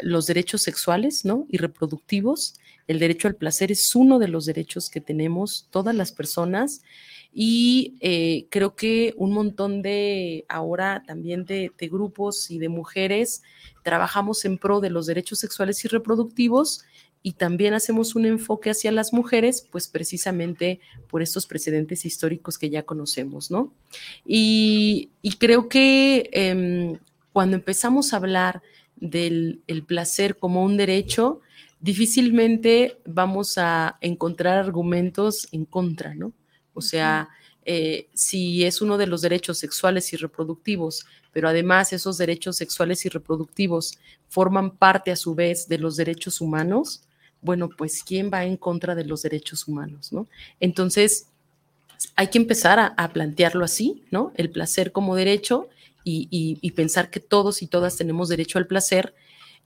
los 0.02 0.26
derechos 0.26 0.60
sexuales, 0.60 1.24
¿no? 1.24 1.46
Y 1.48 1.56
reproductivos. 1.56 2.56
El 2.88 2.98
derecho 2.98 3.26
al 3.26 3.36
placer 3.36 3.72
es 3.72 3.96
uno 3.96 4.18
de 4.18 4.28
los 4.28 4.44
derechos 4.44 4.90
que 4.90 5.00
tenemos 5.00 5.66
todas 5.70 5.94
las 5.94 6.12
personas 6.12 6.82
y 7.32 7.96
eh, 8.00 8.46
creo 8.50 8.74
que 8.74 9.14
un 9.16 9.32
montón 9.32 9.82
de 9.82 10.44
ahora 10.48 11.02
también 11.06 11.44
de, 11.44 11.72
grupos 11.90 12.50
y 12.50 12.58
de 12.58 12.68
mujeres 12.68 13.42
trabajamos 13.82 14.44
en 14.44 14.58
pro 14.58 14.80
de 14.80 14.90
los 14.90 15.06
derechos 15.06 15.38
sexuales 15.38 15.84
y 15.84 15.88
reproductivos 15.88 16.84
y 17.22 17.32
también 17.32 17.74
hacemos 17.74 18.14
un 18.14 18.26
enfoque 18.26 18.70
hacia 18.70 18.92
las 18.92 19.12
mujeres, 19.12 19.66
pues 19.70 19.88
precisamente 19.88 20.80
por 21.10 21.20
estos 21.20 21.46
precedentes 21.46 22.04
históricos 22.04 22.58
que 22.58 22.70
ya 22.70 22.84
conocemos, 22.84 23.50
¿no? 23.50 23.72
Y, 24.24 25.10
creo 25.38 25.68
que 25.68 26.30
em, 26.32 26.98
cuando 27.32 27.56
empezamos 27.56 28.12
a 28.12 28.16
hablar 28.16 28.62
del 28.96 29.62
placer 29.86 30.38
como 30.38 30.64
un 30.64 30.76
derecho, 30.76 31.40
difícilmente 31.80 32.98
vamos 33.04 33.58
a 33.58 33.98
encontrar 34.00 34.58
argumentos 34.58 35.48
en 35.52 35.64
contra, 35.64 36.14
¿no? 36.14 36.32
O 36.78 36.80
sea, 36.80 37.28
eh, 37.64 38.08
si 38.14 38.64
es 38.64 38.80
uno 38.80 38.96
de 38.96 39.06
los 39.06 39.20
derechos 39.20 39.58
sexuales 39.58 40.12
y 40.12 40.16
reproductivos, 40.16 41.04
pero 41.32 41.48
además 41.48 41.92
esos 41.92 42.16
derechos 42.16 42.56
sexuales 42.56 43.04
y 43.04 43.10
reproductivos 43.10 43.98
forman 44.28 44.70
parte 44.70 45.10
a 45.10 45.16
su 45.16 45.34
vez 45.34 45.68
de 45.68 45.78
los 45.78 45.96
derechos 45.96 46.40
humanos, 46.40 47.02
bueno, 47.42 47.68
pues 47.68 48.02
¿quién 48.02 48.30
va 48.32 48.44
en 48.44 48.56
contra 48.56 48.94
de 48.94 49.04
los 49.04 49.22
derechos 49.22 49.68
humanos, 49.68 50.12
no? 50.12 50.28
Entonces, 50.60 51.26
hay 52.16 52.28
que 52.28 52.38
empezar 52.38 52.94
a, 52.96 53.12
plantearlo 53.12 53.64
así, 53.64 54.02
¿no? 54.10 54.32
El 54.36 54.50
placer 54.50 54.92
como 54.92 55.14
derecho 55.14 55.68
y, 56.04 56.70
pensar 56.70 57.10
que 57.10 57.20
todos 57.20 57.60
y 57.60 57.66
todas 57.66 57.96
tenemos 57.96 58.28
derecho 58.28 58.58
al 58.58 58.66
placer. 58.66 59.14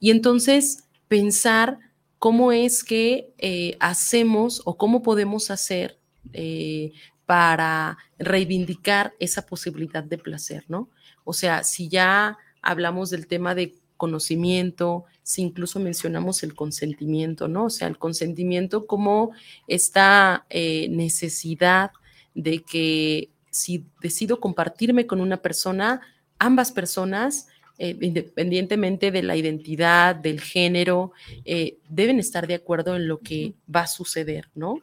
Y 0.00 0.10
entonces 0.10 0.84
pensar 1.06 1.78
cómo 2.18 2.50
es 2.50 2.82
que 2.82 3.32
eh, 3.38 3.76
hacemos 3.80 4.62
o 4.64 4.76
cómo 4.76 5.02
podemos 5.02 5.50
hacer 5.52 6.01
eh, 6.32 6.92
para 7.26 7.98
reivindicar 8.18 9.14
esa 9.18 9.46
posibilidad 9.46 10.04
de 10.04 10.18
placer, 10.18 10.64
¿no? 10.68 10.90
O 11.24 11.32
sea, 11.32 11.64
si 11.64 11.88
ya 11.88 12.38
hablamos 12.60 13.10
del 13.10 13.26
tema 13.26 13.54
de 13.54 13.74
conocimiento, 13.96 15.04
si 15.22 15.42
incluso 15.42 15.78
mencionamos 15.78 16.42
el 16.42 16.54
consentimiento, 16.54 17.46
¿no? 17.46 17.66
O 17.66 17.70
sea, 17.70 17.88
el 17.88 17.98
consentimiento 17.98 18.86
como 18.86 19.30
esta 19.68 20.44
eh, 20.50 20.88
necesidad 20.90 21.92
de 22.34 22.62
que 22.62 23.30
si 23.50 23.86
decido 24.00 24.40
compartirme 24.40 25.06
con 25.06 25.20
una 25.20 25.36
persona, 25.36 26.00
ambas 26.38 26.72
personas, 26.72 27.46
eh, 27.78 27.96
independientemente 28.00 29.10
de 29.10 29.22
la 29.22 29.36
identidad, 29.36 30.16
del 30.16 30.40
género, 30.40 31.12
eh, 31.44 31.78
deben 31.88 32.18
estar 32.18 32.46
de 32.46 32.54
acuerdo 32.54 32.96
en 32.96 33.06
lo 33.06 33.20
que 33.20 33.54
va 33.74 33.82
a 33.82 33.86
suceder, 33.86 34.48
¿no? 34.54 34.80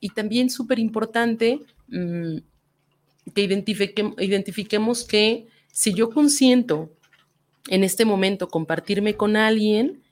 Y 0.00 0.10
también 0.10 0.50
súper 0.50 0.78
importante 0.78 1.60
mm, 1.88 2.38
que 3.34 3.42
identifiquemos 4.18 5.04
que 5.04 5.46
si 5.72 5.94
yo 5.94 6.10
consiento 6.10 6.90
en 7.68 7.84
este 7.84 8.04
momento 8.04 8.48
compartirme 8.48 9.14
con 9.14 9.36
alguien, 9.36 10.02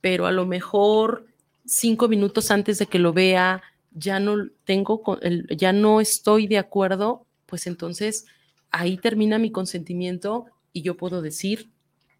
pero 0.00 0.26
a 0.26 0.32
lo 0.32 0.46
mejor 0.46 1.26
cinco 1.64 2.08
minutos 2.08 2.50
antes 2.50 2.78
de 2.78 2.86
que 2.86 2.98
lo 2.98 3.12
vea 3.12 3.62
ya 3.94 4.20
no 4.20 4.48
tengo, 4.64 5.18
ya 5.56 5.72
no 5.72 6.00
estoy 6.00 6.46
de 6.46 6.58
acuerdo, 6.58 7.26
pues 7.46 7.66
entonces 7.66 8.26
ahí 8.70 8.96
termina 8.96 9.38
mi 9.38 9.50
consentimiento 9.50 10.46
y 10.72 10.82
yo 10.82 10.96
puedo 10.96 11.22
decir 11.22 11.70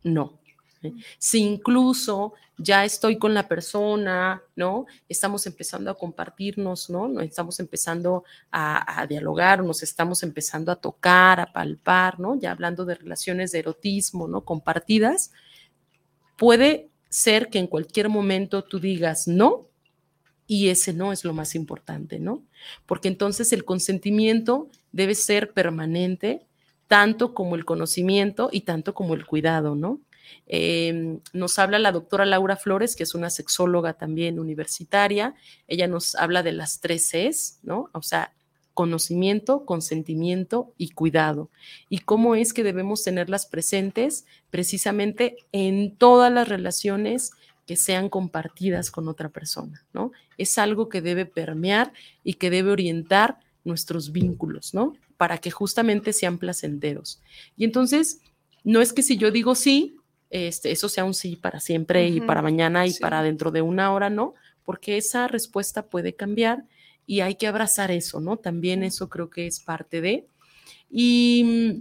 no. 0.03 0.42
Si 1.19 1.41
incluso 1.41 2.35
ya 2.59 2.85
estoy 2.85 3.19
con 3.19 3.35
la 3.35 3.49
persona, 3.49 4.43
¿no? 4.57 4.87
Estamos 5.09 5.47
empezando 5.47 5.91
a 5.91 5.99
compartirnos, 5.99 6.91
¿no? 6.91 7.21
Estamos 7.21 7.59
empezando 7.61 8.25
a, 8.51 9.01
a, 9.01 9.07
dialogar, 9.07 9.65
nos 9.65 9.83
estamos 9.83 10.23
empezando 10.23 10.71
a 10.71 10.77
tocar, 10.77 11.41
a 11.41 11.53
palpar, 11.53 12.21
¿no? 12.21 12.39
Ya 12.39 12.53
hablando 12.53 12.85
de 12.85 12.95
relaciones 12.95 13.53
de 13.53 13.61
erotismo, 13.61 14.29
¿no? 14.29 14.45
Compartidas, 14.45 15.33
puede 16.37 16.91
ser 17.09 17.49
que 17.51 17.59
en 17.59 17.67
cualquier 17.67 18.09
momento 18.09 18.65
tú 18.65 18.81
digas 18.81 19.29
no 19.29 19.69
y 20.47 20.69
ese 20.69 20.93
no 20.93 21.13
es 21.13 21.25
lo 21.25 21.33
más 21.33 21.55
importante, 21.55 22.19
¿no? 22.19 22.43
Porque 22.87 23.09
entonces 23.09 23.53
el 23.53 23.65
consentimiento 23.65 24.69
debe 24.93 25.15
ser 25.15 25.53
permanente, 25.53 26.47
tanto 26.89 27.33
como 27.33 27.55
el 27.55 27.65
conocimiento 27.65 28.51
y 28.53 28.63
tanto 28.63 28.95
como 28.95 29.15
el 29.15 29.25
cuidado, 29.25 29.75
¿no? 29.75 30.01
Em, 30.47 31.21
nos 31.33 31.59
habla 31.59 31.79
la 31.79 31.93
doctora 31.93 32.27
Laura 32.27 32.57
Flores, 32.57 32.97
que 32.97 33.03
es 33.03 33.15
una 33.15 33.31
sexóloga 33.31 33.95
también 33.95 34.39
universitaria. 34.39 35.35
Ella 35.69 35.87
nos 35.87 36.15
habla 36.15 36.43
de 36.43 36.53
las 36.53 36.81
tres 36.81 37.11
Cs, 37.11 37.59
¿no? 37.63 37.91
O 37.93 38.03
sea, 38.03 38.33
conocimiento, 38.75 39.65
consentimiento 39.65 40.73
y 40.79 40.91
cuidado. 40.91 41.51
Y 41.89 41.99
cómo 41.99 42.35
es 42.35 42.53
que 42.53 42.63
debemos 42.63 43.03
tenerlas 43.03 43.47
presentes 43.47 44.25
precisamente 44.51 45.37
en 45.53 45.97
todas 45.97 46.33
las 46.33 46.49
relaciones 46.49 47.33
que 47.67 47.77
sean 47.77 48.09
compartidas 48.09 48.91
con 48.91 49.09
otra 49.09 49.29
persona, 49.29 49.85
¿no? 49.93 50.13
Es 50.37 50.59
algo 50.59 50.89
que 50.89 51.01
debe 51.01 51.27
permear 51.27 51.93
y 52.25 52.35
que 52.35 52.51
debe 52.51 52.71
orientar 52.71 53.39
nuestros 53.65 54.11
vínculos, 54.11 54.75
¿no? 54.75 54.95
Para 55.17 55.39
que 55.39 55.51
justamente 55.51 56.13
sean 56.13 56.39
placenteros. 56.39 57.21
Y 57.57 57.65
entonces, 57.65 58.21
no 58.65 58.81
es 58.81 58.93
que 58.93 59.03
si 59.03 59.17
yo 59.17 59.31
digo 59.31 59.55
sí, 59.55 59.97
este, 60.33 60.73
eso 60.73 60.89
sea 60.89 61.05
un 61.05 61.15
sí 61.15 61.37
para 61.37 61.61
siempre 61.61 62.09
y 62.09 62.21
para 62.21 62.43
mañana 62.43 62.87
y 62.87 62.95
para 62.95 63.23
dentro 63.23 63.51
de 63.51 63.63
una 63.63 63.93
hora, 63.93 64.11
no, 64.11 64.35
porque 64.65 64.97
esa 64.97 65.29
respuesta 65.29 65.87
puede 65.87 66.15
cambiar 66.15 66.65
y 67.07 67.21
hay 67.21 67.37
que 67.37 67.47
abrazar 67.47 67.91
eso, 67.91 68.21
¿no? 68.21 68.37
También 68.39 68.83
eso 68.83 69.09
creo 69.09 69.31
que 69.31 69.47
es 69.47 69.61
parte 69.61 70.01
de. 70.01 70.27
Y 70.91 71.77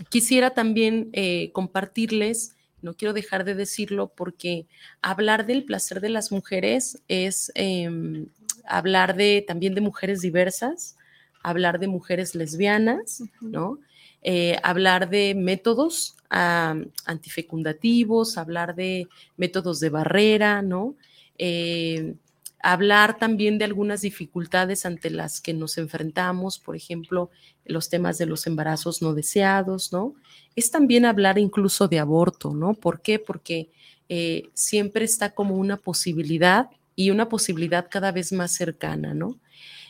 mm, 0.00 0.04
quisiera 0.10 0.50
también 0.50 1.10
eh, 1.12 1.50
compartirles 1.52 2.56
no 2.82 2.94
quiero 2.94 3.14
dejar 3.14 3.44
de 3.44 3.54
decirlo 3.54 4.12
porque 4.14 4.66
hablar 5.02 5.46
del 5.46 5.64
placer 5.64 6.00
de 6.00 6.08
las 6.08 6.30
mujeres 6.30 7.02
es 7.08 7.50
em, 7.54 8.28
hablar 8.64 9.16
de 9.16 9.44
también 9.46 9.74
de 9.74 9.80
mujeres 9.80 10.20
diversas, 10.20 10.96
hablar 11.42 11.78
de 11.78 11.88
mujeres 11.88 12.34
lesbianas, 12.34 13.22
¿no? 13.40 13.78
Eh, 14.22 14.58
hablar 14.62 15.08
de 15.08 15.34
métodos 15.34 16.15
antifecundativos, 16.30 18.38
hablar 18.38 18.74
de 18.74 19.08
métodos 19.36 19.80
de 19.80 19.90
barrera, 19.90 20.62
¿no? 20.62 20.94
Eh, 21.38 22.14
hablar 22.60 23.18
también 23.18 23.58
de 23.58 23.64
algunas 23.64 24.00
dificultades 24.00 24.86
ante 24.86 25.10
las 25.10 25.40
que 25.40 25.54
nos 25.54 25.78
enfrentamos, 25.78 26.58
por 26.58 26.74
ejemplo, 26.74 27.30
los 27.64 27.88
temas 27.88 28.18
de 28.18 28.26
los 28.26 28.46
embarazos 28.46 29.02
no 29.02 29.14
deseados, 29.14 29.92
¿no? 29.92 30.14
Es 30.56 30.70
también 30.70 31.04
hablar 31.04 31.38
incluso 31.38 31.86
de 31.86 31.98
aborto, 31.98 32.54
¿no? 32.54 32.74
¿Por 32.74 33.02
qué? 33.02 33.18
Porque 33.18 33.68
eh, 34.08 34.48
siempre 34.54 35.04
está 35.04 35.34
como 35.34 35.56
una 35.56 35.76
posibilidad 35.76 36.70
y 36.96 37.10
una 37.10 37.28
posibilidad 37.28 37.88
cada 37.90 38.10
vez 38.10 38.32
más 38.32 38.52
cercana, 38.52 39.14
¿no? 39.14 39.38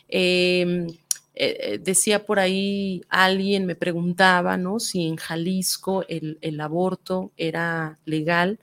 Em, 0.09 0.87
eh, 1.39 1.79
decía 1.79 2.25
por 2.25 2.39
ahí 2.39 3.03
alguien, 3.09 3.65
me 3.65 3.75
preguntaba, 3.75 4.57
¿no? 4.57 4.79
Si 4.79 5.05
en 5.05 5.17
Jalisco 5.17 6.03
el, 6.07 6.37
el 6.41 6.59
aborto 6.61 7.31
era 7.37 7.99
legal 8.05 8.59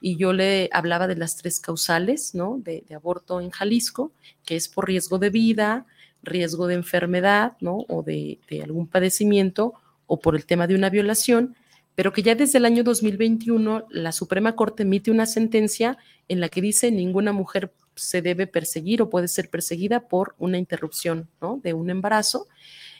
y 0.00 0.16
yo 0.16 0.32
le 0.32 0.68
hablaba 0.72 1.06
de 1.06 1.16
las 1.16 1.36
tres 1.36 1.60
causales, 1.60 2.34
¿no? 2.34 2.60
De, 2.62 2.84
aborto 2.94 3.40
en 3.40 3.50
Jalisco, 3.50 4.12
que 4.44 4.56
es 4.56 4.68
por 4.68 4.86
riesgo 4.86 5.18
de 5.18 5.30
vida, 5.30 5.86
riesgo 6.22 6.66
de 6.66 6.74
enfermedad, 6.74 7.56
¿no? 7.60 7.84
O 7.88 8.02
de, 8.02 8.38
algún 8.62 8.86
padecimiento 8.86 9.74
o 10.06 10.20
por 10.20 10.36
el 10.36 10.46
tema 10.46 10.66
de 10.66 10.74
una 10.74 10.90
violación, 10.90 11.56
pero 11.94 12.12
que 12.12 12.22
ya 12.22 12.34
desde 12.34 12.58
el 12.58 12.64
año 12.64 12.84
2021 12.84 13.86
la 13.90 14.12
Suprema 14.12 14.54
Corte 14.54 14.84
emite 14.84 15.10
una 15.10 15.26
sentencia 15.26 15.98
en 16.28 16.40
la 16.40 16.48
que 16.48 16.62
dice 16.62 16.92
ninguna 16.92 17.32
mujer 17.32 17.72
se 17.98 18.22
debe 18.22 18.46
perseguir 18.46 19.02
o 19.02 19.10
puede 19.10 19.28
ser 19.28 19.50
perseguida 19.50 20.00
por 20.08 20.34
una 20.38 20.58
interrupción 20.58 21.28
¿no? 21.40 21.60
de 21.62 21.74
un 21.74 21.90
embarazo. 21.90 22.46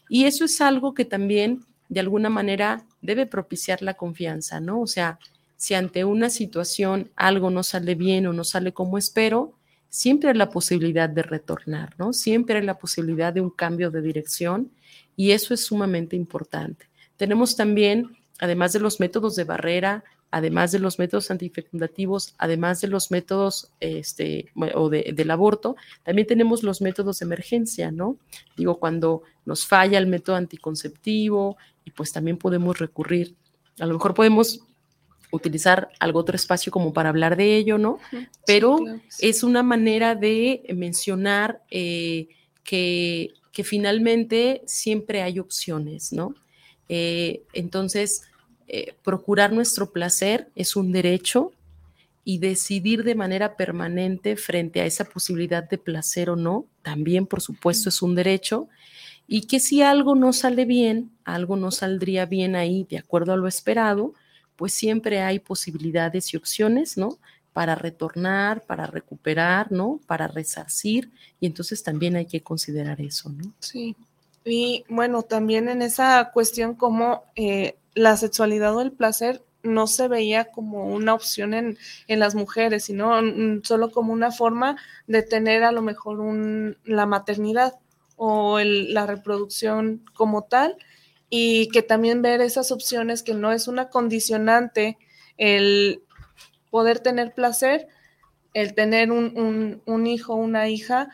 Y 0.09 0.25
eso 0.25 0.45
es 0.45 0.61
algo 0.61 0.95
que 0.95 1.05
también 1.05 1.65
de 1.89 2.01
alguna 2.01 2.29
manera 2.29 2.85
debe 3.01 3.27
propiciar 3.27 3.83
la 3.83 3.95
confianza, 3.95 4.61
¿no? 4.61 4.81
O 4.81 4.87
sea, 4.87 5.19
si 5.57 5.75
ante 5.75 6.05
una 6.05 6.31
situación 6.31 7.11
algo 7.17 7.51
no 7.51 7.63
sale 7.63 7.95
bien 7.95 8.27
o 8.27 8.33
no 8.33 8.45
sale 8.45 8.73
como 8.73 8.99
espero, 8.99 9.55
siempre 9.89 10.31
hay 10.31 10.37
la 10.37 10.51
posibilidad 10.51 11.09
de 11.09 11.23
retornar, 11.23 11.95
¿no? 11.99 12.13
Siempre 12.13 12.59
hay 12.59 12.65
la 12.65 12.79
posibilidad 12.79 13.33
de 13.33 13.41
un 13.41 13.51
cambio 13.51 13.91
de 13.91 14.03
dirección 14.03 14.71
y 15.17 15.33
eso 15.33 15.55
es 15.55 15.65
sumamente 15.65 16.15
importante. 16.15 16.87
Tenemos 17.17 17.57
también, 17.57 18.17
además 18.39 18.73
de 18.73 18.81
los 18.81 19.01
métodos 19.01 19.35
de 19.35 19.45
barrera, 19.45 20.05
además 20.31 20.73
de 20.73 20.79
los 20.79 20.99
métodos 20.99 21.31
antifecundativos, 21.31 22.35
además 22.39 22.81
de 22.81 22.89
los 22.89 23.11
métodos 23.11 23.71
este, 23.81 24.53
o 24.75 24.91
del 24.91 25.31
aborto, 25.31 25.77
también 26.03 26.27
tenemos 26.27 26.63
los 26.63 26.81
métodos 26.81 27.21
de 27.21 27.27
emergencia, 27.27 27.91
¿no? 27.91 28.19
Digo, 28.57 28.79
cuando 28.79 29.23
nos 29.47 29.67
falla 29.67 29.99
el 29.99 30.07
método 30.07 30.37
anticonceptivo 30.37 31.57
y 31.85 31.91
pues 31.93 32.13
también 32.13 32.37
podemos 32.37 32.79
recurrir, 32.79 33.35
a 33.81 33.87
lo 33.87 33.95
mejor 33.95 34.15
podemos 34.15 34.61
utilizar 35.31 35.91
algo 36.01 36.21
otro 36.21 36.37
espacio 36.37 36.73
como 36.73 36.93
para 36.93 37.11
hablar 37.11 37.37
de 37.37 37.57
ello, 37.57 37.79
¿no? 37.79 37.99
Pero 38.47 38.79
es 39.19 39.43
una 39.43 39.63
manera 39.63 40.15
de 40.15 40.63
mencionar 40.75 41.63
eh, 41.71 42.29
que, 42.65 43.33
que, 43.53 43.65
finalmente 43.65 44.63
siempre 44.67 45.23
hay 45.23 45.39
opciones, 45.39 46.13
¿no? 46.13 46.35
Eh, 46.89 47.43
entonces, 47.53 48.23
eh, 48.69 48.95
procurar 49.03 49.53
nuestro 49.53 49.91
placer 49.91 50.49
es 50.55 50.77
un 50.77 50.93
derecho 50.93 51.53
y 52.23 52.37
decidir 52.37 53.05
de 53.05 53.15
manera 53.15 53.57
permanente 53.57 54.37
frente 54.37 54.83
a 54.83 54.85
esa 54.85 55.07
posibilidad 55.07 55.67
de 55.67 55.79
placer 55.79 56.29
o 56.29 56.37
no, 56.37 56.67
también 56.83 57.27
por 57.27 57.41
supuesto 57.41 57.89
es 57.89 58.03
un 58.03 58.15
derecho, 58.15 58.69
y 59.27 59.47
que 59.47 59.61
si 59.61 59.81
algo 59.81 60.15
no 60.15 60.35
sale 60.35 60.67
bien, 60.67 61.11
algo 61.25 61.57
no 61.57 61.71
saldría 61.71 62.27
bien 62.27 62.55
ahí 62.57 62.87
de 62.91 62.99
acuerdo 62.99 63.33
a 63.33 63.37
lo 63.37 63.49
esperado, 63.49 64.13
pues 64.57 64.75
siempre 64.75 65.23
hay 65.23 65.39
posibilidades 65.39 66.35
y 66.35 66.37
opciones, 66.37 66.99
¿no? 66.99 67.17
Para 67.55 67.75
retornar, 67.75 68.63
para 68.67 68.87
recuperar, 68.87 69.73
¿no? 69.73 69.99
Para 70.07 70.29
resarcir, 70.29 71.11
y 71.41 71.47
entonces 71.47 71.83
también 71.83 72.17
hay 72.17 72.27
que 72.27 72.43
considerar 72.43 73.01
eso, 73.01 73.31
¿no? 73.31 73.53
Sí. 73.61 73.97
Y 74.45 74.85
bueno, 74.89 75.23
también 75.23 75.69
en 75.69 75.81
esa 75.81 76.31
cuestión 76.33 76.75
como 76.75 77.25
eh, 77.37 77.77
la 77.99 78.17
sexualidad 78.17 78.75
o 78.77 78.81
el 78.81 78.93
placer 78.93 79.43
no 79.63 79.87
se 79.87 80.09
veía 80.09 80.47
como 80.47 80.87
una 80.87 81.15
opción 81.15 81.53
en, 81.53 81.79
las 82.07 82.35
mujeres, 82.35 82.85
sino 82.85 83.21
solo 83.65 83.91
como 83.91 84.13
una 84.13 84.31
forma 84.31 84.77
de 85.07 85.23
tener 85.23 85.65
a 85.65 85.73
lo 85.73 85.83
mejor 85.83 86.19
la 86.85 87.07
maternidad 87.07 87.75
o 88.17 88.61
la 88.61 89.07
reproducción 89.07 90.05
como 90.15 90.45
tal 90.45 90.77
y 91.29 91.69
que 91.69 91.83
también 91.83 92.23
ver 92.23 92.41
esas 92.41 92.71
opciones 92.71 93.23
que 93.23 93.35
no 93.35 93.53
es 93.53 93.69
una 93.69 93.91
condicionante 93.91 94.97
el 95.37 96.03
poder 96.71 97.01
tener 97.01 97.35
placer, 97.35 97.89
el 98.55 98.75
tener 98.75 99.11
un, 99.13 99.83
un, 99.85 100.07
hijo, 100.07 100.35
una 100.35 100.69
hija 100.69 101.09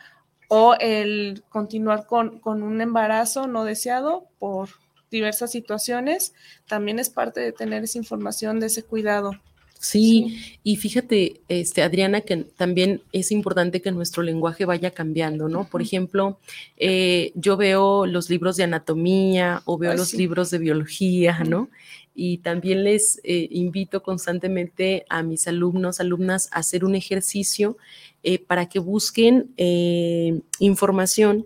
o 0.47 0.75
el 0.79 1.43
continuar 1.49 2.05
con, 2.05 2.39
con, 2.39 2.63
un 2.63 2.81
embarazo 2.81 3.47
no 3.47 3.63
deseado 3.65 4.27
por 4.39 4.69
diversas 5.11 5.51
situaciones, 5.51 6.33
también 6.67 6.99
es 6.99 7.09
parte 7.09 7.39
de 7.39 7.51
tener 7.51 7.83
esa 7.83 7.97
información 7.97 8.59
de 8.59 8.67
ese 8.67 8.83
cuidado. 8.83 9.31
Sí, 9.85 10.57
y 10.63 10.77
fíjate, 10.77 11.41
este, 11.47 11.83
Adriana, 11.83 12.21
que 12.21 12.37
también 12.37 13.03
es 13.11 13.31
importante 13.31 13.83
que 13.83 13.91
nuestro 13.91 14.23
lenguaje 14.23 14.65
vaya 14.65 14.89
cambiando, 14.89 15.47
¿no? 15.47 15.65
Por 15.69 15.81
ejemplo, 15.81 16.39
eh, 16.77 17.31
yo 17.35 17.55
veo 17.55 18.07
los 18.07 18.29
libros 18.31 18.55
de 18.55 18.63
anatomía 18.63 19.61
o 19.65 19.77
veo 19.77 19.93
los 19.93 20.15
libros 20.15 20.49
de 20.49 20.57
biología, 20.57 21.43
¿no? 21.47 21.69
Y 22.15 22.39
también 22.39 22.83
les 22.83 23.19
eh, 23.23 23.47
invito 23.51 24.01
constantemente 24.01 25.05
a 25.07 25.21
mis 25.21 25.47
alumnos, 25.47 25.99
alumnas, 25.99 26.49
a 26.51 26.59
hacer 26.59 26.83
un 26.83 26.95
ejercicio 26.95 27.77
eh, 28.23 28.39
para 28.39 28.67
que 28.67 28.79
busquen 28.79 29.53
información 30.59 31.45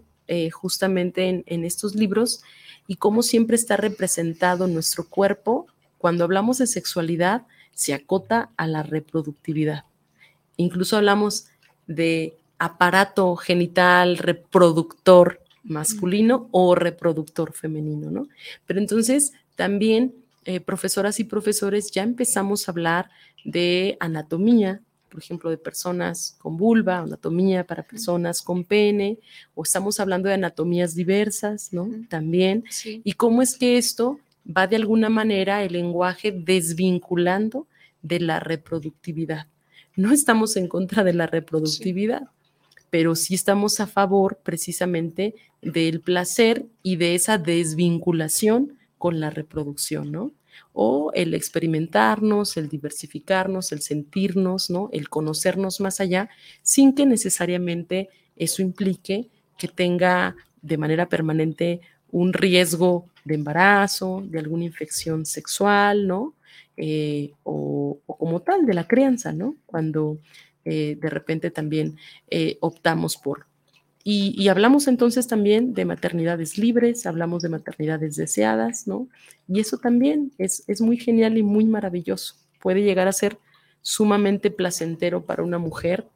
justamente 0.54 1.28
en, 1.28 1.44
en 1.48 1.66
estos 1.66 1.96
libros 1.96 2.42
y 2.90 2.96
cómo 2.96 3.22
siempre 3.22 3.56
está 3.56 3.78
representado 3.78 4.66
nuestro 4.66 5.08
cuerpo 5.08 5.68
cuando 6.00 6.24
hablamos 6.24 6.58
de 6.58 6.66
sexualidad 6.66 7.44
se 7.72 7.94
acota 7.94 8.50
a 8.58 8.66
la 8.66 8.82
reproductividad. 8.82 9.86
Incluso 10.58 10.98
hablamos 10.98 11.46
de 11.86 12.34
aparato 12.58 13.36
genital 13.36 14.18
reproductor 14.18 15.40
masculino 15.64 16.50
o 16.50 16.74
reproductor 16.74 17.54
femenino, 17.54 18.10
¿no? 18.10 18.28
Pero 18.66 18.80
entonces 18.80 19.34
también, 19.56 20.16
eh, 20.46 20.60
profesoras 20.60 21.20
y 21.20 21.26
profesores, 21.26 21.92
ya 21.92 22.02
empezamos 22.02 22.68
a 22.68 22.72
hablar 22.72 23.12
de 23.46 23.98
anatomía, 24.00 24.82
por 25.10 25.22
ejemplo, 25.22 25.50
de 25.50 25.58
personas 25.58 26.36
con 26.40 26.58
vulva, 26.58 27.00
anatomía 27.00 27.66
para 27.66 27.84
personas 27.84 28.42
con 28.42 28.64
pene, 28.64 29.20
o 29.56 29.64
estamos 29.64 30.00
hablando 30.00 30.30
de 30.30 30.36
anatomías 30.36 30.96
diversas, 30.96 31.74
¿no? 31.74 31.90
También. 32.10 32.64
Y 33.04 33.14
cómo 33.14 33.42
es 33.42 33.58
que 33.58 33.78
esto 33.78 34.20
va 34.46 34.68
de 34.68 34.76
alguna 34.76 35.10
manera 35.10 35.64
el 35.64 35.74
lenguaje 35.74 36.32
desvinculando 36.32 37.68
de 38.02 38.20
la 38.20 38.40
reproductividad. 38.40 39.48
No 39.96 40.12
estamos 40.12 40.56
en 40.56 40.68
contra 40.68 41.04
de 41.04 41.14
la 41.14 41.28
reproductividad, 41.28 42.30
pero 42.90 43.16
sí 43.16 43.36
estamos 43.36 43.80
a 43.80 43.88
favor 43.88 44.40
precisamente 44.42 45.36
del 45.62 46.02
placer 46.02 46.66
y 46.84 46.96
de 46.96 47.16
esa 47.16 47.38
desvinculación 47.38 48.78
con 48.98 49.20
la 49.20 49.30
reproducción, 49.30 50.12
¿no? 50.12 50.32
O 50.74 51.12
el 51.14 51.34
experimentarnos, 51.34 52.58
el 52.58 52.70
diversificarnos, 52.70 53.72
el 53.72 53.82
sentirnos, 53.82 54.70
¿no? 54.70 54.90
El 54.92 55.10
conocernos 55.10 55.80
más 55.80 56.00
allá, 56.00 56.30
sin 56.62 56.94
que 56.94 57.06
necesariamente 57.06 58.10
eso 58.36 58.62
implique 58.62 59.30
que 59.58 59.68
tenga 59.68 60.36
de 60.62 60.78
manera 60.78 61.08
permanente 61.08 61.82
un 62.12 62.34
riesgo 62.34 63.06
de 63.26 63.36
embarazo, 63.36 64.24
de 64.26 64.40
alguna 64.40 64.66
infección 64.66 65.26
sexual, 65.26 66.08
¿no? 66.08 66.34
Eh, 66.78 67.32
o, 67.44 68.00
como 68.06 68.42
tal 68.42 68.66
de 68.66 68.74
la 68.74 68.88
crianza, 68.88 69.34
¿no? 69.34 69.58
Cuando 69.66 70.20
eh, 70.66 70.98
de 71.00 71.10
repente 71.10 71.52
también 71.52 71.98
eh, 72.30 72.58
optamos 72.62 73.18
por. 73.18 73.49
Y, 74.12 74.48
hablamos 74.48 74.88
entonces 74.88 75.28
también 75.28 75.76
de 75.76 75.86
maternidades 75.86 76.58
libres, 76.58 77.06
hablamos 77.06 77.44
de 77.44 77.50
maternidades 77.50 78.16
deseadas, 78.16 78.88
¿no? 78.88 79.08
Y 79.48 79.60
eso 79.60 79.78
también 79.78 80.32
es, 80.40 80.64
es 80.66 80.82
muy 80.82 80.98
genial 80.98 81.38
y 81.38 81.44
muy 81.44 81.66
maravilloso. 81.66 82.34
Puede 82.60 82.82
llegar 82.82 83.08
a 83.08 83.14
ser 83.14 83.38
sumamente 83.84 84.50
placentero 84.50 85.24
para 85.28 85.44
una 85.44 85.60
mujer 85.60 86.08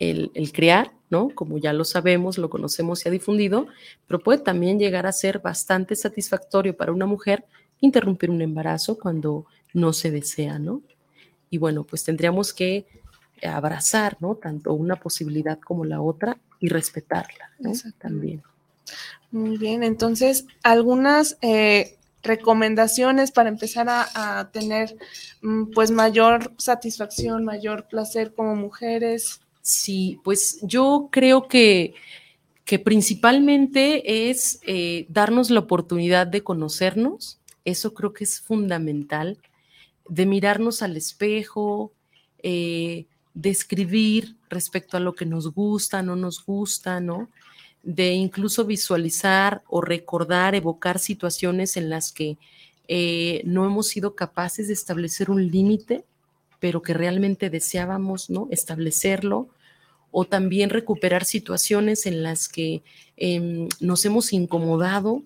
el, 0.00 0.32
el, 0.34 0.50
crear, 0.50 0.90
¿no? 1.08 1.28
Como 1.28 1.58
ya 1.58 1.72
lo 1.72 1.84
sabemos, 1.84 2.36
lo 2.36 2.50
conocemos 2.50 3.06
y 3.06 3.08
ha 3.08 3.12
difundido, 3.12 3.68
pero 4.08 4.18
puede 4.18 4.40
también 4.40 4.80
llegar 4.80 5.06
a 5.06 5.12
ser 5.12 5.38
bastante 5.38 5.94
satisfactorio 5.94 6.76
para 6.76 6.90
una 6.90 7.06
mujer 7.06 7.44
interrumpir 7.80 8.28
un 8.28 8.42
embarazo 8.42 8.98
cuando 8.98 9.46
no 9.72 9.92
se 9.92 10.10
desea, 10.10 10.58
¿no? 10.58 10.82
Y 11.48 11.58
bueno, 11.58 11.84
pues 11.84 12.02
tendríamos 12.02 12.52
que 12.52 12.86
abrazar, 13.40 14.16
¿no? 14.18 14.34
Tanto 14.34 14.72
una 14.72 14.96
posibilidad 14.96 15.60
como 15.60 15.84
la 15.84 16.00
otra 16.00 16.38
y 16.64 16.68
respetarla, 16.68 17.50
¿no? 17.58 17.72
También. 17.98 18.42
Muy 19.30 19.58
bien, 19.58 19.82
entonces, 19.82 20.46
algunas 20.62 21.36
eh, 21.42 21.98
recomendaciones 22.22 23.32
para 23.32 23.50
empezar 23.50 23.86
a, 23.90 24.48
tener 24.50 24.96
mm, 25.42 25.72
pues 25.74 25.90
mayor 25.90 26.54
satisfacción, 26.56 27.44
mayor 27.44 27.86
placer 27.86 28.32
como 28.32 28.56
mujeres. 28.56 29.42
Sí, 29.60 30.20
pues 30.24 30.58
yo 30.62 31.10
creo 31.12 31.48
que, 31.48 31.92
que 32.64 32.78
principalmente 32.78 34.30
es 34.30 34.60
eh, 34.66 35.04
darnos 35.10 35.50
la 35.50 35.60
oportunidad 35.60 36.26
de 36.26 36.42
conocernos, 36.42 37.40
eso 37.66 37.92
creo 37.92 38.14
que 38.14 38.24
es 38.24 38.40
fundamental, 38.40 39.38
de 40.08 40.24
mirarnos 40.24 40.80
al 40.80 40.96
espejo, 40.96 41.92
eh, 42.42 43.04
de 43.34 43.50
escribir 43.50 44.36
respecto 44.48 44.96
a 44.96 45.00
lo 45.00 45.14
que 45.14 45.26
nos 45.26 45.52
gusta, 45.52 46.02
no 46.02 46.16
nos 46.16 46.44
gusta, 46.44 47.00
¿no? 47.00 47.28
De 47.82 48.12
incluso 48.12 48.64
visualizar 48.64 49.62
o 49.68 49.80
recordar, 49.80 50.54
evocar 50.54 50.98
situaciones 50.98 51.76
en 51.76 51.90
las 51.90 52.12
que 52.12 52.38
eh, 52.88 53.42
no 53.44 53.66
hemos 53.66 53.88
sido 53.88 54.14
capaces 54.14 54.68
de 54.68 54.74
establecer 54.74 55.30
un 55.30 55.50
límite, 55.50 56.04
pero 56.60 56.80
que 56.80 56.94
realmente 56.94 57.50
deseábamos, 57.50 58.30
¿no? 58.30 58.48
Establecerlo. 58.50 59.48
O 60.10 60.24
también 60.24 60.70
recuperar 60.70 61.24
situaciones 61.24 62.06
en 62.06 62.22
las 62.22 62.48
que 62.48 62.82
em, 63.16 63.68
nos 63.80 64.04
hemos 64.04 64.32
incomodado, 64.32 65.24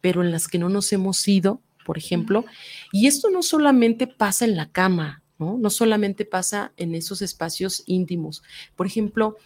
pero 0.00 0.22
en 0.22 0.30
las 0.30 0.46
que 0.46 0.58
no 0.58 0.68
nos 0.68 0.92
hemos 0.92 1.26
ido 1.26 1.60
por 1.88 1.96
ejemplo. 1.96 2.44
Y 2.92 3.06
esto 3.06 3.30
no 3.30 3.42
solamente 3.42 4.06
pasa 4.06 4.44
en 4.44 4.56
la 4.56 4.68
cama, 4.70 5.22
¿no? 5.38 5.56
No 5.58 5.70
solamente 5.70 6.24
pasa 6.24 6.72
en 6.76 6.94
esos 6.94 7.22
espacios 7.22 7.82
íntimos. 7.86 8.42
Por 8.76 8.86
ejemplo, 8.86 9.36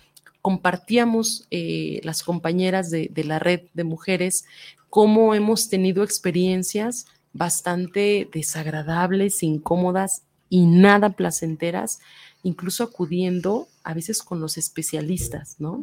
compartíamos 0.43 1.47
eh, 1.51 2.01
las 2.03 2.22
compañeras 2.22 2.90
de, 2.90 3.11
la 3.24 3.38
red 3.38 3.62
de 3.74 3.84
mujeres 3.84 4.45
cómo 4.90 5.34
hemos 5.34 5.68
tenido 5.70 6.03
experiencias 6.03 7.07
bastante 7.32 8.28
desagradables, 8.30 9.43
incómodas 9.43 10.22
y 10.51 10.66
nada 10.66 11.11
placenteras, 11.11 12.01
incluso 12.43 12.84
acudiendo 12.84 13.68
a 13.84 13.95
veces 13.95 14.22
con 14.22 14.40
los 14.40 14.59
especialistas, 14.59 15.57
¿no? 15.59 15.80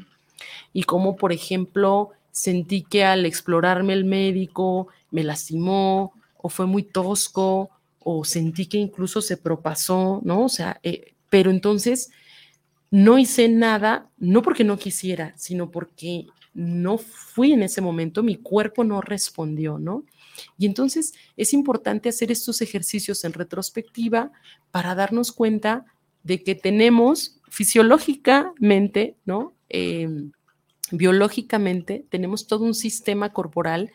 Y 0.73 0.83
cómo, 0.83 1.15
por 1.15 1.31
ejemplo, 1.31 2.11
sentí 2.31 2.83
que 2.83 3.03
al 3.03 3.25
explorarme 3.25 3.93
el 3.93 4.05
médico 4.05 4.89
me 5.09 5.23
lastimó 5.23 6.13
o 6.37 6.49
fue 6.49 6.67
muy 6.67 6.83
tosco, 6.83 7.71
o 8.11 8.23
sentí 8.23 8.65
que 8.65 8.79
incluso 8.79 9.21
se 9.21 9.37
propasó, 9.37 10.19
¿no? 10.23 10.45
O 10.45 10.49
sea, 10.49 10.79
eh, 10.81 11.13
pero 11.29 11.51
entonces 11.51 12.09
no 12.89 13.19
hice 13.19 13.47
nada, 13.49 14.09
no 14.17 14.41
porque 14.41 14.63
no 14.63 14.79
quisiera, 14.79 15.33
sino 15.37 15.69
porque 15.69 16.25
no 16.55 16.97
fui 16.97 17.53
en 17.53 17.61
ese 17.61 17.81
momento, 17.81 18.23
mi 18.23 18.37
cuerpo 18.37 18.83
no 18.83 19.01
respondió, 19.01 19.77
¿no? 19.77 20.05
Y 20.57 20.65
entonces 20.65 21.13
es 21.37 21.53
importante 21.53 22.09
hacer 22.09 22.31
estos 22.31 22.61
ejercicios 22.61 23.23
en 23.25 23.33
retrospectiva 23.33 24.31
para 24.71 24.95
darnos 24.95 25.31
cuenta 25.31 25.85
de 26.23 26.43
que 26.43 26.55
tenemos 26.55 27.39
fisiológicamente, 27.47 29.17
¿no? 29.23 29.53
Em, 29.69 30.31
biológicamente, 30.91 32.05
tenemos 32.09 32.47
todo 32.47 32.65
un 32.65 32.73
sistema 32.73 33.33
corporal 33.33 33.91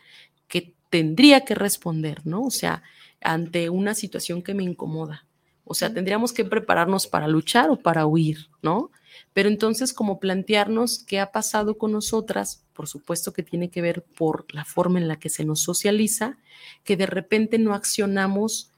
que 0.47 0.73
tendría 0.89 1.41
que 1.41 1.55
responder, 1.55 2.25
¿no? 2.25 2.43
O 2.43 2.51
sea, 2.51 2.81
ante 3.21 3.69
una 3.69 3.93
situación 3.93 4.41
que 4.41 4.53
me 4.53 4.63
incomoda. 4.63 5.25
O 5.63 5.73
sea, 5.73 5.93
tendríamos 5.93 6.31
que 6.31 6.45
prepararnos 6.45 7.07
para 7.07 7.27
luchar 7.27 7.69
o 7.71 7.77
para 7.79 8.05
huir, 8.05 8.49
¿no? 8.61 8.91
Pero 9.33 9.49
entonces, 9.49 9.93
como 9.93 10.19
plantearnos 10.19 11.03
qué 11.03 11.19
ha 11.19 11.31
pasado 11.31 11.77
con 11.77 11.91
nosotras, 11.91 12.63
por 12.73 12.87
supuesto 12.87 13.33
que 13.33 13.43
tiene 13.43 13.69
que 13.69 13.81
ver 13.81 14.03
por 14.03 14.45
la 14.53 14.63
forma 14.63 14.99
en 14.99 15.07
la 15.07 15.17
que 15.17 15.29
se 15.29 15.43
nos 15.43 15.61
socializa, 15.61 16.37
que 16.83 16.97
de 16.97 17.05
repente 17.07 17.57
no 17.57 17.73
accionamos 17.73 18.71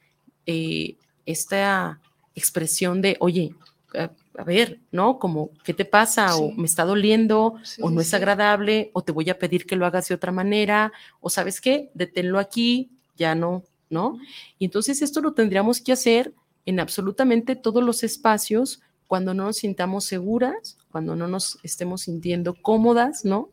eh, 0.45 0.95
esta 1.25 1.99
expresión 2.35 3.01
de, 3.01 3.17
oye, 3.19 3.53
a 3.93 4.43
ver, 4.43 4.79
¿no? 4.91 5.17
Como, 5.17 5.49
¿qué 5.63 5.73
te 5.73 5.85
pasa? 5.85 6.35
O 6.37 6.51
me 6.51 6.65
está 6.65 6.85
doliendo, 6.85 7.55
o 7.81 7.89
no 7.89 7.99
es 7.99 8.13
agradable, 8.13 8.91
o 8.93 9.01
te 9.01 9.11
voy 9.11 9.29
a 9.29 9.39
pedir 9.39 9.65
que 9.65 9.75
lo 9.75 9.85
hagas 9.85 10.07
de 10.07 10.15
otra 10.15 10.31
manera, 10.31 10.91
o 11.19 11.29
sabes 11.29 11.59
qué, 11.59 11.89
deténlo 11.95 12.39
aquí, 12.39 12.91
ya 13.15 13.33
no, 13.33 13.63
¿no? 13.89 14.17
Y 14.59 14.65
entonces 14.65 15.01
esto 15.01 15.21
lo 15.21 15.33
tendríamos 15.33 15.81
que 15.81 15.91
hacer 15.91 16.33
en 16.65 16.79
absolutamente 16.79 17.55
todos 17.55 17.83
los 17.83 18.03
espacios 18.03 18.81
cuando 19.07 19.33
no 19.33 19.45
nos 19.45 19.57
sintamos 19.57 20.03
seguras, 20.03 20.77
cuando 20.91 21.15
no 21.15 21.27
nos 21.27 21.59
estemos 21.63 22.01
sintiendo 22.01 22.55
cómodas, 22.61 23.23
¿no? 23.23 23.49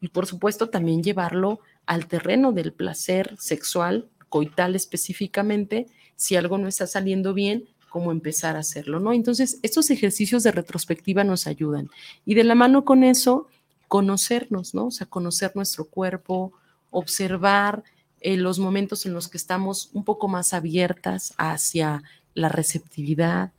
Y 0.00 0.08
por 0.08 0.26
supuesto 0.26 0.68
también 0.68 1.02
llevarlo 1.02 1.60
al 1.86 2.06
terreno 2.06 2.52
del 2.52 2.72
placer 2.72 3.36
sexual, 3.38 4.08
coital 4.28 4.74
específicamente, 4.74 5.86
si 6.16 6.34
algo 6.34 6.58
no 6.58 6.66
está 6.66 6.86
saliendo 6.86 7.34
bien, 7.34 7.68
cómo 7.88 8.10
empezar 8.10 8.56
a 8.56 8.60
hacerlo, 8.60 9.00
¿no? 9.00 9.12
Entonces, 9.12 9.58
estos 9.62 9.90
ejercicios 9.90 10.42
de 10.42 10.52
retrospectiva 10.52 11.24
nos 11.24 11.46
ayudan. 11.46 11.88
Y 12.24 12.34
de 12.34 12.44
la 12.44 12.54
mano 12.54 12.84
con 12.84 13.04
eso, 13.04 13.46
conocernos, 13.88 14.74
¿no? 14.74 14.86
O 14.86 14.90
sea, 14.90 15.06
conocer 15.06 15.52
nuestro 15.54 15.86
cuerpo, 15.86 16.52
observar 16.90 17.84
eh, 18.20 18.36
los 18.36 18.58
momentos 18.58 19.06
en 19.06 19.12
los 19.14 19.28
que 19.28 19.36
estamos 19.36 19.90
un 19.92 20.04
poco 20.04 20.28
más 20.28 20.52
abiertas 20.54 21.34
hacia 21.36 22.02
la 22.34 22.48
receptividad 22.48 23.52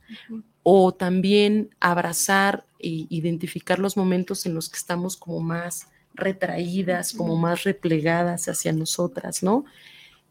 o 0.62 0.92
también 0.92 1.70
abrazar 1.80 2.64
e 2.78 3.06
identificar 3.08 3.78
los 3.78 3.96
momentos 3.96 4.46
en 4.46 4.54
los 4.54 4.68
que 4.68 4.76
estamos 4.76 5.16
como 5.16 5.40
más 5.40 5.88
retraídas, 6.14 7.12
como 7.12 7.36
más 7.36 7.64
replegadas 7.64 8.48
hacia 8.48 8.72
nosotras, 8.72 9.42
¿no? 9.42 9.64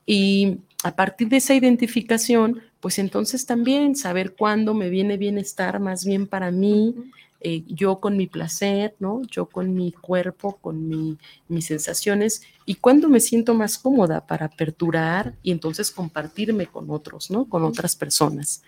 Y 0.06 0.60
a 0.84 0.96
partir 0.96 1.28
de 1.30 1.38
esa 1.38 1.54
identificación, 1.54 2.62
pues 2.80 3.00
entonces 3.00 3.46
también 3.46 3.96
saber 3.96 4.36
cuándo 4.36 4.74
me 4.74 4.90
viene 4.90 5.18
bienestar 5.18 5.80
más 5.80 6.06
bien 6.06 6.28
para 6.28 6.52
mí, 6.52 6.96
eh, 7.40 7.64
yo 7.68 8.00
con 8.00 8.18
mi 8.18 8.26
placer, 8.26 8.96
¿no? 9.00 9.22
Yo 9.30 9.48
con 9.48 9.76
mi 9.76 9.92
cuerpo, 9.92 10.58
con 10.58 11.18
mis 11.48 11.66
sensaciones 11.66 12.42
y 12.66 12.76
cuando 12.76 13.10
me 13.10 13.20
siento 13.20 13.54
más 13.54 13.78
cómoda 13.78 14.26
para 14.26 14.48
aperturar 14.48 15.36
y 15.44 15.52
entonces 15.52 15.92
compartirme 15.92 16.66
con 16.66 16.90
otros, 16.90 17.30
¿no? 17.30 17.46
Con 17.48 17.64
otras 17.64 17.96
personas. 17.96 18.64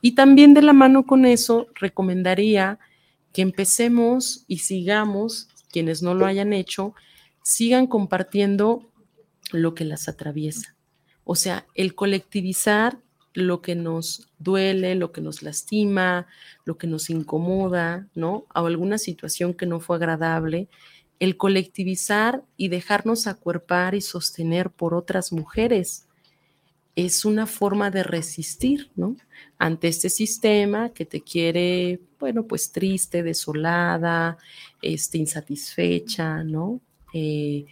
Y 0.00 0.14
también 0.14 0.54
de 0.54 0.62
la 0.62 0.72
mano 0.72 1.04
con 1.04 1.26
eso, 1.26 1.66
recomendaría 1.74 2.78
que 3.32 3.42
empecemos 3.42 4.44
y 4.46 4.58
sigamos, 4.58 5.48
quienes 5.70 6.02
no 6.02 6.14
lo 6.14 6.26
hayan 6.26 6.52
hecho, 6.52 6.94
sigan 7.42 7.86
compartiendo 7.88 8.88
lo 9.50 9.74
que 9.74 9.84
las 9.84 10.08
atraviesa. 10.08 10.76
O 11.24 11.34
sea, 11.34 11.66
el 11.74 11.94
colectivizar 11.94 12.98
lo 13.34 13.62
que 13.62 13.74
nos 13.74 14.28
duele, 14.38 14.94
lo 14.94 15.12
que 15.12 15.20
nos 15.20 15.42
lastima, 15.42 16.26
lo 16.64 16.76
que 16.76 16.86
nos 16.86 17.10
incomoda, 17.10 18.08
¿no? 18.14 18.46
O 18.54 18.66
alguna 18.66 18.98
situación 18.98 19.54
que 19.54 19.66
no 19.66 19.80
fue 19.80 19.96
agradable, 19.96 20.68
el 21.18 21.36
colectivizar 21.36 22.42
y 22.56 22.68
dejarnos 22.68 23.26
acuerpar 23.26 23.94
y 23.94 24.00
sostener 24.00 24.70
por 24.70 24.94
otras 24.94 25.32
mujeres 25.32 26.06
es 26.96 27.24
una 27.24 27.46
forma 27.46 27.90
de 27.90 28.02
resistir, 28.02 28.90
¿no? 28.96 29.16
Ante 29.58 29.88
este 29.88 30.10
sistema 30.10 30.90
que 30.90 31.06
te 31.06 31.22
quiere, 31.22 32.00
bueno, 32.20 32.46
pues 32.46 32.70
triste, 32.70 33.22
desolada, 33.22 34.36
este, 34.82 35.18
insatisfecha, 35.18 36.44
¿no? 36.44 36.80
Eh, 37.14 37.66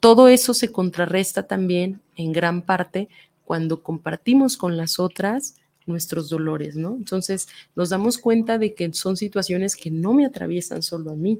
todo 0.00 0.28
eso 0.28 0.54
se 0.54 0.72
contrarresta 0.72 1.46
también 1.46 2.00
en 2.16 2.32
gran 2.32 2.62
parte 2.62 3.08
cuando 3.48 3.82
compartimos 3.82 4.58
con 4.58 4.76
las 4.76 4.98
otras 4.98 5.54
nuestros 5.86 6.28
dolores, 6.28 6.76
¿no? 6.76 6.94
Entonces 6.96 7.48
nos 7.74 7.88
damos 7.88 8.18
cuenta 8.18 8.58
de 8.58 8.74
que 8.74 8.92
son 8.92 9.16
situaciones 9.16 9.74
que 9.74 9.90
no 9.90 10.12
me 10.12 10.26
atraviesan 10.26 10.82
solo 10.82 11.12
a 11.12 11.16
mí 11.16 11.38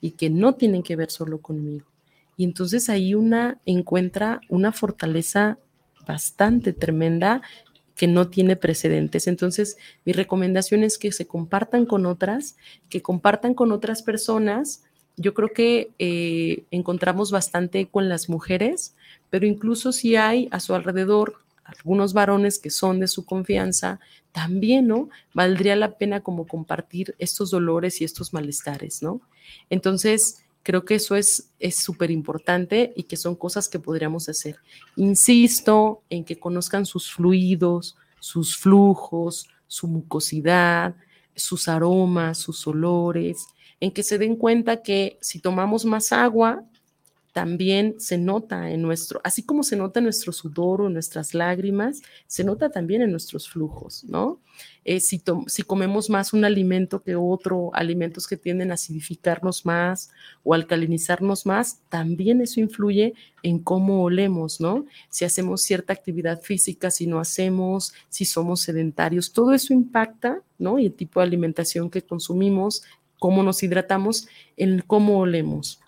y 0.00 0.12
que 0.12 0.30
no 0.30 0.54
tienen 0.54 0.82
que 0.82 0.96
ver 0.96 1.10
solo 1.10 1.42
conmigo. 1.42 1.84
Y 2.38 2.44
entonces 2.44 2.88
ahí 2.88 3.14
una 3.14 3.58
encuentra 3.66 4.40
una 4.48 4.72
fortaleza 4.72 5.58
bastante 6.06 6.72
tremenda 6.72 7.42
que 7.94 8.06
no 8.06 8.28
tiene 8.28 8.56
precedentes. 8.56 9.26
Entonces, 9.26 9.76
mi 10.06 10.14
recomendación 10.14 10.82
es 10.82 10.96
que 10.96 11.12
se 11.12 11.26
compartan 11.26 11.84
con 11.84 12.06
otras, 12.06 12.56
que 12.88 13.02
compartan 13.02 13.52
con 13.52 13.70
otras 13.70 14.02
personas. 14.02 14.84
Yo 15.18 15.34
creo 15.34 15.50
que 15.52 15.90
eh, 15.98 16.62
encontramos 16.70 17.30
bastante 17.30 17.86
con 17.86 18.08
las 18.08 18.30
mujeres, 18.30 18.94
pero 19.28 19.44
incluso 19.44 19.92
si 19.92 20.16
hay 20.16 20.48
a 20.50 20.60
su 20.60 20.74
alrededor 20.74 21.34
algunos 21.78 22.12
varones 22.12 22.58
que 22.58 22.70
son 22.70 23.00
de 23.00 23.08
su 23.08 23.24
confianza, 23.24 24.00
también, 24.32 24.86
¿no? 24.86 25.08
Valdría 25.34 25.76
la 25.76 25.98
pena 25.98 26.20
como 26.20 26.46
compartir 26.46 27.14
estos 27.18 27.50
dolores 27.50 28.00
y 28.00 28.04
estos 28.04 28.32
malestares, 28.32 29.02
¿no? 29.02 29.20
Entonces, 29.70 30.44
creo 30.62 30.84
que 30.84 30.94
eso 30.94 31.16
es 31.16 31.50
súper 31.74 32.10
importante 32.10 32.92
y 32.96 33.04
que 33.04 33.16
son 33.16 33.34
cosas 33.34 33.68
que 33.68 33.78
podríamos 33.78 34.28
hacer. 34.28 34.56
Insisto 34.96 36.02
en 36.10 36.24
que 36.24 36.38
conozcan 36.38 36.86
sus 36.86 37.12
fluidos, 37.12 37.96
sus 38.20 38.56
flujos, 38.56 39.48
su 39.66 39.88
mucosidad, 39.88 40.94
sus 41.34 41.68
aromas, 41.68 42.38
sus 42.38 42.66
olores, 42.66 43.46
en 43.80 43.90
que 43.90 44.02
se 44.02 44.18
den 44.18 44.36
cuenta 44.36 44.82
que 44.82 45.18
si 45.20 45.40
tomamos 45.40 45.84
más 45.84 46.12
agua, 46.12 46.62
también 47.32 47.94
se 47.98 48.18
nota 48.18 48.70
en 48.70 48.82
nuestro, 48.82 49.20
así 49.22 49.44
como 49.44 49.62
se 49.62 49.76
nota 49.76 50.00
en 50.00 50.04
nuestro 50.04 50.32
sudor 50.32 50.82
o 50.82 50.86
en 50.88 50.94
nuestras 50.94 51.32
lágrimas, 51.34 52.02
se 52.26 52.42
nota 52.42 52.70
también 52.70 53.02
en 53.02 53.10
nuestros 53.10 53.48
flujos, 53.48 54.04
¿no? 54.04 54.40
Eh, 54.84 55.00
si, 55.00 55.22
si, 55.46 55.62
comemos 55.62 56.10
más 56.10 56.32
un 56.32 56.44
alimento 56.44 57.02
que 57.02 57.14
otro, 57.14 57.70
alimentos 57.74 58.26
que 58.26 58.36
tienden 58.36 58.70
a 58.70 58.74
acidificarnos 58.74 59.64
más 59.64 60.10
o 60.42 60.54
alcalinizarnos 60.54 61.46
más, 61.46 61.80
también 61.88 62.40
eso 62.40 62.60
influye 62.60 63.14
en 63.42 63.58
cómo 63.60 64.02
olemos, 64.02 64.60
¿no? 64.60 64.86
Si 65.08 65.24
hacemos 65.24 65.62
cierta 65.62 65.92
actividad 65.92 66.40
física, 66.42 66.90
si 66.90 67.06
no 67.06 67.20
hacemos, 67.20 67.94
si 68.08 68.24
somos 68.24 68.62
sedentarios, 68.62 69.32
todo 69.32 69.52
eso 69.52 69.72
impacta, 69.72 70.42
¿no? 70.58 70.78
Y 70.78 70.86
el 70.86 70.94
tipo 70.94 71.20
de 71.20 71.26
alimentación 71.26 71.90
que 71.90 72.02
consumimos, 72.02 72.82
cómo 73.18 73.42
nos 73.42 73.62
hidratamos, 73.62 74.26
en 74.56 74.82
cómo 74.86 75.20
olemos. 75.20 75.80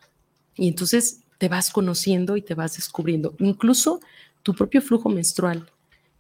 Y 0.54 0.68
entonces 0.68 1.21
te 1.42 1.48
vas 1.48 1.72
conociendo 1.72 2.36
y 2.36 2.42
te 2.42 2.54
vas 2.54 2.76
descubriendo, 2.76 3.34
incluso 3.40 3.98
tu 4.44 4.54
propio 4.54 4.80
flujo 4.80 5.08
menstrual. 5.08 5.68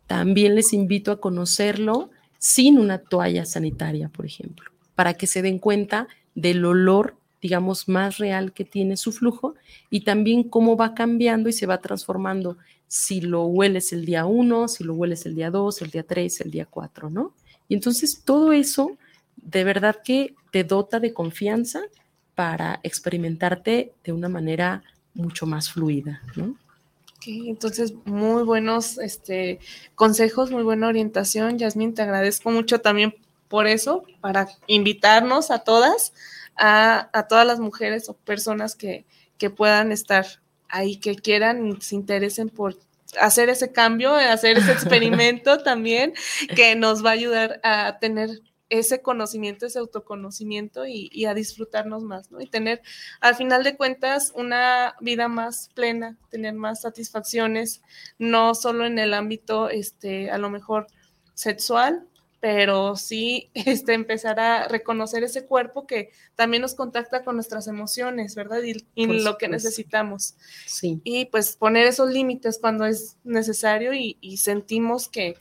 También 0.08 0.56
les 0.56 0.72
invito 0.72 1.12
a 1.12 1.20
conocerlo 1.20 2.10
sin 2.38 2.76
una 2.76 2.98
toalla 2.98 3.44
sanitaria, 3.44 4.08
por 4.08 4.26
ejemplo, 4.26 4.68
para 4.96 5.14
que 5.14 5.28
se 5.28 5.40
den 5.40 5.60
cuenta 5.60 6.08
del 6.34 6.64
olor, 6.64 7.14
digamos, 7.40 7.88
más 7.88 8.18
real 8.18 8.52
que 8.52 8.64
tiene 8.64 8.96
su 8.96 9.12
flujo 9.12 9.54
y 9.90 10.00
también 10.00 10.42
cómo 10.42 10.76
va 10.76 10.92
cambiando 10.92 11.48
y 11.48 11.52
se 11.52 11.66
va 11.66 11.78
transformando 11.78 12.56
si 12.88 13.20
lo 13.20 13.44
hueles 13.44 13.92
el 13.92 14.04
día 14.04 14.26
1, 14.26 14.66
si 14.66 14.82
lo 14.82 14.94
hueles 14.94 15.24
el 15.24 15.36
día 15.36 15.52
2, 15.52 15.82
el 15.82 15.90
día 15.92 16.02
3, 16.02 16.40
el 16.40 16.50
día 16.50 16.66
4, 16.66 17.10
¿no? 17.10 17.32
Y 17.68 17.74
entonces 17.74 18.22
todo 18.24 18.52
eso 18.52 18.98
de 19.36 19.62
verdad 19.62 19.98
que 20.04 20.34
te 20.50 20.64
dota 20.64 20.98
de 20.98 21.14
confianza 21.14 21.82
para 22.34 22.80
experimentarte 22.82 23.92
de 24.02 24.10
una 24.10 24.28
manera 24.28 24.82
mucho 25.14 25.46
más 25.46 25.70
fluida, 25.70 26.22
¿no? 26.36 26.56
entonces, 27.24 27.94
muy 28.04 28.42
buenos 28.42 28.98
este, 28.98 29.60
consejos, 29.94 30.50
muy 30.50 30.62
buena 30.62 30.88
orientación. 30.88 31.58
Yasmin, 31.58 31.94
te 31.94 32.02
agradezco 32.02 32.50
mucho 32.50 32.80
también 32.80 33.14
por 33.48 33.66
eso, 33.66 34.04
para 34.20 34.48
invitarnos 34.66 35.50
a 35.50 35.60
todas, 35.60 36.14
a, 36.56 37.26
todas 37.28 37.46
las 37.46 37.60
mujeres 37.60 38.08
o 38.08 38.14
personas 38.14 38.74
que, 38.74 39.04
que 39.38 39.50
puedan 39.50 39.92
estar 39.92 40.26
ahí, 40.68 40.96
que 40.96 41.14
quieran 41.16 41.66
y 41.66 41.80
se 41.80 41.94
interesen 41.94 42.48
por 42.48 42.76
hacer 43.20 43.50
ese 43.50 43.72
cambio, 43.72 44.14
hacer 44.14 44.56
ese 44.58 44.72
experimento 44.72 45.62
también, 45.62 46.14
que 46.56 46.74
nos 46.76 47.04
va 47.04 47.10
a 47.10 47.14
ayudar 47.14 47.60
a 47.62 47.98
tener 48.00 48.30
ese 48.72 49.02
conocimiento, 49.02 49.66
ese 49.66 49.78
autoconocimiento 49.78 50.86
y, 50.86 51.26
a 51.26 51.34
disfrutarnos 51.34 52.02
más, 52.04 52.30
¿no? 52.30 52.40
Y 52.40 52.46
tener, 52.46 52.80
al 53.20 53.34
final 53.34 53.64
de 53.64 53.76
cuentas, 53.76 54.32
una 54.34 54.94
vida 54.98 55.28
más 55.28 55.68
plena, 55.74 56.16
tener 56.30 56.54
más 56.54 56.80
satisfacciones, 56.80 57.82
no 58.18 58.54
solo 58.54 58.86
en 58.86 58.98
el 58.98 59.12
ámbito, 59.12 59.68
este, 59.68 60.30
a 60.30 60.38
lo 60.38 60.48
mejor 60.48 60.86
sexual, 61.34 62.08
pero 62.40 62.96
sí 62.96 63.50
este, 63.54 63.92
empezar 63.92 64.40
a 64.40 64.68
reconocer 64.68 65.22
ese 65.22 65.44
cuerpo 65.44 65.86
que 65.86 66.10
también 66.34 66.62
nos 66.62 66.74
contacta 66.74 67.24
con 67.24 67.34
nuestras 67.34 67.68
emociones, 67.68 68.34
¿verdad? 68.34 68.62
Y, 68.62 69.06
lo 69.06 69.36
que 69.36 69.48
necesitamos. 69.48 70.34
Sí. 70.64 71.02
Y 71.04 71.26
pues 71.26 71.56
poner 71.56 71.86
esos 71.86 72.10
límites 72.10 72.58
cuando 72.58 72.86
es 72.86 73.18
necesario 73.22 73.92
y, 73.92 74.36
sentimos 74.38 75.10
que, 75.10 75.36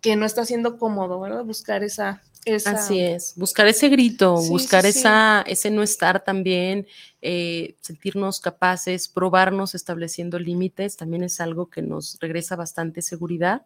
que 0.00 0.16
no 0.16 0.24
está 0.24 0.46
siendo 0.46 0.78
cómodo, 0.78 1.20
¿verdad? 1.20 1.44
Buscar 1.44 1.84
esa, 1.84 2.22
Así 2.66 3.00
es, 3.00 3.34
buscar 3.36 3.68
ese 3.68 3.88
grito, 3.88 4.34
buscar 4.48 4.84
esa, 4.84 5.42
ese 5.46 5.70
no 5.70 5.82
estar 5.82 6.24
también, 6.24 6.88
eh, 7.20 7.76
sentirnos 7.80 8.40
capaces, 8.40 9.08
probarnos 9.08 9.76
estableciendo 9.76 10.38
límites, 10.40 10.96
también 10.96 11.22
es 11.22 11.40
algo 11.40 11.70
que 11.70 11.82
nos 11.82 12.18
regresa 12.20 12.56
bastante 12.56 13.00
seguridad. 13.00 13.62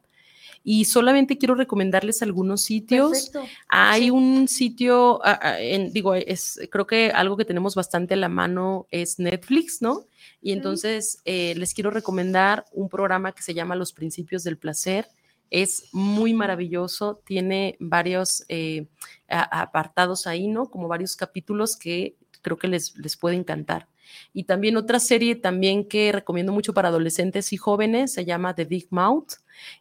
Y 0.63 0.87
solamente 0.87 1.39
quiero 1.39 1.55
recomendarles 1.55 2.23
algunos 2.23 2.63
sitios. 2.63 3.31
Hay 3.69 4.11
un 4.11 4.49
sitio, 4.49 5.21
ah, 5.25 5.57
digo, 5.93 6.15
es, 6.15 6.59
creo 6.71 6.87
que 6.87 7.13
algo 7.13 7.37
que 7.37 7.45
tenemos 7.45 7.77
bastante 7.77 8.15
a 8.15 8.17
la 8.17 8.29
mano 8.29 8.89
es 8.91 9.19
Netflix, 9.21 9.81
¿no? 9.81 10.07
Y 10.43 10.53
entonces 10.53 11.21
eh, 11.25 11.55
les 11.57 11.73
quiero 11.73 11.91
recomendar 11.91 12.65
un 12.73 12.89
programa 12.89 13.33
que 13.33 13.43
se 13.43 13.55
llama 13.55 13.77
Los 13.77 13.93
Principios 13.93 14.43
del 14.43 14.59
Placer. 14.59 15.07
Es 15.51 15.89
muy 15.93 16.35
maravilloso, 16.35 17.23
tiene 17.25 17.77
varios 17.79 18.45
eh, 18.49 18.87
apartados 19.29 20.27
ahí, 20.27 20.49
¿no? 20.49 20.67
Como 20.67 20.89
varios 20.89 21.17
capítulos 21.17 21.77
que 21.77 22.17
creo 22.43 22.57
que 22.59 22.69
les, 22.69 22.97
les 22.97 23.17
puede 23.17 23.37
encantar. 23.37 23.89
Y 24.33 24.45
también 24.45 24.77
otra 24.77 25.01
serie 25.01 25.35
también 25.37 25.85
que 25.85 26.13
recomiendo 26.13 26.53
mucho 26.53 26.75
para 26.75 26.89
adolescentes 26.89 27.53
y 27.53 27.57
jóvenes 27.57 28.13
se 28.13 28.25
llama 28.25 28.55
The 28.55 28.65
Big 28.65 28.89
Mouth. 28.91 29.35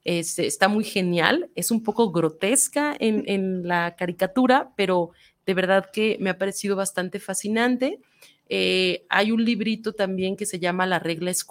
está 0.03 0.67
muy 0.67 0.83
genial, 0.83 1.49
es 1.55 1.71
un 1.71 1.83
poco 1.83 2.11
grotesca 2.11 2.95
en, 2.99 3.67
la 3.67 3.95
caricatura, 3.95 4.71
pero 4.75 5.11
de 5.45 5.53
verdad 5.53 5.89
que 5.91 6.17
me 6.19 6.29
ha 6.29 6.37
parecido 6.37 6.75
bastante 6.75 7.19
fascinante. 7.19 7.99
Eh, 8.47 9.05
hay 9.09 9.31
un 9.31 9.43
librito 9.43 9.93
también 9.93 10.35
que 10.35 10.45
se 10.45 10.59
llama 10.59 10.85
La 10.85 10.99
regla 10.99 11.31
es 11.31 11.43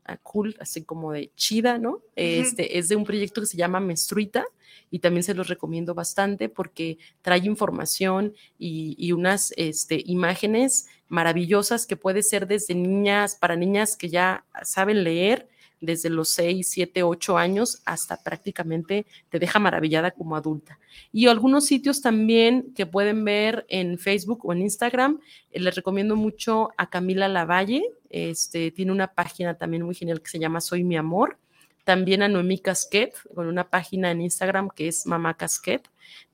cool, 0.00 0.14
ah, 0.14 0.16
cool, 0.22 0.56
así 0.60 0.84
como 0.84 1.12
de 1.12 1.32
chida, 1.36 1.78
¿no? 1.78 2.02
Este 2.16 2.78
es 2.78 2.88
de 2.88 2.96
un 2.96 3.04
proyecto 3.04 3.40
que 3.40 3.46
se 3.46 3.56
llama 3.56 3.80
Menstruita 3.80 4.44
y 4.90 4.98
también 4.98 5.22
se 5.22 5.34
los 5.34 5.48
recomiendo 5.48 5.94
bastante 5.94 6.48
porque 6.48 6.98
trae 7.22 7.40
información 7.44 8.34
y, 8.58 9.12
unas 9.12 9.52
este, 9.56 10.02
imágenes 10.04 10.86
maravillosas 11.08 11.86
que 11.86 11.96
puede 11.96 12.22
ser 12.22 12.46
desde 12.46 12.74
niñas, 12.74 13.36
para 13.36 13.56
niñas 13.56 13.96
que 13.96 14.08
ya 14.08 14.44
saben 14.62 15.04
leer, 15.04 15.48
desde 15.80 16.10
los 16.10 16.28
6, 16.30 16.68
7, 16.68 17.02
8 17.02 17.38
años 17.38 17.82
hasta 17.84 18.22
prácticamente 18.22 19.06
te 19.28 19.38
deja 19.38 19.58
maravillada 19.58 20.10
como 20.10 20.36
adulta. 20.36 20.78
Y 21.12 21.26
algunos 21.26 21.66
sitios 21.66 22.02
también 22.02 22.72
que 22.74 22.86
pueden 22.86 23.24
ver 23.24 23.66
en 23.68 23.98
Facebook 23.98 24.44
o 24.44 24.52
en 24.52 24.62
Instagram, 24.62 25.20
eh, 25.50 25.60
les 25.60 25.74
recomiendo 25.74 26.16
mucho 26.16 26.70
a 26.76 26.90
Camila 26.90 27.28
Lavalle, 27.28 27.82
este, 28.08 28.70
tiene 28.70 28.92
una 28.92 29.14
página 29.14 29.54
también 29.54 29.82
muy 29.82 29.94
genial 29.94 30.20
que 30.20 30.30
se 30.30 30.38
llama 30.38 30.60
Soy 30.60 30.84
mi 30.84 30.96
amor 30.96 31.38
también 31.84 32.22
a 32.22 32.28
Noemí 32.28 32.58
Casquet, 32.58 33.14
con 33.34 33.46
una 33.46 33.68
página 33.68 34.10
en 34.10 34.20
Instagram 34.20 34.68
que 34.70 34.88
es 34.88 35.06
Mamá 35.06 35.36
Casquet. 35.36 35.82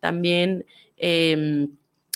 También 0.00 0.66
em, 0.98 1.70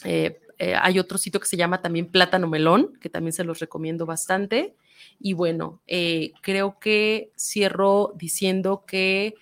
eh, 0.04 0.40
eh, 0.60 0.74
hay 0.74 0.98
otro 0.98 1.18
sitio 1.18 1.40
que 1.40 1.48
se 1.48 1.56
llama 1.56 1.82
también 1.82 2.06
Plátano 2.06 2.46
Melón, 2.46 2.96
que 3.00 3.08
también 3.08 3.32
se 3.32 3.44
los 3.44 3.58
recomiendo 3.58 4.06
bastante. 4.06 4.76
Y 5.18 5.32
bueno, 5.32 5.80
eh, 5.86 6.32
creo 6.42 6.78
que 6.78 7.32
cierro 7.36 8.12
diciendo 8.16 8.84
que 8.86 9.34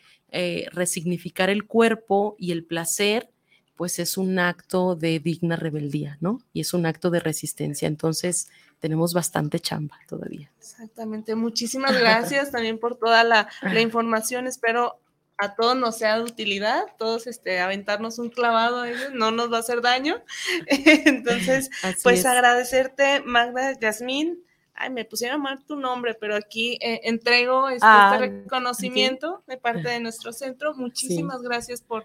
resignificar 0.73 1.49
el 1.49 1.65
cuerpo 1.65 2.37
y 2.39 2.53
el 2.53 2.63
placer 2.63 3.31
pues 3.79 4.01
es 4.01 4.19
un 4.19 4.41
acto 4.41 4.97
de 4.97 5.21
digna 5.21 5.55
rebeldía, 5.55 6.19
¿no? 6.21 6.43
Y 6.53 6.63
es 6.63 6.75
un 6.75 6.85
acto 6.85 7.11
de 7.11 7.21
resistencia. 7.21 7.87
Entonces, 7.87 8.51
tenemos 8.81 9.15
bastante 9.15 9.61
chamba 9.61 9.97
todavía. 10.09 10.51
Exactamente. 10.59 11.37
Muchísimas 11.37 11.97
gracias 11.97 12.51
también 12.51 12.79
por 12.79 12.97
toda 12.97 13.23
la, 13.23 13.49
información. 13.81 14.49
Espero 14.49 14.99
a 15.39 15.55
todos 15.55 15.77
nos 15.77 15.97
sea 15.97 16.17
de 16.17 16.25
utilidad, 16.25 16.85
todos 16.99 17.29
este, 17.29 17.61
aventarnos 17.61 18.19
un 18.19 18.29
clavado, 18.29 18.85
no 19.15 19.31
nos 19.31 19.53
va 19.53 19.59
a 19.59 19.61
hacer 19.61 19.81
daño. 19.81 20.21
Entonces, 20.67 21.71
pues 22.03 22.27
agradecerte, 22.27 23.23
Magda 23.25 23.79
Yasmín, 23.79 24.43
ay, 24.75 24.91
me 24.91 25.05
pusieron 25.05 25.41
mal 25.41 25.65
tu 25.65 25.77
nombre, 25.77 26.15
pero 26.15 26.35
aquí 26.35 26.79
eh, 26.81 27.01
entrego 27.05 27.69
este, 27.69 27.77
este 27.77 27.87
ah, 27.87 28.17
reconocimiento 28.19 29.45
de 29.47 29.57
parte 29.57 29.89
de 29.89 30.01
nuestro 30.01 30.33
centro. 30.33 30.75
Muchísimas 30.75 31.41
gracias 31.43 31.83
por 31.83 32.05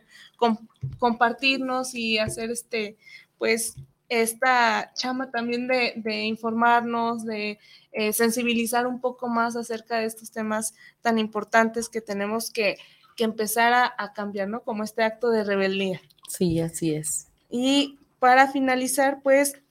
compartirnos 0.99 1.95
y 1.95 2.19
hacer 2.19 2.51
este, 2.51 2.97
pues, 3.39 3.75
esta 4.09 4.91
chama 4.93 5.31
también 5.31 5.67
de, 5.67 6.23
informarnos, 6.23 7.25
de 7.25 7.57
eh, 7.91 8.13
sensibilizar 8.13 8.85
un 8.85 9.01
poco 9.01 9.27
más 9.27 9.55
acerca 9.55 9.97
de 9.97 10.05
estos 10.05 10.31
temas 10.31 10.75
tan 11.01 11.17
importantes 11.17 11.89
que 11.89 12.01
tenemos 12.01 12.51
que, 12.51 12.77
empezar 13.17 13.73
a, 13.73 14.13
cambiar, 14.13 14.47
¿no? 14.47 14.61
Como 14.63 14.83
este 14.83 15.03
acto 15.03 15.29
de 15.29 15.43
rebeldía. 15.43 16.01
Sí, 16.27 16.59
así 16.59 16.95
es. 16.95 17.27
Y 17.49 17.99
para 18.19 18.51
finalizar, 18.51 19.21
pues 19.21 19.61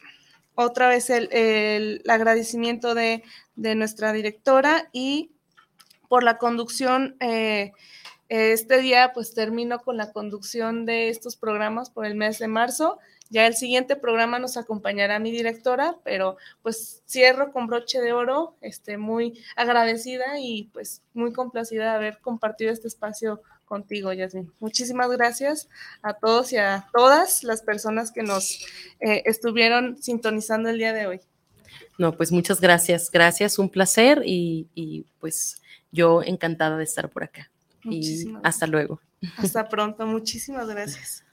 otra 0.54 0.88
vez 0.88 1.10
el, 1.10 2.02
agradecimiento 2.08 2.94
de, 2.94 3.22
nuestra 3.56 4.12
directora 4.12 4.88
y 4.92 5.32
por 6.08 6.22
la 6.22 6.38
conducción. 6.38 7.16
Eh, 7.20 7.72
este 8.28 8.80
día 8.80 9.12
pues 9.12 9.34
termino 9.34 9.80
con 9.80 9.98
la 9.98 10.12
conducción 10.12 10.86
de 10.86 11.10
estos 11.10 11.36
programas 11.36 11.90
por 11.90 12.06
el 12.06 12.14
mes 12.14 12.38
de 12.38 12.48
marzo. 12.48 12.98
Ya 13.32 13.46
el 13.46 13.54
siguiente 13.54 13.96
programa 13.96 14.38
nos 14.38 14.58
acompañará 14.58 15.18
mi 15.18 15.30
directora, 15.30 15.96
pero 16.04 16.36
pues 16.60 17.02
cierro 17.08 17.50
con 17.50 17.66
broche 17.66 17.98
de 17.98 18.12
oro, 18.12 18.56
este, 18.60 18.98
muy 18.98 19.42
agradecida 19.56 20.38
y 20.38 20.64
pues 20.74 21.00
muy 21.14 21.32
complacida 21.32 21.84
de 21.84 21.90
haber 21.96 22.18
compartido 22.18 22.70
este 22.70 22.88
espacio 22.88 23.40
contigo, 23.64 24.12
Yasmin. 24.12 24.52
Muchísimas 24.60 25.10
gracias 25.12 25.70
a 26.02 26.12
todos 26.12 26.52
y 26.52 26.58
a 26.58 26.86
todas 26.92 27.42
las 27.42 27.62
personas 27.62 28.12
que 28.12 28.22
nos 28.22 28.66
eh, 29.00 29.22
estuvieron 29.24 29.96
sintonizando 30.02 30.68
el 30.68 30.76
día 30.76 30.92
de 30.92 31.06
hoy. 31.06 31.20
No, 31.96 32.14
pues 32.14 32.32
muchas 32.32 32.60
gracias, 32.60 33.10
gracias, 33.10 33.58
un 33.58 33.70
placer 33.70 34.20
y, 34.26 35.06
pues 35.20 35.62
yo 35.90 36.22
encantada 36.22 36.76
de 36.76 36.84
estar 36.84 37.08
por 37.08 37.24
acá. 37.24 37.50
y 37.82 38.30
hasta 38.42 38.66
luego. 38.66 39.00
Hasta 39.38 39.66
pronto, 39.70 40.04
muchísimas 40.06 40.68
gracias. 40.68 41.24